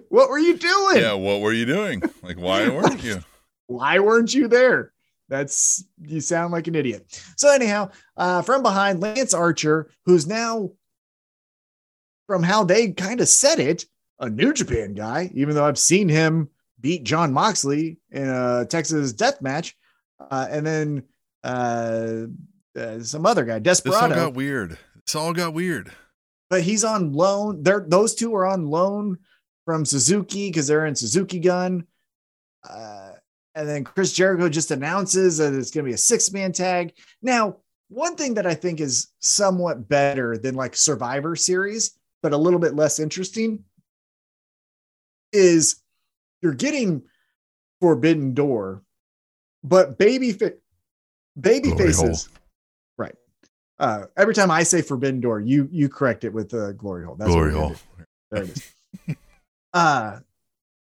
[0.09, 0.97] What were you doing?
[0.97, 2.03] yeah, what were you doing?
[2.23, 3.23] Like, why weren't you?
[3.69, 4.93] why weren't you there?
[5.29, 7.23] That's you sound like an idiot.
[7.37, 10.71] So anyhow, uh, from behind, Lance Archer, who's now,
[12.27, 13.85] from how they kind of said it,
[14.19, 15.31] a New Japan guy.
[15.35, 16.49] Even though I've seen him
[16.81, 19.77] beat Jon Moxley in a Texas Death Match,
[20.19, 21.03] uh, and then
[21.49, 22.27] uh,
[22.79, 24.79] uh, some other guy, This all got weird.
[25.07, 25.91] This all got weird.
[26.51, 27.63] but he's on loan.
[27.63, 29.19] They're those two are on loan
[29.65, 31.87] from Suzuki because they're in Suzuki Gun.
[32.69, 33.13] Uh,
[33.55, 36.93] and then Chris Jericho just announces that it's going to be a six man tag.
[37.23, 37.57] Now,
[37.89, 42.61] one thing that I think is somewhat better than like Survivor Series, but a little
[42.61, 43.65] bit less interesting,
[45.33, 45.83] is
[46.43, 47.03] you're getting
[47.81, 48.83] Forbidden Door,
[49.65, 50.33] but baby
[51.41, 52.29] baby Glory faces.
[52.97, 53.15] Right.
[53.79, 57.17] Uh, every time I say Forbidden Door, you you correct it with uh, Glory Hole.
[57.17, 57.77] That's Glory hole.
[58.31, 59.17] There it is.
[59.73, 60.19] uh,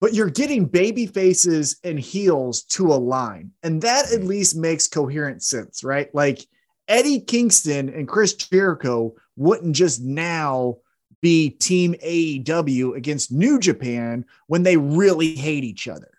[0.01, 5.43] but you're getting baby faces and heels to align, and that at least makes coherent
[5.43, 6.13] sense, right?
[6.15, 6.47] Like
[6.89, 10.79] Eddie Kingston and Chris Jericho wouldn't just now
[11.21, 16.11] be Team AEW against New Japan when they really hate each other.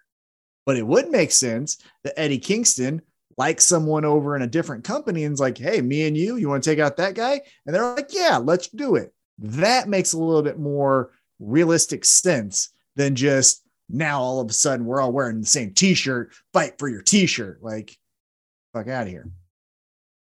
[0.66, 3.02] But it would make sense that Eddie Kingston
[3.42, 6.48] likes someone over in a different company and is like, hey, me and you, you
[6.48, 7.42] want to take out that guy?
[7.66, 9.16] And they're like, yeah, let's do it.
[9.40, 11.10] That makes a little bit more
[11.40, 16.32] realistic sense than just now all of a sudden we're all wearing the same t-shirt,
[16.54, 17.64] fight for your t-shirt.
[17.64, 17.98] Like,
[18.74, 19.28] fuck out of here.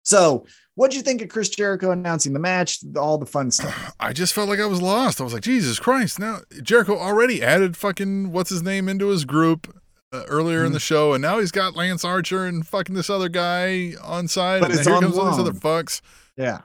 [0.03, 0.45] So,
[0.75, 2.77] what'd you think of Chris Jericho announcing the match?
[2.95, 3.91] All the fun stuff.
[3.99, 5.19] I just felt like I was lost.
[5.19, 6.19] I was like, Jesus Christ!
[6.19, 9.78] Now Jericho already added fucking what's his name into his group
[10.11, 10.67] uh, earlier Mm-hmm.
[10.67, 14.27] in the show, and now he's got Lance Archer and fucking this other guy on
[14.27, 16.01] side, But and it's here on comes all these other fucks.
[16.35, 16.61] Yeah.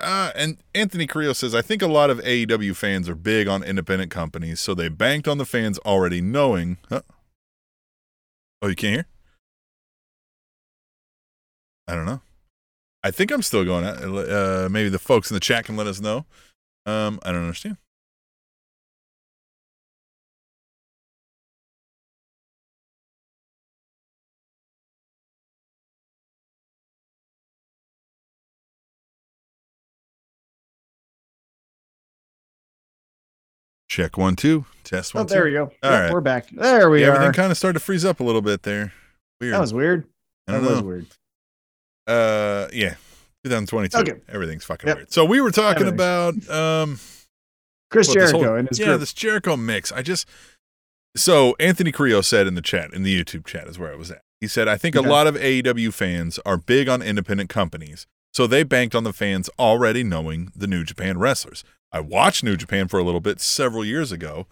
[0.00, 3.62] Uh, and Anthony Carrillo says, I think a lot of AEW fans are big on
[3.62, 6.78] independent companies, so they banked on the fans already knowing.
[6.88, 7.02] Huh?
[8.62, 9.06] Oh, you can't hear?
[11.86, 12.22] I don't know.
[13.02, 13.84] I think I'm still going.
[13.84, 16.24] Uh, maybe the folks in the chat can let us know.
[16.86, 17.76] Um, I don't understand.
[33.94, 34.64] Check one, two.
[34.82, 35.34] Test Oh, one, two.
[35.34, 35.70] there we go.
[35.84, 36.12] All Yep, right.
[36.12, 36.50] We're back.
[36.50, 37.14] There we Yeah, are.
[37.14, 38.92] everything kind of started to freeze up a little bit there.
[39.40, 39.54] Weird.
[39.54, 40.04] That was weird.
[40.48, 40.86] I That don't was know.
[40.86, 41.06] weird.
[42.08, 42.96] Uh, yeah,
[43.44, 43.96] 2022.
[43.98, 44.20] Okay.
[44.28, 44.96] Everything's fucking Yep.
[44.96, 45.12] weird.
[45.12, 46.98] So we were talking about um,
[47.88, 48.98] Chris this Jericho whole- and his yeah, group.
[49.00, 49.92] this Jericho mix.
[49.92, 50.28] I just
[51.16, 54.10] so Anthony Carrillo said in the chat in the YouTube chat is where I was
[54.10, 54.22] at.
[54.40, 55.06] He said, "I think Okay.
[55.06, 59.12] a lot of AEW fans are big on independent companies, So they banked on the
[59.12, 61.62] fans already knowing the New Japan wrestlers.
[61.94, 64.46] I watched New Japan for a little bit several years ago,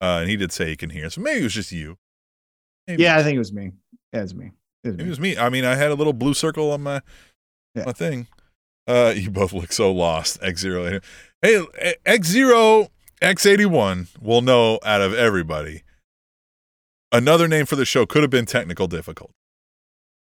[0.00, 1.08] uh, and he did say he can hear.
[1.08, 1.96] So maybe it was just you.
[2.88, 3.04] Maybe.
[3.04, 3.70] Yeah, I think it was me.
[4.12, 4.50] Yeah, it was me.
[4.82, 5.08] It was It me.
[5.08, 5.38] was me.
[5.38, 7.00] I mean, I had a little blue circle on my
[7.76, 7.84] Yeah.
[7.86, 8.26] my thing.
[8.88, 10.38] Uh, you both look so lost.
[10.42, 10.98] X zero.
[11.42, 11.64] Hey,
[12.04, 12.88] X zero
[13.22, 15.84] X eighty one will know out of everybody.
[17.12, 19.30] Another name for the show could have been technical difficult.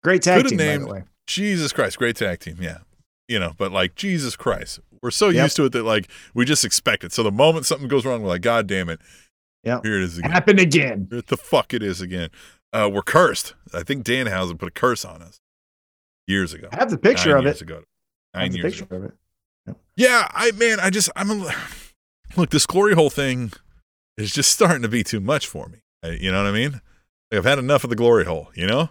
[0.03, 1.03] Great tag Could've team, by named- the way.
[1.27, 2.57] Jesus Christ, great tag team.
[2.59, 2.79] Yeah,
[3.29, 5.43] you know, but like Jesus Christ, we're so Yep.
[5.43, 7.11] used to it that like we just expect it.
[7.11, 8.99] So the moment something goes wrong, we're like, God damn it,
[9.63, 9.79] Yeah.
[9.83, 10.31] here it is again.
[10.31, 11.07] Happened again.
[11.11, 12.29] Here the fuck it is again.
[12.71, 13.53] Uh, we're cursed.
[13.73, 15.39] I think Dan Danhausen put a curse on us
[16.25, 16.69] years ago.
[16.71, 17.61] I have the picture Nine of years it.
[17.61, 17.83] Ago.
[18.33, 18.95] Nine years picture ago.
[18.95, 19.03] of
[19.67, 19.75] it.
[19.95, 21.53] Yeah, I man, I just I'm a,
[22.35, 22.49] look.
[22.49, 23.51] This glory hole thing
[24.17, 25.79] is just starting to be too much for me.
[26.01, 26.71] I- You know what I mean?
[27.31, 28.49] Like I've had enough of the glory hole.
[28.55, 28.89] You know,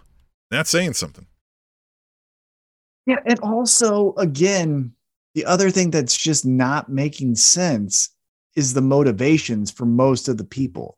[0.51, 1.27] that's saying something.
[3.05, 4.93] Yeah, and also again,
[5.35, 8.09] the other thing that's just not making sense
[8.55, 10.97] is the motivations for most of the people.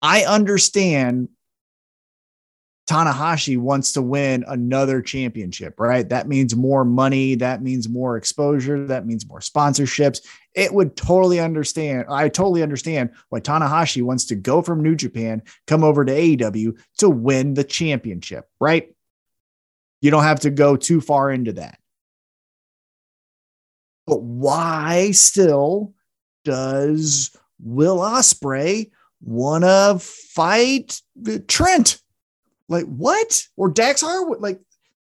[0.00, 1.28] I understand
[2.88, 6.06] Tanahashi wants to win another championship, right?
[6.06, 10.20] That means more money, that means more exposure, that means more sponsorships.
[10.54, 12.06] It would totally understand.
[12.10, 16.78] I totally understand why Tanahashi wants to go from New Japan, come over to AEW
[16.98, 18.94] to win the championship, right?
[20.02, 21.78] You don't have to go too far into that.
[24.06, 25.94] But why still
[26.44, 28.90] does Will Ospreay
[29.22, 31.00] want to fight
[31.48, 32.00] Trent?
[32.68, 33.46] Like what?
[33.56, 34.40] Or Dax Harwood?
[34.40, 34.60] Like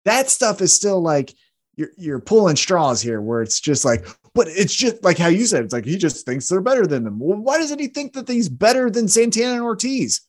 [0.05, 1.33] that stuff is still like
[1.75, 5.45] you're you're pulling straws here, where it's just like, but it's just like how you
[5.45, 7.19] said, it's like he just thinks they're better than them.
[7.19, 10.21] Well, why doesn't he think that he's better than Santana and Ortiz?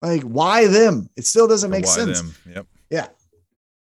[0.00, 1.10] Like, why them?
[1.16, 2.20] It still doesn't make sense.
[2.20, 2.34] them?
[2.46, 2.66] Yep.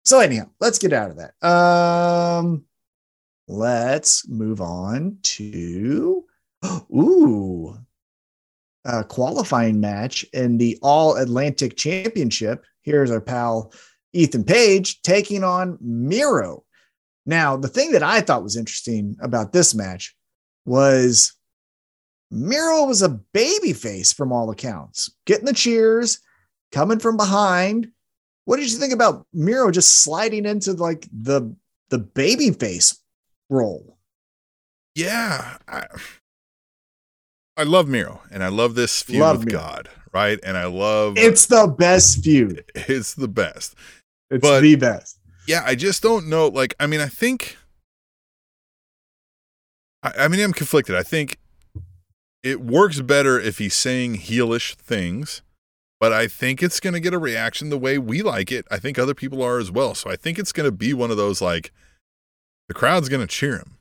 [0.06, 1.48] So anyhow, let's get out of that.
[1.48, 2.66] Um,
[3.48, 6.26] let's move on to
[6.94, 7.78] ooh,
[8.86, 12.64] a qualifying match in the All Atlantic Championship.
[12.82, 13.74] Here's our pal
[14.14, 16.64] Ethan Page taking on Miro.
[17.26, 20.16] Now, the thing that I thought was interesting about this match
[20.66, 21.34] was
[22.30, 26.20] Miro was a babyface from all accounts, getting the cheers,
[26.72, 27.90] coming from behind.
[28.46, 31.56] What did you think about Miro just sliding into like the
[31.90, 33.00] the baby face
[33.50, 33.98] role?
[34.96, 35.58] Yeah.
[35.68, 35.86] I,
[37.58, 39.60] I love Miro and I love this feud Love with Miro.
[39.60, 40.40] God, right?
[40.44, 42.64] And I love It's the best feud.
[42.76, 43.76] it's the best.
[44.30, 45.20] It's But- the best.
[45.46, 46.48] Yeah, I just don't know.
[46.48, 47.58] Like, I mean, I think.
[50.02, 50.96] I, I mean, I'm conflicted.
[50.96, 51.38] I think
[52.44, 55.42] it works better if he's saying heelish things,
[56.00, 58.66] but I think it's going to get a reaction the way we like it.
[58.72, 59.96] I think other people are as well.
[59.96, 61.74] So I think it's going to be one of those like
[62.74, 63.78] the crowd's going to cheer him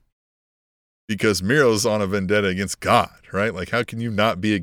[1.08, 3.54] because Miro's on a vendetta against God, right?
[3.54, 4.60] Like, how can you not be a,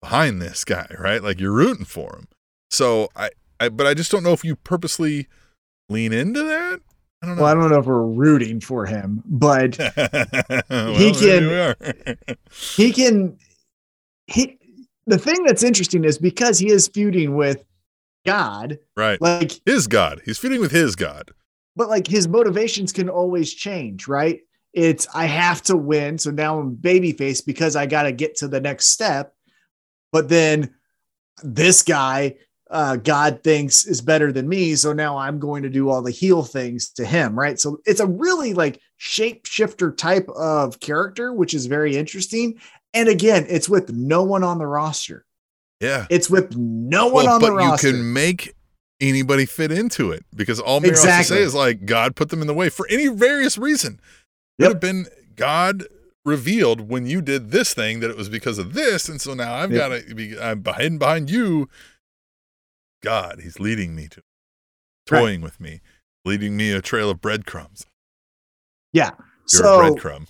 [0.00, 1.20] behind this guy, right?
[1.20, 2.28] Like, you're rooting for him.
[2.70, 5.26] So I, I, but I just don't know if you purposely
[5.88, 6.80] lean into that.
[7.20, 7.42] I don't know.
[7.42, 9.76] Well, I don't know if we're rooting for him, but
[10.70, 11.74] Well, He can-
[12.76, 13.36] he can
[14.28, 14.56] he
[15.06, 17.64] the thing that's interesting is because he is feuding with
[18.24, 19.20] God, right.
[19.20, 20.22] like His God.
[20.24, 21.32] He's feuding with his God.
[21.80, 24.40] But like his motivations can always change, right?
[24.74, 28.48] It's I have to win, so now I'm babyface because I got to get to
[28.48, 29.32] the next step.
[30.12, 30.74] But then
[31.42, 32.36] this guy,
[32.70, 36.10] uh, God thinks is better than me, so now I'm going to do all the
[36.10, 37.58] heel things to him, right?
[37.58, 42.60] So it's a really like shapeshifter type of character, which is very interesting.
[42.92, 45.24] And again, it's with no one on the roster.
[45.80, 46.06] Yeah.
[46.10, 47.86] It's with no one Well, on the roster.
[47.92, 48.54] but you can make
[49.00, 52.40] anybody fit into it because all Miro has to say is like God put them
[52.40, 54.00] in the way for any various reason.
[54.58, 54.68] It Yep.
[54.68, 55.06] would have been
[55.36, 55.84] God
[56.24, 59.54] revealed when you did this thing that it was because of this, and so now
[59.54, 59.90] I've Yep.
[59.90, 61.68] got to be I'm hidden behind you.
[63.02, 64.22] God, He's leading me to
[65.10, 65.20] Right.
[65.20, 65.80] toying with me,
[66.24, 67.86] leading me a trail of breadcrumbs.
[68.92, 69.10] yeah.
[69.52, 70.26] You're so a breadcrumb.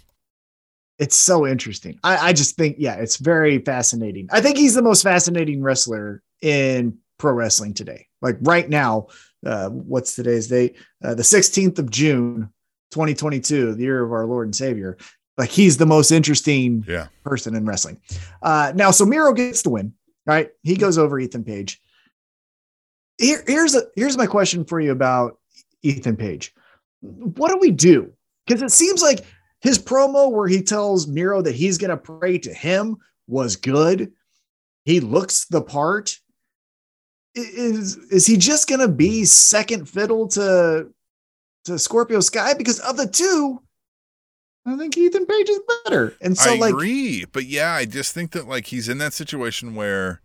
[0.99, 1.99] it's so interesting.
[2.05, 4.29] I, I just think, yeah, it's very fascinating.
[4.31, 8.07] I think he's the most fascinating wrestler in pro wrestling today.
[8.21, 9.07] Like right now,
[9.47, 10.77] uh, what's today's date?
[11.05, 12.53] Uh, the 16th of June,
[12.91, 14.97] 2022, the year of our Lord and Savior.
[15.39, 17.07] Like he's the most interesting Yeah.
[17.25, 18.01] person in wrestling.
[18.43, 19.95] Uh, now, so Miro gets the win,
[20.27, 20.51] right?
[20.63, 21.81] He goes over Ethan Page.
[23.19, 25.39] Here, here's a, here's my question for you about
[25.83, 26.53] Ethan Page.
[27.01, 28.13] What do we do?
[28.47, 29.25] Because it seems like
[29.61, 34.13] his promo where he tells Miro that he's going to pray to him was good.
[34.85, 36.19] He looks the part.
[37.35, 40.89] Is is he just to be second fiddle to
[41.65, 43.63] to Scorpio Sky because of the two,
[44.67, 46.17] I think Ethan Page is better.
[46.21, 49.13] And so I like agree, but yeah, I just think that like he's in that
[49.13, 50.21] situation where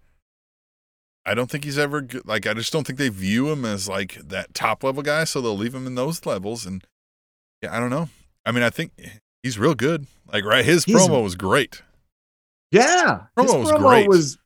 [1.25, 4.15] I don't think he's ever like I just don't think they view him as like
[4.27, 6.65] that top level guy, so they'll leave him in those levels.
[6.65, 6.83] And
[7.61, 8.09] yeah, I don't know.
[8.45, 8.93] I mean, I think
[9.43, 10.07] he's real good.
[10.31, 11.83] Like right, his He's- promo was great.
[12.71, 14.07] Yeah, his Promo was promo great.
[14.09, 14.37] was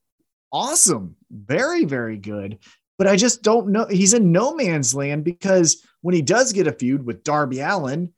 [0.51, 2.59] awesome, very very good.
[2.97, 3.85] But I just don't know.
[3.85, 8.11] He's in no man's land because when he does get a feud with Darby Allin,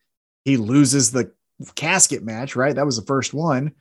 [0.44, 1.32] he loses the
[1.76, 2.56] casket match.
[2.56, 3.74] Right, that was the first one,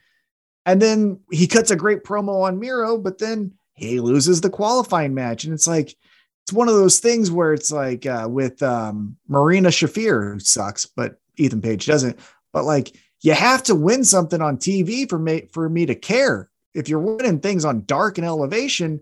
[0.67, 5.15] and then he cuts a great promo on Miro, but then he loses the qualifying
[5.15, 5.97] match, and it's like
[6.45, 10.85] it's one of those things where it's like uh, with um, Marina Shafir, who sucks,
[10.85, 12.19] but Ethan Page doesn't.
[12.53, 16.51] But like you have to win something on TV for me for me to care.
[16.75, 19.01] If you're winning things on dark and elevation,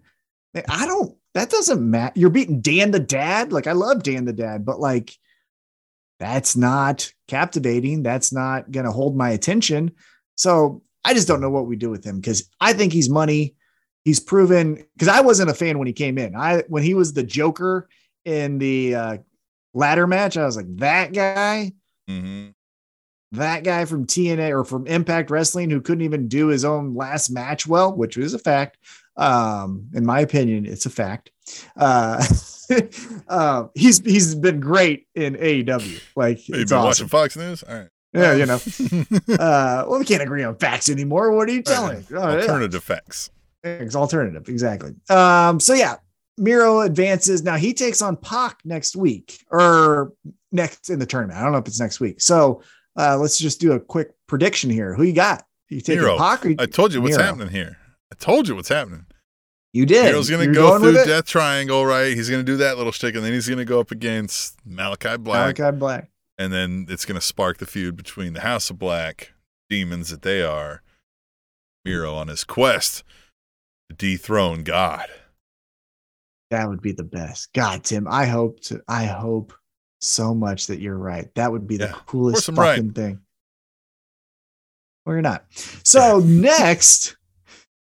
[0.69, 1.15] I don't.
[1.35, 2.13] That doesn't matter.
[2.17, 3.53] You're beating Dan the Dad.
[3.53, 5.15] Like I love Dan the Dad, but like
[6.19, 8.03] that's not captivating.
[8.03, 9.93] That's not going to hold my attention.
[10.37, 13.55] So I just don't know what we do with him because I think he's money.
[14.05, 16.35] He's proven because I wasn't a fan when he came in.
[16.35, 17.89] I when he was the Joker
[18.25, 19.17] in the uh,
[19.75, 21.73] ladder match, I was like that guy
[22.07, 22.49] hmm
[23.33, 27.29] that guy from TNA or from Impact Wrestling who couldn't even do his own last
[27.29, 28.79] match well, which was a fact.
[29.19, 31.31] Um, in my opinion, it's a fact.
[31.77, 32.25] Uh,
[33.29, 36.01] uh, he's he's been great in AEW.
[36.17, 36.85] Like You've been awesome.
[36.85, 37.89] watching Fox News, all right?
[38.15, 38.59] Yeah, you know.
[39.39, 41.33] Uh, well, we can't agree on facts anymore.
[41.33, 41.99] What are you telling?
[41.99, 42.05] me?
[42.13, 42.41] Oh, yeah.
[42.41, 43.31] alternative facts.
[43.63, 44.95] It's alternative, exactly.
[45.11, 45.97] Um, so yeah,
[46.39, 47.43] Miro advances.
[47.43, 50.13] Now he takes on Pac next week or
[50.51, 51.39] next in the tournament.
[51.39, 52.21] I don't know if it's next week.
[52.21, 52.63] So
[52.97, 54.95] uh, let's just do a quick prediction here.
[54.95, 55.45] Who you got?
[55.69, 56.17] You taking Miro.
[56.19, 57.27] Pac you, I told you what's Miro.
[57.27, 57.77] happening here.
[58.19, 59.07] Told you what's happening.
[59.73, 60.07] you did?
[60.13, 61.05] Miro's going to You're go through?
[61.05, 62.15] Death Triangle, right?
[62.17, 64.57] He's going to do that little shtick, and then he's going to go up against
[64.67, 66.11] Malakai Black, Malakai Black.
[66.39, 69.33] and then it's going to spark the feud between the House of Black,
[69.71, 70.83] demons that they are,
[71.85, 73.05] Miro on his quest
[73.89, 75.07] to dethrone God.
[76.51, 77.53] That would be the best.
[77.53, 78.81] God, Tim, I hope to.
[78.89, 79.53] I hope
[80.01, 81.29] so much that you're right.
[81.35, 82.77] That would be the Yeah, of coolest I'm right.
[82.77, 83.21] fucking thing.
[85.05, 85.45] Or you're not.
[85.85, 87.18] So next,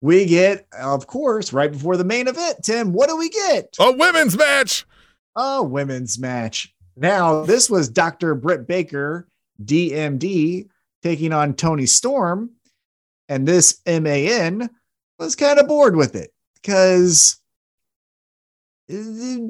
[0.03, 2.59] we get, of course, right before the main event.
[2.63, 3.75] Tim, what do we get?
[3.79, 4.85] A women's match.
[5.37, 6.75] a women's match.
[6.97, 8.35] Now, this was Dr.
[8.35, 9.27] Britt Baker,
[9.65, 10.69] DMD,
[11.03, 12.51] taking on Toni Storm.
[13.29, 14.69] And this MAN
[15.19, 17.39] was kind of bored with it because
[18.93, 18.95] uh,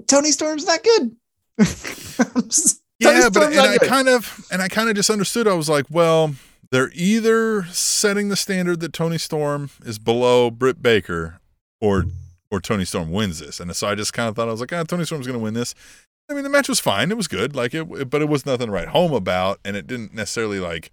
[0.07, 1.17] Toni Storm's not good.
[2.99, 3.89] Yeah, Toni but Storm's and I good.
[3.89, 5.49] kind of and I kind of just understood.
[5.49, 6.33] I was like, well,
[6.73, 11.39] they're either setting the standard that Toni Storm is below Britt Baker,
[11.81, 12.07] or
[12.51, 13.61] or Toni Storm wins this.
[13.61, 15.43] And so I just kind of thought I was like, ah, Toni Storm's going to
[15.43, 15.75] win this.
[16.31, 17.11] I mean, the match was fine.
[17.11, 17.55] It was good.
[17.55, 20.91] Like it, but it was nothing to write home about, and it didn't necessarily like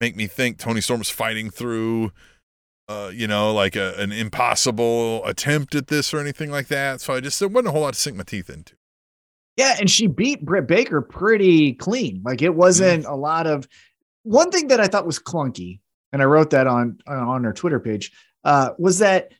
[0.00, 2.12] make me think Toni Storm was fighting through.
[2.88, 7.02] Uh, you know, like a, an impossible attempt at this or anything like that.
[7.02, 8.76] So I just there wasn't a whole lot to sink my teeth into.
[9.58, 12.22] Yeah, and she beat Britt Baker pretty clean.
[12.24, 13.68] Like it wasn't a lot of
[14.28, 15.80] one thing that I thought was clunky,
[16.12, 18.12] and I wrote that on on our Twitter page,
[18.44, 19.32] uh, was that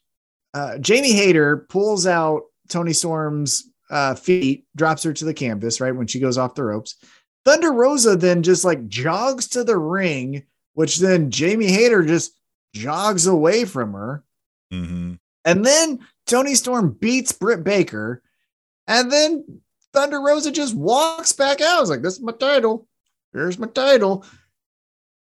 [0.55, 5.95] uh, Jamie Hayter pulls out Toni Storm's uh, feet, drops her to the canvas, right
[5.95, 6.97] when she goes off the ropes.
[7.45, 10.45] Thunder Rosa then just like jogs to the ring,
[10.75, 12.33] which then Jamie Hayter just
[12.75, 14.25] jogs away from her.
[14.73, 15.15] Mm-hmm.
[15.45, 18.23] And then Toni Storm beats Britt Baker.
[18.87, 19.63] And then
[19.93, 21.79] Thunder Rosa just walks back out.
[21.79, 22.87] I was like, this is my title.
[23.33, 24.25] Here's my title.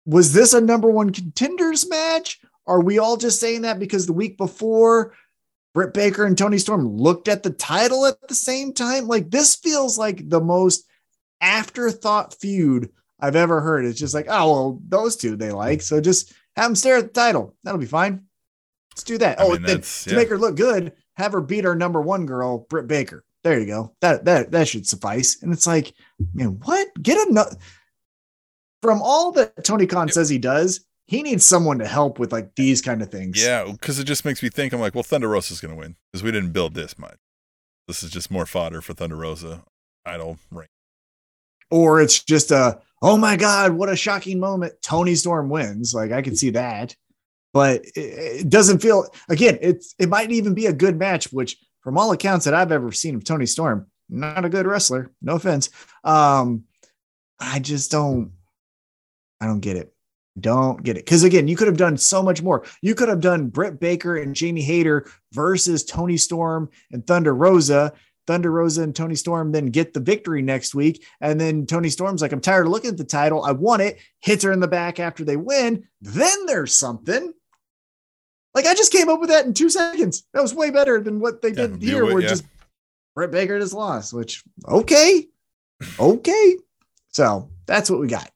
[0.10, 2.40] Was this a number one contenders match?
[2.66, 5.14] Are we all just saying that because the week before
[5.76, 9.08] Britt Baker and Toni Storm looked at the title at the same time?
[9.08, 10.88] Like, this feels like the most
[11.42, 13.86] afterthought feud I've ever heard.
[13.86, 15.84] It's just like, oh, well, those two they like.
[15.84, 17.56] So just have them stare at the title.
[17.64, 18.26] That'll be fine.
[18.92, 19.40] Let's do that.
[19.40, 20.16] I oh, mean, then to yeah.
[20.16, 23.24] make her look good, have her beat our number one girl, Britt Baker.
[23.44, 23.96] There you go.
[24.02, 25.42] That that that should suffice.
[25.42, 25.94] And it's like,
[26.34, 26.88] man, what?
[27.02, 27.58] Get a
[28.82, 32.54] from all that Tony Khan says he does, he needs someone to help with like
[32.56, 33.44] these kind of things.
[33.44, 34.74] Yeah, because it just makes me think.
[34.74, 37.18] I'm like, well, Thunder Rosa's going to win because we didn't build this much.
[37.88, 39.64] This is just more fodder for Thunder Rosa.
[40.06, 40.68] Title ring.
[41.72, 44.74] Or it's just a, oh my God, what a shocking moment.
[44.82, 45.94] Toni Storm wins.
[45.94, 46.96] Like I can see that.
[47.54, 48.00] But it,
[48.42, 52.12] it doesn't feel again, it's it might even be a good match, which from all
[52.12, 55.12] accounts that I've ever seen of Toni Storm, not a good wrestler.
[55.22, 55.70] No offense.
[56.04, 56.66] Um,
[57.40, 58.34] I just don't
[59.42, 59.94] I don't get it.
[60.40, 61.06] Don't get it.
[61.06, 62.66] Because again, you could have done so much more.
[62.82, 67.94] You could have done Britt Baker and Jamie Hayter versus Toni Storm and Thunder Rosa.
[68.28, 71.04] Thunder Rosa and Toni Storm then get the victory next week.
[71.20, 73.44] And then Toni Storm's like, I'm tired of looking at the title.
[73.44, 73.98] I want it.
[74.22, 75.88] Hits her in the back after they win.
[76.02, 77.34] Then there's something.
[78.54, 80.26] Like I just came up with that in two seconds.
[80.34, 82.30] That was way better than what they did Yeah, here, what- where yeah.
[82.30, 82.46] just
[83.16, 85.28] Britt Baker just lost, which okay.
[86.00, 86.56] Okay.
[87.10, 88.30] So that's what we got.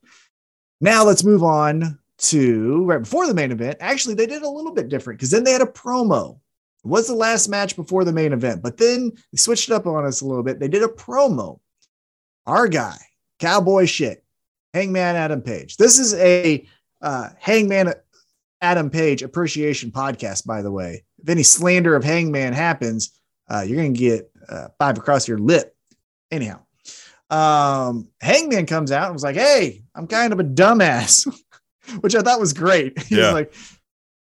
[0.84, 3.78] Now let's move on to right before the main event.
[3.80, 6.36] Actually, they did a little bit different because then they had a promo.
[6.84, 9.88] It was the last match before the main event, but then they switched it up
[9.88, 10.60] on us a little bit.
[10.60, 11.62] They did a promo.
[12.46, 12.98] Our guy,
[13.40, 14.26] cowboy shit,
[14.74, 15.78] Hangman Adam Page.
[15.78, 16.68] This is a
[17.02, 17.94] uh, Hangman
[18.60, 21.06] Adam Page appreciation podcast, by the way.
[21.22, 23.18] If any slander of Hangman happens,
[23.50, 25.78] uh, you're going to get uh, five across your lip.
[26.30, 26.60] Anyhow,
[27.30, 31.28] um, Hangman comes out and was like, Hey, I'm kind of a dumbass,
[32.02, 33.02] which I thought was great.
[33.04, 33.26] He Yeah.
[33.26, 33.54] was like,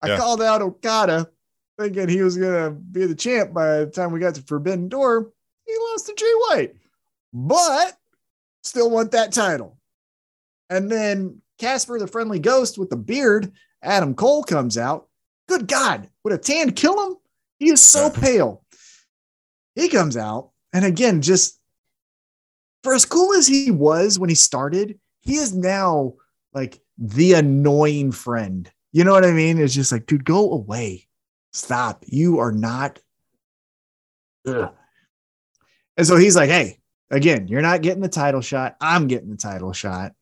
[0.03, 0.17] I Yeah.
[0.19, 1.29] called out Okada
[1.79, 4.89] thinking he was going to be the champ by the time we got to Forbidden
[4.89, 5.33] Door.
[5.67, 6.77] He lost to Jay White,
[7.33, 7.97] but
[8.63, 9.79] still want that title.
[10.71, 13.53] And then Casper, the friendly ghost with the beard,
[13.83, 15.09] Adam Cole comes out.
[15.49, 17.17] Good God, would a tan kill him?
[17.59, 18.65] He is so pale.
[19.75, 21.59] He comes out, and again, just
[22.85, 26.15] for as cool as he was when he started, he is now
[26.53, 28.71] like the annoying friend.
[28.93, 29.59] You know what I mean?
[29.59, 31.09] It's just like, dude, go away.
[31.53, 32.05] Stop.
[32.07, 33.01] You are not.
[34.47, 34.71] Ugh.
[35.97, 36.79] And so he's like, hey,
[37.11, 38.77] again, you're not getting the title shot.
[38.81, 40.13] I'm getting the title shot.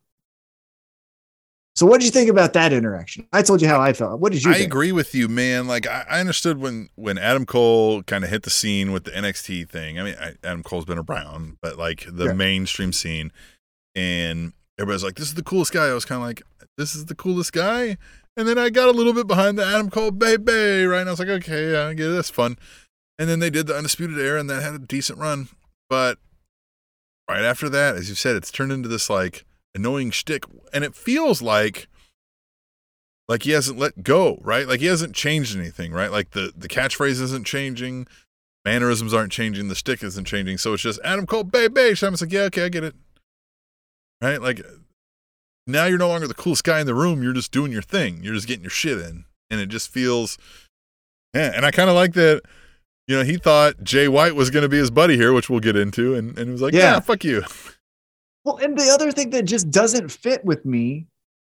[1.74, 3.26] So what did you think about that interaction?
[3.32, 4.20] I told you how I felt.
[4.20, 4.66] What did you I think?
[4.66, 5.66] agree with you, man.
[5.66, 9.10] Like I, I understood when when Adam Cole kind of hit the scene with the
[9.12, 9.98] NXT thing.
[9.98, 12.32] I mean, I, Adam Cole's been around, but like the Yeah.
[12.34, 13.32] mainstream scene,
[13.94, 16.42] and everybody's like, "This is the coolest guy." I was kind of like,
[16.76, 17.96] "This is the coolest guy,"
[18.36, 21.00] and then I got a little bit behind the Adam Cole baby, right?
[21.00, 22.12] And I was like, "Okay, yeah, I get it.
[22.14, 22.58] That's fun."
[23.18, 25.48] And then they did the Undisputed Era, and that had a decent run.
[25.88, 26.18] But
[27.30, 29.44] right after that, as you said, it's turned into this like
[29.74, 31.88] annoying shtick, and it feels like
[33.28, 34.66] like he hasn't let go, right?
[34.66, 36.10] Like he hasn't changed anything, right?
[36.10, 38.06] Like the the catchphrase isn't changing,
[38.64, 40.58] mannerisms aren't changing, the stick isn't changing.
[40.58, 41.94] So it's just Adam Cole, baby.
[41.94, 42.94] Just like, yeah, okay, I get it,
[44.20, 44.40] right?
[44.42, 44.60] Like
[45.66, 47.22] now you're no longer the coolest guy in the room.
[47.22, 48.20] You're just doing your thing.
[48.22, 50.36] You're just getting your shit in, and it just feels,
[51.34, 51.52] yeah.
[51.54, 52.42] And I kind of like that.
[53.08, 55.60] You know, he thought Jay White was going to be his buddy here, which we'll
[55.60, 56.94] get into, and and he was like, Yeah.
[56.94, 57.42] yeah, fuck you.
[58.44, 61.06] Well, and the other thing that just doesn't fit with me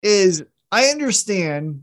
[0.03, 1.83] is I understand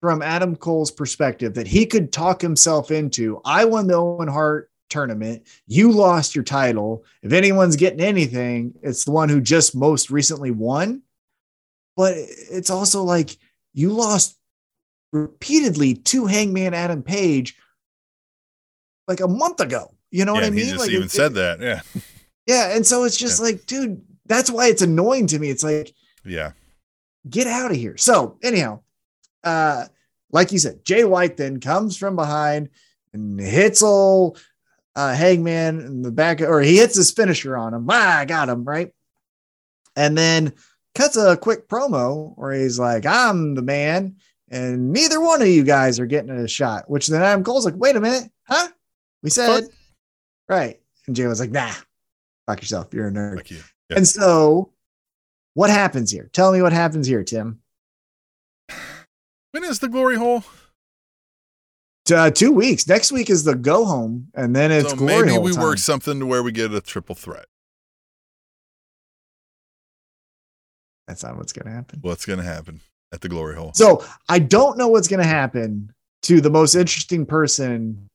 [0.00, 4.70] from Adam Cole's perspective that he could talk himself into I won the Owen Hart
[4.90, 5.46] tournament.
[5.66, 7.04] You lost your title.
[7.22, 11.02] If anyone's getting anything, it's the one who just most recently won.
[11.96, 13.36] But it's also like
[13.72, 14.36] you lost
[15.12, 17.56] repeatedly to Hangman Adam Page
[19.08, 19.94] like a month ago.
[20.10, 20.64] You know yeah, what I mean?
[20.64, 21.60] he just Like, even it- said that.
[21.60, 21.80] Yeah,
[22.46, 25.50] yeah, and so it's just like, dude, that's why it's annoying to me.
[25.50, 25.92] It's like,
[26.24, 26.52] yeah,
[27.28, 27.96] get out of here.
[27.96, 28.80] So, anyhow,
[29.42, 29.86] uh,
[30.30, 32.70] like you said, Jay White then comes from behind
[33.12, 34.40] and hits old
[34.96, 37.86] uh, Hangman in the back, or he hits his finisher on him.
[37.90, 38.92] Ah, I got him right,
[39.96, 40.52] and then
[40.94, 44.16] cuts a quick promo where he's like, "I'm the man."
[44.54, 47.74] And neither one of you guys are getting a shot, which then Adam Cole's like,
[47.76, 48.68] wait a minute, huh?
[49.22, 49.64] We said,
[50.48, 50.80] right.
[51.06, 51.72] And Jay was like, nah,
[52.46, 52.92] fuck yourself.
[52.92, 53.50] You're a nerd.
[53.50, 53.62] you.
[53.96, 54.70] And so,
[55.54, 56.28] what happens here?
[56.32, 57.60] Tell me what happens here, Tim.
[59.52, 60.42] When is the glory hole?
[62.12, 62.86] Uh, two weeks.
[62.86, 65.62] Next week is the go home, and then it's so glory maybe hole we time.
[65.62, 67.46] work something to where we get a triple threat.
[71.08, 72.00] That's not what's going to happen.
[72.02, 72.80] What's going to happen
[73.12, 73.72] at the glory hole?
[73.74, 75.92] So I don't know what's going to happen
[76.22, 78.08] to the most interesting person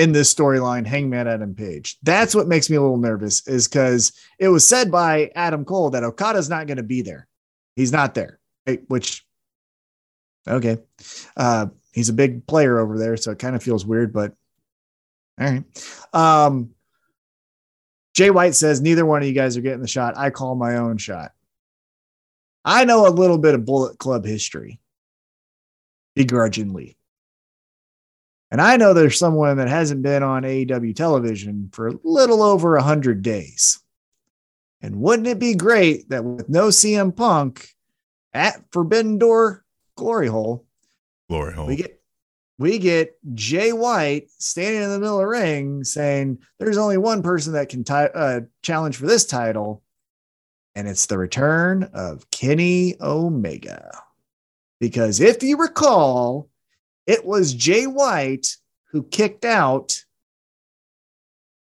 [0.00, 1.98] in this storyline, Hangman Adam Page.
[2.02, 5.90] That's what makes me a little nervous, is because it was said by Adam Cole
[5.90, 7.28] that Okada's not going to be there.
[7.76, 8.80] He's not there, right?
[8.88, 9.26] which,
[10.48, 10.78] okay.
[11.36, 14.32] Uh, he's a big player over there, so it kind of feels weird, but
[15.38, 15.64] all right.
[16.14, 16.70] Um,
[18.14, 20.16] Jay White says, Neither one of you guys are getting the shot.
[20.16, 21.32] I call my own shot.
[22.64, 24.80] I know a little bit of Bullet Club history,
[26.14, 26.96] begrudgingly.
[28.50, 32.74] And I know there's someone that hasn't been on AEW television for a little over
[32.74, 33.80] 100 days.
[34.82, 37.68] And wouldn't it be great that with no CM Punk
[38.32, 39.64] at Forbidden Door
[39.96, 40.66] Glory Hole,
[41.28, 41.66] Glory hole.
[41.66, 42.00] we get
[42.58, 47.22] we get Jay White standing in the middle of the ring saying there's only one
[47.22, 49.82] person that can ti- uh, challenge for this title,
[50.74, 53.90] and it's the return of Kenny Omega.
[54.78, 56.49] Because if you recall,
[57.06, 58.56] it was Jay White
[58.92, 60.04] who kicked out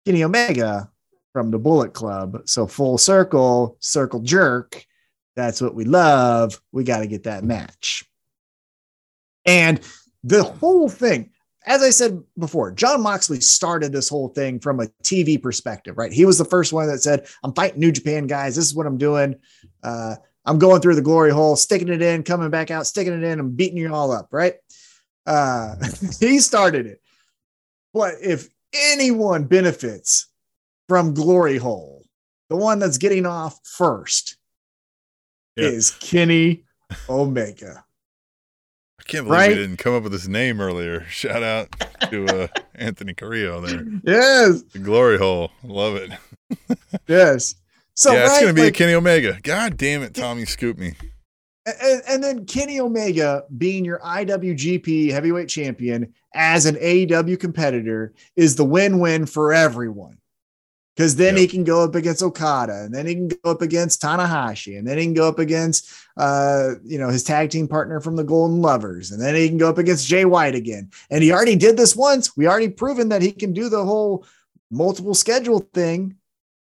[0.05, 0.91] Kenny Omega
[1.33, 2.43] from the Bullet Club.
[2.47, 4.85] So full circle, circle jerk.
[5.35, 6.61] That's what we love.
[6.73, 8.05] We got to get that match.
[9.45, 9.81] And
[10.25, 11.31] the whole thing,
[11.67, 16.13] as I said before, Jon Moxley started this whole thing from a TV perspective, right?
[16.13, 18.57] He was the first one that said, I'm fighting New Japan guys.
[18.57, 19.37] This is what I'm doing.
[19.83, 23.25] Uh, I'm going through the glory hole, sticking it in, coming back out, sticking it
[23.25, 24.55] in, I'm beating you all up, right?
[25.27, 25.75] Uh,
[26.21, 27.01] he started it.
[27.93, 30.29] But if anyone benefits
[30.89, 32.05] from glory hole,
[32.49, 34.37] the one that's getting off first
[35.57, 35.69] Yeah.
[35.69, 36.65] is Kenny
[37.09, 37.85] Omega.
[39.01, 39.49] I can't believe Right?
[39.51, 41.05] we didn't come up with his name earlier.
[41.09, 41.69] Shout out
[42.11, 43.85] to uh, Anthony Carrillo there.
[44.05, 45.51] Yes, The glory hole.
[45.65, 46.11] Love it.
[47.09, 47.55] yes.
[47.95, 49.39] So yeah, it's gonna be like- a Kenny Omega.
[49.43, 50.95] God damn it, Tommy scoop me.
[51.67, 58.57] And, and then Kenny Omega being your IWGP heavyweight champion as an AEW competitor is
[58.57, 60.19] the win-win for everyone.
[60.95, 61.41] Because then Yep.
[61.41, 64.89] he can go up against Okada, and then he can go up against Tanahashi, and
[64.89, 68.25] then he can go up against uh, you know, his tag team partner from the
[68.25, 70.91] Golden Lovers, and then he can go up against Jay White again.
[71.11, 72.35] And he already did this once.
[72.35, 74.25] We already proven that he can do the whole
[74.71, 76.17] multiple schedule thing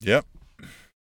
[0.01, 0.25] Yep.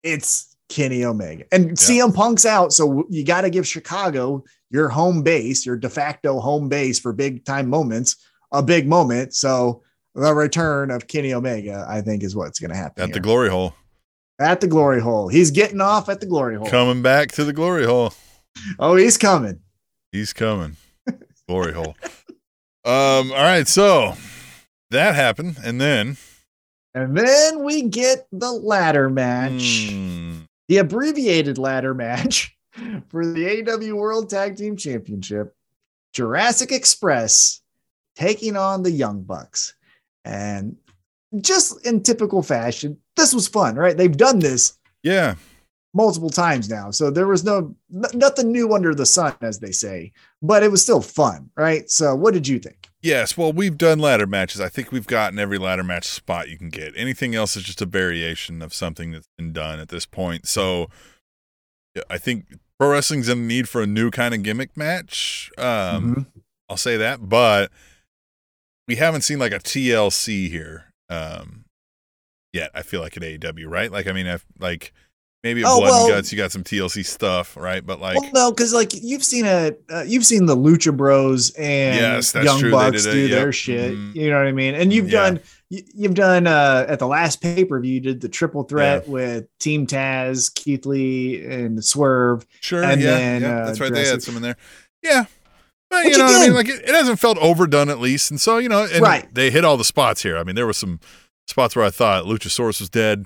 [0.03, 1.45] it's Kenny Omega.
[1.53, 5.89] And CM Punk's out, so you got to give Chicago your home base, your de
[5.89, 8.17] facto home base for big time moments,
[8.53, 9.35] a big moment.
[9.35, 9.83] So
[10.15, 13.49] the return of Kenny Omega, I think, is what's going to happen At the glory
[13.49, 13.75] hole.
[14.39, 15.29] at the glory hole.
[15.29, 16.67] He's getting off at the glory hole.
[16.69, 18.13] Coming back to the glory hole.
[18.79, 19.61] Oh, he's coming.
[20.13, 20.77] He's coming.
[21.49, 21.97] Glory hole.
[22.85, 24.15] Um, all right, so
[24.91, 26.17] that happened, and then
[26.95, 30.39] And then we get the ladder match, Hmm,
[30.69, 32.57] the abbreviated ladder match
[33.09, 35.55] for the AEW World Tag Team Championship.
[36.13, 37.61] Jurassic Express
[38.17, 39.75] taking on the Young Bucks.
[40.25, 40.77] And
[41.41, 43.97] just in typical fashion, this was fun, right?
[43.97, 45.37] They've done this yeah,
[45.95, 46.91] multiple times now.
[46.91, 50.13] So there was no n- nothing new under the sun, as they say,
[50.43, 51.89] but it was still fun, right?
[51.91, 52.88] So what did you think?
[53.03, 53.37] Yes.
[53.37, 54.61] Well, we've done ladder matches.
[54.61, 56.93] I think we've gotten every ladder match spot you can get.
[56.97, 60.47] Anything else is just a variation of something that's been done at this point.
[60.49, 60.89] So,
[62.09, 62.47] I think
[62.79, 65.51] pro wrestling's in need for a new kind of gimmick match.
[65.59, 66.43] Um, Mhm.
[66.69, 67.73] I'll say that, but
[68.87, 71.65] we haven't seen like a TLC here um
[72.53, 72.71] yet.
[72.75, 73.91] I feel like at AEW, right?
[73.91, 74.93] Like I mean, I've like
[75.45, 77.85] maybe Oh, Blood well- and Guts, you got some TLC stuff, right?
[77.85, 81.51] But like, well, no, because like you've seen it, uh, you've seen the Lucha Bros
[81.57, 82.71] and Yes, Young true.
[82.71, 83.31] Bucks it, do yep.
[83.31, 83.93] their shit.
[83.95, 84.15] Mhm.
[84.15, 84.75] You know what I mean?
[84.75, 85.23] And you've Yeah.
[85.31, 85.41] done,
[85.71, 89.09] you, you've done uh, at the last pay per view, you did the triple threat
[89.09, 92.47] with Team Taz, Keith Lee, and Swerve.
[92.61, 93.93] sure, and yeah, then, yeah, uh, that's right.
[93.93, 94.57] They had some in there,
[95.03, 95.25] yeah.
[95.91, 98.31] But Which you know, what I mean, like it, it hasn't felt overdone at least,
[98.31, 99.27] and so you know, and Right.
[99.35, 100.37] They hit all the spots here.
[100.37, 101.01] I mean, there were some
[101.47, 103.25] spots where I thought Luchasaurus was dead.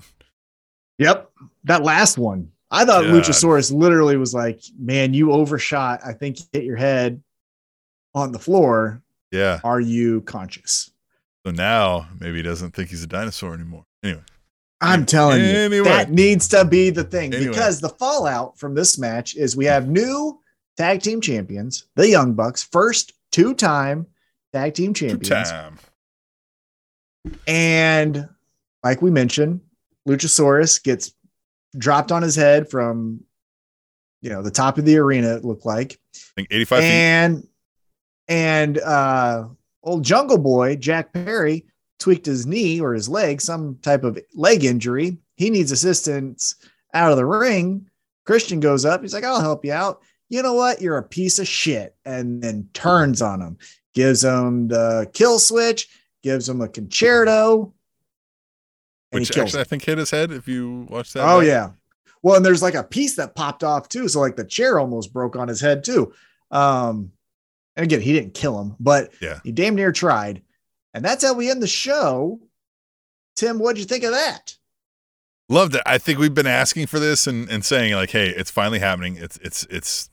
[0.97, 1.29] Yep,
[1.65, 2.51] that last one.
[2.71, 3.13] I thought God.
[3.13, 6.01] Luchasaurus literally was like, "Man, you overshot.
[6.05, 7.21] I think you hit your head
[8.13, 9.01] on the floor.
[9.31, 9.59] Yeah.
[9.63, 10.91] Are you conscious?"
[11.45, 13.85] So now maybe he doesn't think he's a dinosaur anymore.
[14.03, 14.23] Anyway.
[14.81, 17.51] I'm telling you, that needs to be the thing Anyway.
[17.51, 20.41] because the fallout from this match is we have new
[20.75, 24.07] tag team champions, the Young Bucks, first two time
[24.51, 25.49] tag team champions.
[25.49, 25.77] time.
[27.47, 28.27] And
[28.83, 29.61] like we mentioned,
[30.07, 31.13] Luchasaurus gets
[31.77, 33.21] dropped on his head from,
[34.21, 35.99] you know, the top of the arena, it looked like.
[36.15, 36.89] I think 85 feet.
[36.89, 37.47] and
[38.29, 39.47] and uh
[39.83, 41.65] old jungle boy jack perry
[41.99, 45.17] tweaked his knee or his leg some type of leg injury.
[45.35, 46.55] He needs assistance
[46.93, 47.89] out of the ring.
[48.25, 49.01] Christian goes up.
[49.01, 50.01] He's like i'll help you out.
[50.29, 50.81] You know what?
[50.81, 51.95] You're a piece of shit.
[52.05, 53.57] And then turns on him
[53.93, 55.87] gives him the kill switch
[56.23, 57.73] gives him a concerto
[59.13, 61.23] and Which he kills actually I think hit his head if you watch that.
[61.23, 61.47] Oh back.
[61.47, 61.69] yeah.
[62.21, 64.07] Well, and there's like a piece that popped off too.
[64.07, 66.13] So like the chair almost broke on his head too.
[66.51, 67.11] Um,
[67.75, 69.39] and again, he didn't kill him, but Yeah.
[69.43, 70.41] he damn near tried.
[70.93, 72.39] And that's how we end the show.
[73.35, 74.57] Tim, what'd you think of that?
[75.49, 75.81] Loved it.
[75.85, 79.17] I think we've been asking for this and, and saying like, hey, it's finally happening.
[79.17, 80.09] It's it's it's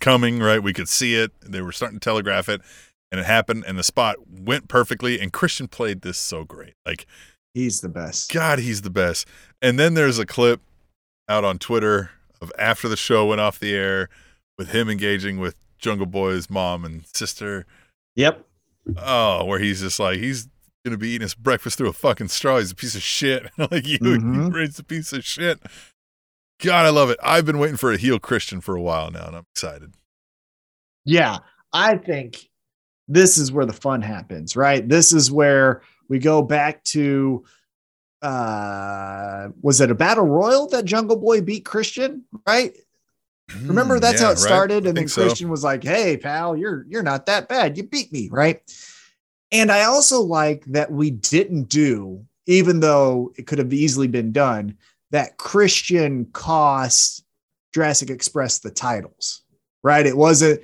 [0.00, 0.62] coming, right?
[0.62, 1.30] We could see it.
[1.40, 2.60] They were starting to telegraph it,
[3.12, 5.20] and it happened, and the spot went perfectly.
[5.20, 6.74] And Christian played this so great.
[6.84, 7.06] Like,
[7.54, 8.32] He's the best.
[8.32, 9.26] God, he's the best.
[9.62, 10.60] And then there's a clip
[11.28, 12.10] out on Twitter
[12.40, 14.08] of after the show went off the air
[14.58, 17.64] with him engaging with Jungle Boy's mom and sister.
[18.16, 18.44] Yep.
[18.98, 20.48] Oh, where he's just like he's
[20.84, 22.58] gonna be eating his breakfast through a fucking straw.
[22.58, 23.46] He's a piece of shit.
[23.58, 24.34] like you, Mhm.
[24.34, 25.60] you raised a piece of shit.
[26.60, 27.18] God, I love it.
[27.22, 29.94] I've been waiting for a heel Christian for a while now, and I'm excited.
[31.04, 31.38] Yeah.
[31.72, 32.48] I think
[33.08, 34.86] this is where the fun happens, right?
[34.88, 37.44] This is where we go back to
[38.22, 42.74] uh was it a battle royal that Jungle Boy beat Christian, right?
[43.68, 45.22] Remember that's Yeah, how it started, I and then think so.
[45.22, 47.76] Christian was like, "Hey, pal, you're you're not that bad.
[47.76, 48.60] You beat me, right?"
[49.52, 54.32] And I also like that we didn't do, even though it could have easily been
[54.32, 54.76] done,
[55.12, 57.24] that Christian cost
[57.72, 59.42] Jurassic Express the titles,
[59.82, 60.06] right?
[60.06, 60.60] It wasn't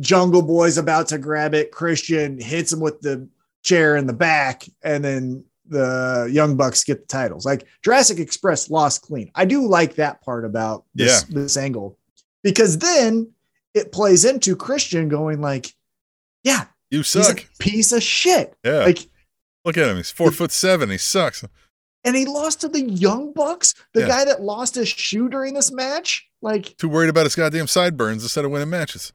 [0.00, 1.70] Jungle Boy's about to grab it.
[1.70, 3.28] Christian hits him with the
[3.68, 7.44] chair in the back, and then the Young Bucks get the titles.
[7.44, 9.30] Like Jurassic Express lost clean.
[9.34, 11.98] I do like that part about this, this angle
[12.42, 13.30] because then
[13.74, 15.74] it plays into Christian going like,
[16.42, 17.44] yeah, You suck.
[17.58, 18.54] piece of shit.
[18.64, 18.84] Yeah.
[18.84, 19.06] Like,
[19.64, 19.96] Look at him.
[19.98, 20.88] He's four foot seven.
[20.88, 21.44] He sucks.
[22.04, 24.08] and he lost to the Young Bucks, the Yeah.
[24.08, 26.26] guy that lost his shoe during this match.
[26.40, 29.12] Like, Too worried about his goddamn sideburns instead of winning matches.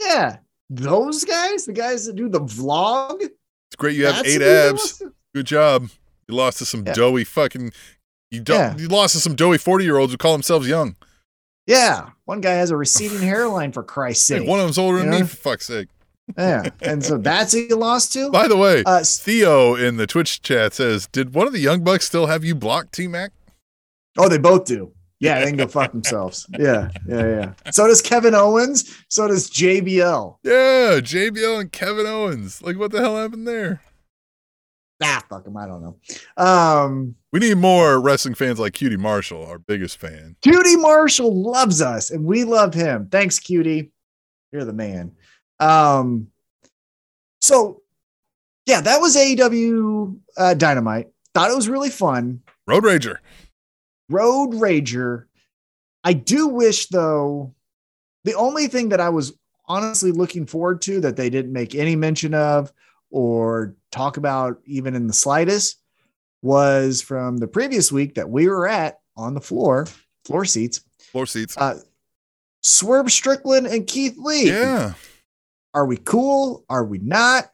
[0.00, 0.36] yeah,
[0.68, 3.30] those guys, the guys that do the vlog,
[3.74, 5.02] It's great you have that's eight abs.
[5.34, 5.88] Good job.
[6.28, 6.92] You lost to some Yeah.
[6.92, 7.72] doughy fucking.
[8.30, 8.56] You don't.
[8.56, 8.76] Yeah.
[8.76, 10.94] You lost to some doughy forty year olds who call themselves young.
[11.66, 14.48] Yeah, one guy has a receding hairline for Christ's Hey, sake.
[14.48, 15.88] one of them's older than You me for fuck's sake.
[16.38, 18.30] yeah, and so that's who you lost to.
[18.30, 21.82] By the way, Uh, Theo in the Twitch chat says, "Did one of the young
[21.82, 23.32] bucks still have you blocked, T Mac?"
[24.18, 24.92] oh, they both do.
[25.24, 26.46] Yeah, they can go fuck themselves.
[26.58, 27.52] Yeah, yeah, yeah.
[27.72, 28.94] So does Kevin Owens.
[29.08, 30.38] So does JBL.
[30.42, 32.62] Yeah, JBL and Kevin Owens.
[32.62, 33.80] Like, what the hell happened there?
[35.02, 35.56] Ah, fuck them.
[35.56, 36.42] I don't know.
[36.42, 40.36] Um, We need more wrestling fans like Cutie Marshall, our biggest fan.
[40.40, 43.08] Cutie Marshall loves us, and we love him.
[43.10, 43.90] Thanks, Cutie.
[44.52, 45.12] You're the man.
[45.58, 46.28] Um,
[47.40, 47.82] so
[48.66, 51.08] yeah, that was AEW uh, Dynamite.
[51.34, 52.40] Thought it was really fun.
[52.66, 53.16] Road Rager.
[54.08, 55.24] Road Rager.
[56.02, 57.54] I do wish though,
[58.24, 59.32] the only thing that I was
[59.66, 62.72] honestly looking forward to that they didn't make any mention of
[63.10, 65.80] or talk about even in the slightest
[66.42, 69.86] was from the previous week that we were at on the floor,
[70.26, 71.56] floor seats, Floor seats.
[71.56, 71.78] uh,
[72.62, 74.48] Swerve Strickland and Keith Lee.
[74.48, 74.94] yeah.
[75.72, 76.64] Are we cool?
[76.68, 77.50] Are we not?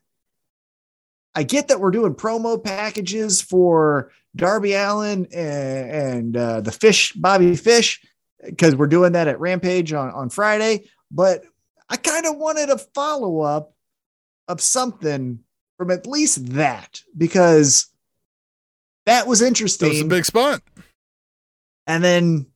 [1.34, 7.12] I get that we're doing promo packages for Darby Allin and, and uh, the Fish,
[7.12, 8.00] Bobby Fish,
[8.44, 10.88] because we're doing that at Rampage on, on Friday.
[11.10, 11.42] But
[11.88, 13.74] I kind of wanted a follow up
[14.48, 15.40] of something
[15.76, 17.86] from at least that because
[19.06, 19.88] that was That interesting.
[19.88, 20.62] was a big spot.
[21.86, 22.46] and then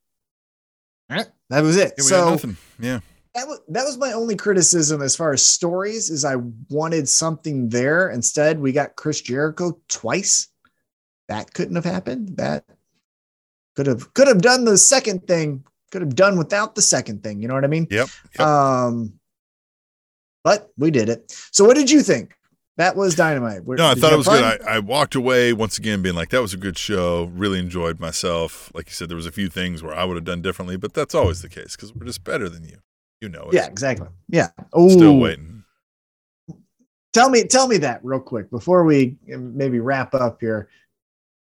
[1.10, 1.94] eh, that was it.
[1.98, 2.56] Yeah, so nothing.
[2.78, 3.00] Yeah.
[3.34, 6.36] that was that was my only criticism as far as stories is I
[6.70, 8.10] wanted something there.
[8.10, 10.48] Instead, we got Chris Jericho twice.
[11.28, 12.36] That couldn't have happened.
[12.36, 12.64] That
[13.76, 15.64] could have could have done the second thing.
[15.90, 17.40] Could have done without the second thing.
[17.40, 17.86] You know what I mean?
[17.90, 18.08] Yep.
[18.38, 18.40] yep.
[18.40, 19.14] Um,
[20.42, 21.30] but we did it.
[21.52, 22.36] So, what did you think?
[22.76, 23.64] That was dynamite.
[23.64, 24.66] Where- No, I thought it was have good.
[24.66, 27.30] I, I walked away once again being like, that was a good show.
[27.32, 28.72] Really enjoyed myself.
[28.74, 30.92] Like you said, there was a few things where I would have done differently, but
[30.92, 32.78] that's always the case because we're just better than you.
[33.20, 33.54] You know it.
[33.54, 34.08] yeah, exactly.
[34.28, 34.48] Yeah.
[34.72, 35.62] Oh, Still waiting.
[37.12, 40.68] Tell me, tell me that real quick before we maybe wrap up here.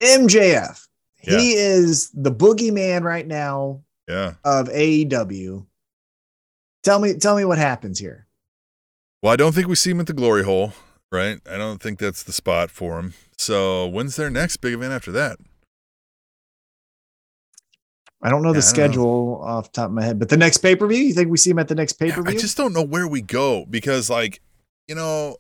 [0.01, 0.87] MJF,
[1.23, 1.39] Yeah.
[1.39, 4.35] he is the boogeyman right now Yeah.
[4.45, 5.67] of AEW.
[6.83, 8.27] Tell me, tell me what happens here.
[9.23, 10.75] Well, I don't think we see him at the glory hole,
[11.11, 11.41] right?
[11.51, 13.15] I don't think that's the spot for him.
[13.39, 15.39] So when's their next big event after that?
[18.23, 18.85] I don't know Yeah, the don't know.
[18.87, 21.31] schedule off the top of my head, but the next pay per view, you think
[21.31, 22.31] we see him at the next pay per view?
[22.33, 24.41] I just don't know where we go because, like,
[24.89, 25.37] you know,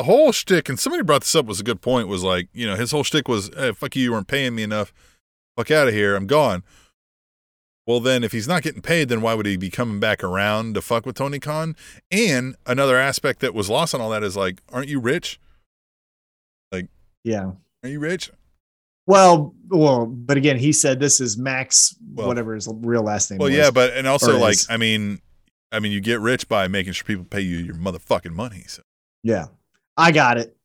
[0.00, 2.66] the whole shtick, and somebody brought this up was a good point, was like, you
[2.66, 4.94] know, his whole shtick was, hey, fuck you, you weren't paying me enough.
[5.58, 6.16] Fuck out of here.
[6.16, 6.62] I'm gone.
[7.86, 10.74] Well, then if he's not getting paid, then why would he be coming back around
[10.74, 11.76] to fuck with Tony Khan?
[12.10, 15.38] And another aspect that was lost on all that is like, aren't you rich?
[16.72, 16.86] Like,
[17.22, 17.50] yeah.
[17.82, 18.30] Are you rich?
[19.06, 23.38] Well, well, but again, he said this is Max, Well- whatever his real last name.
[23.38, 23.58] Well, was.
[23.58, 24.66] yeah, but and also like, is.
[24.70, 25.20] I mean,
[25.70, 28.64] I mean, you get rich by making sure people pay you your motherfucking money.
[28.66, 28.82] So.
[29.22, 29.46] yeah,
[30.00, 30.56] I got it.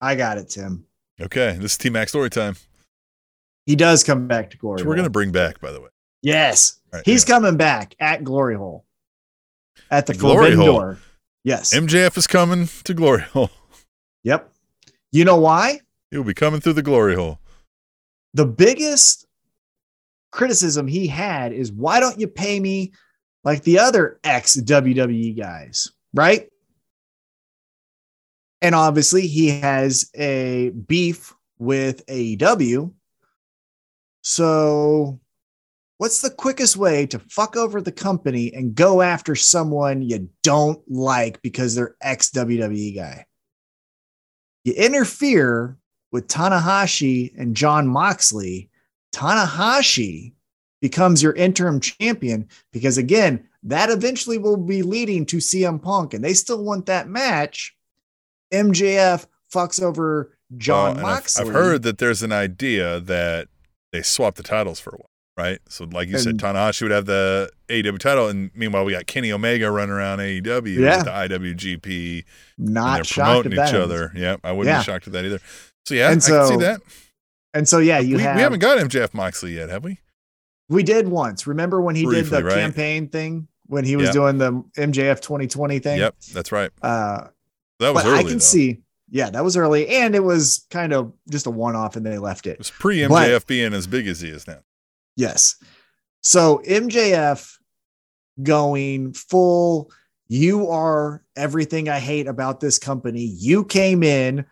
[0.00, 0.86] I got it, Tim.
[1.20, 2.56] Okay, this is T Mac story time.
[3.66, 4.76] He does come back to glory.
[4.76, 5.88] Which we're gonna bring back, by the way.
[6.22, 7.34] Yes, right, he's yeah.
[7.34, 8.84] coming back at Glory Hole.
[9.90, 10.80] At the, The Glory Forbidden Hole.
[10.80, 10.98] Door.
[11.44, 11.74] Yes.
[11.74, 13.50] MJF is coming to glory hole.
[14.22, 14.50] yep.
[15.12, 15.80] You know why?
[16.10, 17.38] He'll be coming through the glory hole.
[18.32, 19.26] The biggest
[20.32, 22.92] criticism he had is why don't you pay me
[23.44, 26.48] like the other ex WWE guys, right?
[28.64, 32.94] And obviously, he has a beef with AEW.
[34.22, 35.20] So,
[35.98, 40.80] what's the quickest way to fuck over the company and go after someone you don't
[40.90, 43.26] like because they're ex WWE guy?
[44.64, 45.76] You interfere
[46.10, 48.70] with Tanahashi and Jon Moxley,
[49.14, 50.32] Tanahashi
[50.80, 56.24] becomes your interim champion because again, that eventually will be leading to CM Punk, and
[56.24, 57.73] they still want that match.
[58.52, 61.46] MJF fucks over Jon Well, and I've- Moxley.
[61.46, 63.48] I've, heard that there's an idea that
[63.92, 65.58] they swap the titles for a while, right?
[65.68, 69.30] So, like you said, Tanahashi would have the AEW title, and meanwhile, we got Kenny
[69.32, 70.96] Omega running around AEW Yeah.
[70.96, 72.24] with the IWGP,
[72.58, 73.80] not they're shocked promoting at each that.
[73.80, 74.12] other.
[74.14, 74.80] Yeah, I wouldn't Yeah.
[74.80, 75.40] be shocked at that either.
[75.86, 76.80] So, yeah, And I can see that.
[77.52, 80.00] And so yeah, you we, have we haven't got MJF Moxley yet, have we?
[80.68, 81.46] we did once.
[81.46, 82.54] Remember when he Briefly, did the right?
[82.54, 84.12] campaign thing when he was Yeah.
[84.12, 85.98] doing the MJF 2020 thing?
[86.00, 86.70] Yep, that's right.
[86.82, 87.28] Uh,
[87.80, 88.18] That was but early.
[88.18, 88.38] I can though.
[88.38, 88.80] see,
[89.10, 92.46] yeah, that was early, and it was kind of just a one-off, and they left
[92.46, 92.58] It it.
[92.58, 94.60] was pre MJF being as big as he is now.
[95.16, 95.56] Yes.
[96.22, 97.58] So MJF
[98.42, 99.90] going full.
[100.28, 103.24] You are everything I hate about this company.
[103.24, 104.46] You came in,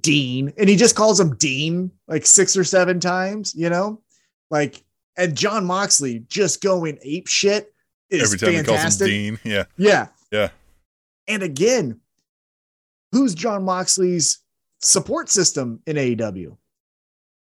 [0.00, 3.54] Dean, and he just calls him Dean like six or seven times.
[3.54, 4.02] You know,
[4.50, 4.82] like
[5.16, 7.72] and Jon Moxley just going ape shit
[8.10, 9.06] is Every time fantastic.
[9.06, 10.08] he calls him Dean, yeah, Yeah.
[10.32, 10.48] Yeah.
[11.28, 12.00] And again,
[13.14, 14.40] who's Jon Moxley's
[14.80, 16.56] support system in AEW?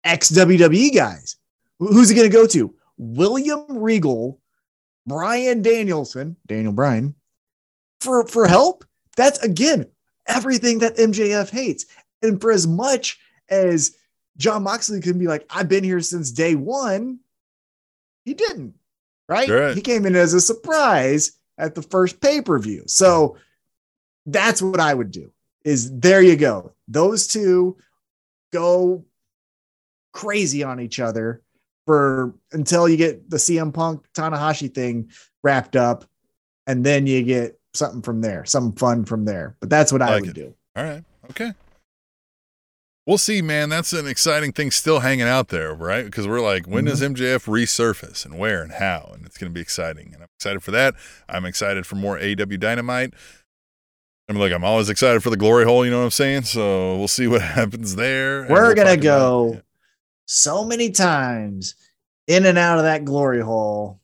[0.04, 1.36] Ex WWE guys.
[1.78, 2.74] Who's he going to go to?
[2.98, 4.40] William Regal,
[5.06, 7.14] Bryan Danielson, Daniel Bryan,
[8.00, 8.84] for, for help?
[9.16, 9.86] That's again
[10.26, 11.86] everything that MJF hates.
[12.22, 13.18] And for as much
[13.48, 13.96] as
[14.36, 17.20] Jon Moxley can be like, I've been here since day one,
[18.24, 18.74] he didn't,
[19.26, 19.48] right?
[19.48, 19.74] Right.
[19.74, 22.84] He came in as a surprise at the first pay per view.
[22.86, 23.38] So
[24.26, 25.32] that's what I would do.
[25.66, 26.72] Is there you go.
[26.88, 27.76] Those two
[28.52, 29.04] go
[30.14, 31.42] crazy on each other
[31.86, 35.10] for until you get the CM Punk Tanahashi thing
[35.42, 36.04] wrapped up,
[36.66, 39.56] and then you get something from there, something fun from there.
[39.60, 40.34] But that's what I Like would it.
[40.34, 40.54] do.
[40.76, 41.04] All right.
[41.30, 41.52] Okay.
[43.06, 43.68] We'll see, man.
[43.68, 46.04] That's an exciting thing still hanging out there, right?
[46.04, 47.14] Because we're like, when does Mm-hmm.
[47.14, 49.10] MJF resurface and where and how?
[49.14, 50.12] And it's going to be exciting.
[50.12, 50.94] And I'm excited for that.
[51.28, 53.14] I'm excited for more AEW Dynamite.
[54.28, 55.84] I'm like, I'm always excited for the glory hole.
[55.84, 56.42] You know what I'm saying?
[56.42, 58.46] So we'll see what happens there.
[58.48, 59.60] We're we'll gonna go
[60.26, 61.74] so many times
[62.26, 64.00] in and out of that glory hole.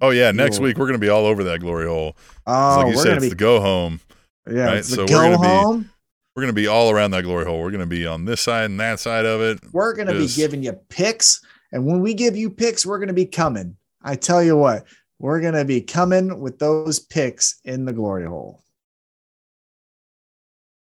[0.00, 0.66] Oh yeah, next Cool.
[0.66, 2.16] week we're going to be all over that glory hole.
[2.46, 4.00] Oh, like you we're said, gonna it's be the go home.
[4.48, 4.84] yeah, right?
[4.84, 5.88] So we're go gonna be-
[6.36, 7.60] We're going to be all around that glory hole.
[7.60, 9.58] We're going to be on this side and that side of it.
[9.72, 11.44] We're going to be giving you picks.
[11.72, 13.76] And when we give you picks, we're going to be coming.
[14.02, 14.86] I tell you what,
[15.18, 18.62] we're going to be coming with those picks in the glory hole.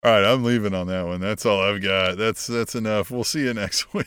[0.05, 1.19] All right, I'm leaving on that one.
[1.19, 2.15] That's all I've got.
[2.15, 3.09] That's that's enough.
[3.09, 4.05] We'll see you next week.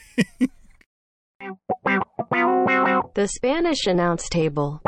[3.15, 4.81] The Spanish announce table.